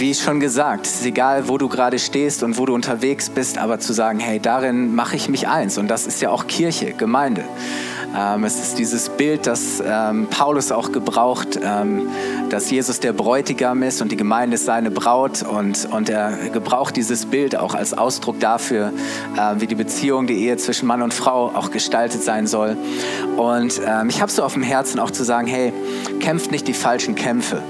wie 0.00 0.14
schon 0.14 0.40
gesagt, 0.40 0.86
es 0.86 1.00
ist 1.00 1.06
egal, 1.06 1.46
wo 1.48 1.58
du 1.58 1.68
gerade 1.68 1.98
stehst 1.98 2.42
und 2.42 2.56
wo 2.56 2.64
du 2.64 2.74
unterwegs 2.74 3.28
bist, 3.28 3.58
aber 3.58 3.80
zu 3.80 3.92
sagen, 3.92 4.18
hey, 4.18 4.40
darin 4.40 4.94
mache 4.94 5.14
ich 5.14 5.28
mich 5.28 5.46
eins 5.46 5.76
und 5.76 5.88
das 5.88 6.06
ist 6.06 6.22
ja 6.22 6.30
auch 6.30 6.46
Kirche, 6.46 6.94
Gemeinde. 6.94 7.44
Ähm, 8.16 8.44
es 8.44 8.58
ist 8.58 8.78
dieses 8.78 9.10
Bild, 9.10 9.46
das 9.46 9.82
ähm, 9.86 10.26
Paulus 10.30 10.72
auch 10.72 10.90
gebraucht, 10.90 11.60
ähm, 11.62 12.08
dass 12.48 12.70
Jesus 12.70 13.00
der 13.00 13.12
Bräutigam 13.12 13.82
ist 13.82 14.00
und 14.00 14.10
die 14.10 14.16
Gemeinde 14.16 14.54
ist 14.54 14.64
seine 14.64 14.90
Braut. 14.90 15.42
Und, 15.42 15.86
und 15.92 16.08
er 16.08 16.32
gebraucht 16.50 16.96
dieses 16.96 17.26
Bild 17.26 17.54
auch 17.54 17.74
als 17.74 17.96
Ausdruck 17.96 18.40
dafür, 18.40 18.92
äh, 19.36 19.60
wie 19.60 19.66
die 19.66 19.76
Beziehung, 19.76 20.26
die 20.26 20.44
Ehe 20.44 20.56
zwischen 20.56 20.88
Mann 20.88 21.02
und 21.02 21.14
Frau 21.14 21.52
auch 21.54 21.70
gestaltet 21.70 22.24
sein 22.24 22.46
soll. 22.46 22.76
Und 23.36 23.80
ähm, 23.86 24.08
ich 24.08 24.20
habe 24.20 24.32
so 24.32 24.42
auf 24.42 24.54
dem 24.54 24.62
Herzen 24.62 24.98
auch 24.98 25.10
zu 25.10 25.22
sagen, 25.22 25.46
hey, 25.46 25.72
kämpft 26.18 26.50
nicht 26.50 26.66
die 26.66 26.74
falschen 26.74 27.14
Kämpfe 27.14 27.62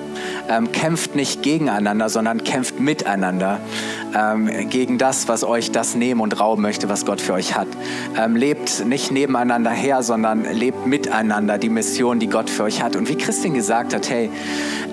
ähm, 0.48 0.72
kämpft 0.72 1.14
nicht 1.14 1.42
gegeneinander, 1.42 2.08
sondern 2.08 2.44
kämpft 2.44 2.80
miteinander 2.80 3.60
ähm, 4.16 4.68
gegen 4.68 4.98
das, 4.98 5.28
was 5.28 5.44
euch 5.44 5.70
das 5.70 5.94
nehmen 5.94 6.20
und 6.20 6.38
rauben 6.40 6.62
möchte, 6.62 6.88
was 6.88 7.06
Gott 7.06 7.20
für 7.20 7.34
euch 7.34 7.56
hat. 7.56 7.68
Ähm, 8.18 8.36
lebt 8.36 8.84
nicht 8.86 9.10
nebeneinander 9.10 9.70
her, 9.70 10.02
sondern 10.02 10.44
lebt 10.44 10.86
miteinander 10.86 11.58
die 11.58 11.68
Mission, 11.68 12.18
die 12.18 12.28
Gott 12.28 12.50
für 12.50 12.64
euch 12.64 12.82
hat. 12.82 12.96
Und 12.96 13.08
wie 13.08 13.16
Christin 13.16 13.54
gesagt 13.54 13.94
hat, 13.94 14.10
hey, 14.10 14.30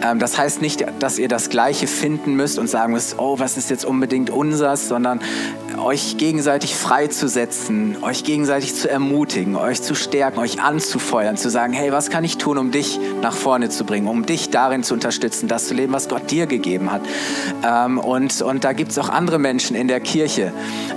ähm, 0.03 0.19
das 0.19 0.37
heißt 0.37 0.61
nicht, 0.61 0.85
dass 0.99 1.17
ihr 1.19 1.27
das 1.27 1.49
Gleiche 1.49 1.87
finden 1.87 2.35
müsst 2.35 2.59
und 2.59 2.67
sagen 2.69 2.93
müsst, 2.93 3.17
oh, 3.17 3.39
was 3.39 3.57
ist 3.57 3.69
jetzt 3.69 3.85
unbedingt 3.85 4.29
unseres, 4.29 4.87
sondern 4.87 5.19
euch 5.79 6.17
gegenseitig 6.17 6.75
freizusetzen, 6.75 7.97
euch 8.01 8.23
gegenseitig 8.23 8.75
zu 8.75 8.89
ermutigen, 8.89 9.55
euch 9.55 9.81
zu 9.81 9.95
stärken, 9.95 10.39
euch 10.39 10.61
anzufeuern, 10.61 11.37
zu 11.37 11.49
sagen, 11.49 11.73
hey, 11.73 11.91
was 11.91 12.09
kann 12.09 12.23
ich 12.23 12.37
tun, 12.37 12.57
um 12.57 12.71
dich 12.71 12.99
nach 13.21 13.35
vorne 13.35 13.69
zu 13.69 13.83
bringen, 13.83 14.07
um 14.07 14.25
dich 14.25 14.49
darin 14.49 14.83
zu 14.83 14.93
unterstützen, 14.93 15.47
das 15.47 15.67
zu 15.67 15.73
leben, 15.73 15.93
was 15.93 16.09
Gott 16.09 16.31
dir 16.31 16.45
gegeben 16.45 16.91
hat. 16.91 17.01
Ähm, 17.65 17.97
und, 17.97 18.41
und 18.41 18.63
da 18.63 18.73
gibt 18.73 18.91
es 18.91 18.97
auch 18.97 19.09
andere 19.09 19.39
Menschen 19.39 19.75
in 19.75 19.87
der 19.87 19.99
Kirche, 19.99 20.53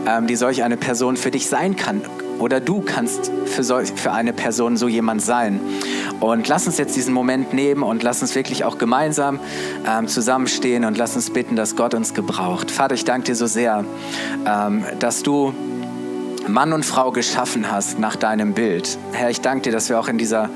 ähm, 0.06 0.26
die 0.26 0.36
solch 0.36 0.62
eine 0.62 0.76
Person 0.76 1.16
für 1.16 1.30
dich 1.30 1.46
sein 1.46 1.76
kann 1.76 2.02
oder 2.40 2.60
du 2.60 2.80
kannst 2.80 3.30
für, 3.44 3.62
so, 3.62 3.78
für 3.80 4.12
eine 4.12 4.32
Person 4.32 4.76
so 4.76 4.88
jemand 4.88 5.22
sein. 5.22 5.60
Und 6.20 6.48
lass 6.48 6.66
uns 6.66 6.78
jetzt 6.78 6.96
diesen 6.96 7.14
Moment 7.14 7.52
nehmen 7.54 7.82
und 7.82 8.02
lass 8.02 8.22
uns 8.22 8.34
wirklich 8.34 8.64
auch 8.64 8.78
gemeinsam 8.78 9.38
ähm, 9.86 10.08
zusammenstehen 10.08 10.84
und 10.84 10.96
lass 10.96 11.14
uns 11.16 11.30
bitten, 11.30 11.54
dass 11.54 11.76
Gott 11.76 11.94
uns 11.94 12.14
gebraucht. 12.14 12.70
Vater, 12.70 12.94
ich 12.94 13.04
danke 13.04 13.26
dir 13.26 13.36
so 13.36 13.46
sehr, 13.46 13.84
ähm, 14.46 14.84
dass 14.98 15.22
du 15.22 15.54
Mann 16.48 16.72
und 16.72 16.84
Frau 16.84 17.12
geschaffen 17.12 17.70
hast 17.70 17.98
nach 17.98 18.16
deinem 18.16 18.54
Bild. 18.54 18.98
Herr, 19.12 19.30
ich 19.30 19.40
danke 19.40 19.64
dir, 19.64 19.72
dass 19.72 19.88
wir 19.88 20.00
auch 20.00 20.08
in 20.08 20.18
dieser 20.18 20.48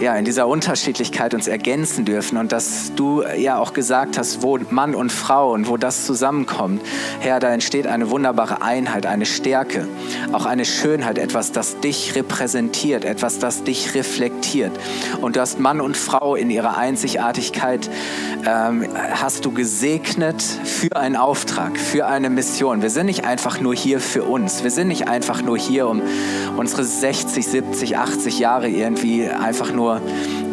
ja, 0.00 0.16
in 0.16 0.24
dieser 0.24 0.46
Unterschiedlichkeit 0.48 1.34
uns 1.34 1.46
ergänzen 1.46 2.04
dürfen 2.04 2.38
und 2.38 2.52
dass 2.52 2.92
du 2.94 3.22
ja 3.22 3.58
auch 3.58 3.72
gesagt 3.72 4.18
hast, 4.18 4.42
wo 4.42 4.58
Mann 4.70 4.94
und 4.94 5.12
Frau 5.12 5.52
und 5.52 5.68
wo 5.68 5.76
das 5.76 6.04
zusammenkommt, 6.04 6.82
Herr, 7.20 7.40
da 7.40 7.50
entsteht 7.50 7.86
eine 7.86 8.10
wunderbare 8.10 8.62
Einheit, 8.62 9.06
eine 9.06 9.26
Stärke, 9.26 9.86
auch 10.32 10.46
eine 10.46 10.64
Schönheit, 10.64 11.18
etwas, 11.18 11.52
das 11.52 11.80
dich 11.80 12.14
repräsentiert, 12.14 13.04
etwas, 13.04 13.38
das 13.38 13.62
dich 13.62 13.94
reflektiert. 13.94 14.72
Und 15.20 15.36
du 15.36 15.40
hast 15.40 15.60
Mann 15.60 15.80
und 15.80 15.96
Frau 15.96 16.34
in 16.34 16.50
ihrer 16.50 16.76
Einzigartigkeit, 16.76 17.88
ähm, 18.46 18.86
hast 19.12 19.44
du 19.44 19.52
gesegnet 19.52 20.42
für 20.42 20.96
einen 20.96 21.16
Auftrag, 21.16 21.78
für 21.78 22.06
eine 22.06 22.30
Mission. 22.30 22.82
Wir 22.82 22.90
sind 22.90 23.06
nicht 23.06 23.24
einfach 23.24 23.60
nur 23.60 23.74
hier 23.74 24.00
für 24.00 24.24
uns, 24.24 24.64
wir 24.64 24.70
sind 24.70 24.88
nicht 24.88 25.08
einfach 25.08 25.42
nur 25.42 25.56
hier, 25.56 25.86
um 25.86 26.02
unsere 26.56 26.84
60, 26.84 27.46
70, 27.46 27.96
80 27.96 28.38
Jahre 28.38 28.68
irgendwie 28.68 29.28
einfach 29.28 29.72
nur 29.72 29.83
nur 29.84 30.00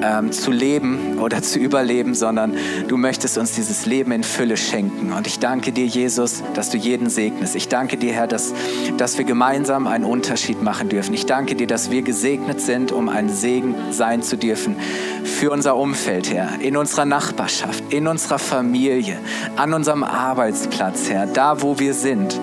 ähm, 0.03 0.31
zu 0.31 0.51
leben 0.51 1.19
oder 1.19 1.41
zu 1.41 1.59
überleben, 1.59 2.15
sondern 2.15 2.53
du 2.87 2.97
möchtest 2.97 3.37
uns 3.37 3.53
dieses 3.53 3.85
Leben 3.85 4.11
in 4.11 4.23
Fülle 4.23 4.57
schenken. 4.57 5.13
Und 5.13 5.25
ich 5.25 5.39
danke 5.39 5.71
dir, 5.71 5.85
Jesus, 5.85 6.43
dass 6.53 6.69
du 6.69 6.77
jeden 6.77 7.09
segnest. 7.09 7.55
Ich 7.55 7.69
danke 7.69 7.95
dir, 7.95 8.11
Herr, 8.11 8.27
dass, 8.27 8.53
dass 8.97 9.17
wir 9.17 9.23
gemeinsam 9.23 9.87
einen 9.87 10.03
Unterschied 10.03 10.61
machen 10.61 10.89
dürfen. 10.89 11.13
Ich 11.13 11.25
danke 11.25 11.55
dir, 11.55 11.67
dass 11.67 11.91
wir 11.91 12.01
gesegnet 12.01 12.59
sind, 12.59 12.91
um 12.91 13.07
ein 13.07 13.29
Segen 13.29 13.75
sein 13.91 14.21
zu 14.21 14.37
dürfen 14.37 14.75
für 15.23 15.51
unser 15.51 15.77
Umfeld, 15.77 16.31
Herr, 16.33 16.59
in 16.59 16.75
unserer 16.75 17.05
Nachbarschaft, 17.05 17.83
in 17.93 18.07
unserer 18.07 18.39
Familie, 18.39 19.17
an 19.55 19.73
unserem 19.73 20.03
Arbeitsplatz, 20.03 21.09
Herr, 21.09 21.25
da, 21.25 21.61
wo 21.61 21.79
wir 21.79 21.93
sind. 21.93 22.39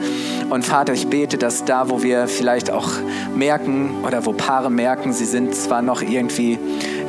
Und 0.51 0.65
Vater, 0.65 0.95
ich 0.95 1.09
bete, 1.09 1.37
dass 1.37 1.67
da, 1.67 1.91
wo 1.91 2.03
wir 2.03 2.27
vielleicht 2.27 2.71
auch 2.71 2.89
merken 3.37 4.03
oder 4.07 4.25
wo 4.25 4.33
Paare 4.33 4.71
merken, 4.71 5.13
sie 5.13 5.27
sind 5.27 5.55
zwar 5.55 5.83
noch 5.83 6.01
irgendwie 6.01 6.59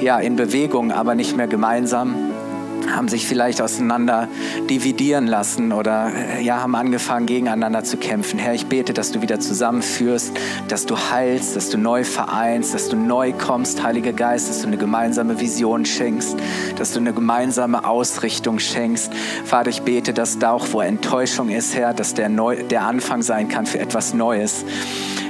ja, 0.02 0.20
in 0.20 0.36
Bewegung, 0.36 0.92
aber 0.92 1.16
nicht 1.16 1.38
mehr 1.38 1.48
gemeinsam, 1.48 2.16
haben 2.96 3.08
sich 3.08 3.28
vielleicht 3.28 3.62
auseinander 3.62 4.28
dividieren 4.70 5.28
lassen 5.28 5.72
oder 5.72 6.12
äh, 6.14 6.44
ja, 6.44 6.62
haben 6.62 6.76
angefangen, 6.76 7.26
gegeneinander 7.26 7.84
zu 7.84 7.98
kämpfen. 7.98 8.40
Herr, 8.40 8.54
ich 8.54 8.68
bete, 8.68 8.94
dass 8.94 9.12
du 9.12 9.22
wieder 9.22 9.40
zusammenführst, 9.40 10.32
dass 10.68 10.86
du 10.86 10.98
heilst, 10.98 11.56
dass 11.56 11.70
du 11.70 11.78
neu 11.78 12.04
vereinst, 12.04 12.74
dass 12.74 12.90
du 12.90 12.96
neu 12.96 13.34
kommst, 13.34 13.84
Heiliger 13.84 14.14
Geist, 14.14 14.50
dass 14.50 14.62
du 14.62 14.68
eine 14.68 14.78
gemeinsame 14.78 15.40
Vision 15.40 15.86
schenkst, 15.86 16.38
dass 16.78 16.94
du 16.94 17.00
eine 17.00 17.14
gemeinsame 17.14 17.86
Ausrichtung 17.86 18.60
schenkst. 18.60 19.12
Vater, 19.46 19.70
ich 19.70 19.82
bete, 19.82 20.14
dass 20.14 20.40
da 20.40 20.52
auch, 20.52 20.68
wo 20.72 20.82
Enttäuschung 20.82 21.50
ist, 21.50 21.76
Herr, 21.76 21.94
dass 21.94 22.14
der, 22.14 22.30
Neu 22.30 22.64
der 22.64 22.84
Anfang 22.84 23.22
sein 23.22 23.50
kann 23.50 23.66
für 23.66 23.80
etwas 23.80 24.14
Neues. 24.14 24.66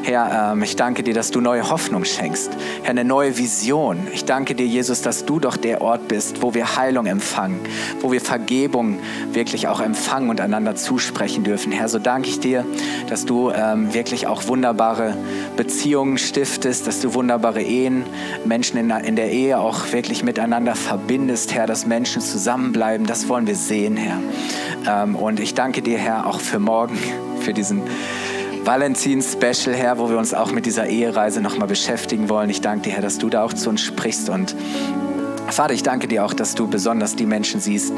Herr, 0.03 0.51
ähm, 0.53 0.63
ich 0.63 0.75
danke 0.75 1.03
dir, 1.03 1.13
dass 1.13 1.31
du 1.31 1.41
neue 1.41 1.69
Hoffnung 1.69 2.05
schenkst. 2.05 2.51
Herr, 2.83 2.91
eine 2.91 3.03
neue 3.03 3.37
Vision. 3.37 4.07
Ich 4.13 4.25
danke 4.25 4.55
dir, 4.55 4.65
Jesus, 4.65 5.01
dass 5.01 5.25
du 5.25 5.39
doch 5.39 5.57
der 5.57 5.81
Ort 5.81 6.07
bist, 6.07 6.41
wo 6.41 6.53
wir 6.53 6.77
Heilung 6.77 7.05
empfangen, 7.05 7.59
wo 8.01 8.11
wir 8.11 8.21
Vergebung 8.21 8.99
wirklich 9.33 9.67
auch 9.67 9.81
empfangen 9.81 10.29
und 10.29 10.41
einander 10.41 10.75
zusprechen 10.75 11.43
dürfen. 11.43 11.71
Herr, 11.71 11.89
so 11.89 11.99
danke 11.99 12.29
ich 12.29 12.39
dir, 12.39 12.65
dass 13.09 13.25
du 13.25 13.51
ähm, 13.51 13.93
wirklich 13.93 14.27
auch 14.27 14.47
wunderbare 14.47 15.15
Beziehungen 15.57 16.17
stiftest, 16.17 16.87
dass 16.87 17.01
du 17.01 17.13
wunderbare 17.13 17.61
Ehen, 17.61 18.03
Menschen 18.45 18.77
in, 18.77 19.15
der 19.15 19.31
Ehe 19.31 19.59
auch 19.59 19.91
wirklich 19.91 20.23
miteinander 20.23 20.75
verbindest, 20.75 21.53
Herr, 21.53 21.67
dass 21.67 21.85
Menschen 21.85 22.21
zusammenbleiben. 22.21 23.05
Das 23.05 23.27
wollen 23.27 23.47
wir 23.47 23.55
sehen, 23.55 23.97
Herr. 23.97 24.19
Ähm, 25.03 25.15
und 25.15 25.39
ich 25.39 25.53
danke 25.53 25.81
dir, 25.81 25.97
Herr, 25.97 26.27
auch 26.27 26.39
für 26.39 26.59
morgen, 26.59 26.97
für 27.41 27.53
diesen 27.53 27.81
Valentin-Special, 28.69 29.75
Herr, 29.75 29.97
wo 29.97 30.11
wir 30.11 30.19
uns 30.19 30.35
auch 30.35 30.51
mit 30.51 30.67
dieser 30.67 30.85
Ehereise 30.85 31.41
nochmal 31.41 31.67
beschäftigen 31.67 32.29
wollen. 32.29 32.51
Ich 32.51 32.61
danke 32.61 32.83
dir, 32.83 32.91
Herr, 32.93 33.01
dass 33.01 33.17
du 33.17 33.27
da 33.27 33.43
auch 33.43 33.51
zu 33.51 33.67
uns 33.67 33.81
sprichst 33.81 34.29
und 34.29 34.55
Vater, 35.47 35.73
ich 35.73 35.81
danke 35.81 36.07
dir 36.07 36.23
auch, 36.23 36.35
dass 36.35 36.53
du 36.53 36.67
besonders 36.67 37.15
die 37.15 37.25
Menschen 37.25 37.61
siehst, 37.61 37.91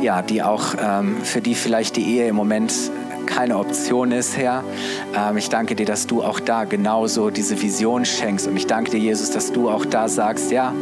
ja, 0.00 0.22
die 0.22 0.42
auch, 0.42 0.76
ähm, 0.82 1.18
für 1.22 1.42
die 1.42 1.54
vielleicht 1.54 1.96
die 1.96 2.16
Ehe 2.16 2.26
im 2.26 2.36
Moment 2.36 2.72
keine 3.26 3.58
Option 3.58 4.12
ist, 4.12 4.38
Herr. 4.38 4.64
Ähm, 5.14 5.36
ich 5.36 5.50
danke 5.50 5.74
dir, 5.74 5.84
dass 5.84 6.06
du 6.06 6.22
auch 6.22 6.40
da 6.40 6.64
genauso 6.64 7.28
diese 7.28 7.60
Vision 7.60 8.06
schenkst. 8.06 8.46
Und 8.46 8.56
ich 8.56 8.66
danke 8.66 8.92
dir, 8.92 9.00
Jesus, 9.00 9.30
dass 9.30 9.52
du 9.52 9.68
auch 9.68 9.84
da 9.84 10.08
sagst, 10.08 10.50
ja, 10.50 10.72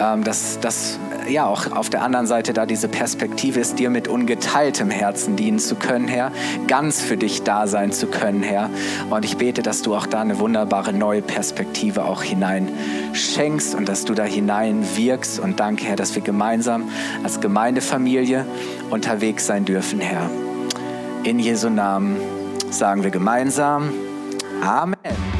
ähm, 0.00 0.24
dass, 0.24 0.58
dass 0.58 0.98
ja 1.30 1.46
auch 1.46 1.72
auf 1.72 1.90
der 1.90 2.02
anderen 2.02 2.26
Seite 2.26 2.52
da 2.52 2.66
diese 2.66 2.88
Perspektive 2.88 3.60
ist, 3.60 3.78
dir 3.78 3.90
mit 3.90 4.08
ungeteiltem 4.08 4.90
Herzen 4.90 5.36
dienen 5.36 5.58
zu 5.58 5.76
können, 5.76 6.08
Herr, 6.08 6.32
ganz 6.66 7.00
für 7.00 7.16
dich 7.16 7.42
da 7.42 7.66
sein 7.66 7.92
zu 7.92 8.06
können, 8.06 8.42
Herr. 8.42 8.70
Und 9.10 9.24
ich 9.24 9.36
bete, 9.36 9.62
dass 9.62 9.82
du 9.82 9.94
auch 9.94 10.06
da 10.06 10.20
eine 10.20 10.38
wunderbare 10.38 10.92
neue 10.92 11.22
Perspektive 11.22 12.04
auch 12.04 12.22
hinein 12.22 12.68
schenkst 13.12 13.74
und 13.74 13.88
dass 13.88 14.04
du 14.04 14.14
da 14.14 14.24
hinein 14.24 14.84
wirkst. 14.96 15.40
Und 15.40 15.60
danke, 15.60 15.84
Herr, 15.84 15.96
dass 15.96 16.14
wir 16.14 16.22
gemeinsam 16.22 16.88
als 17.22 17.40
Gemeindefamilie 17.40 18.46
unterwegs 18.90 19.46
sein 19.46 19.64
dürfen, 19.64 20.00
Herr. 20.00 20.30
In 21.22 21.38
Jesu 21.38 21.68
Namen 21.68 22.16
sagen 22.70 23.02
wir 23.02 23.10
gemeinsam 23.10 23.90
Amen. 24.62 25.39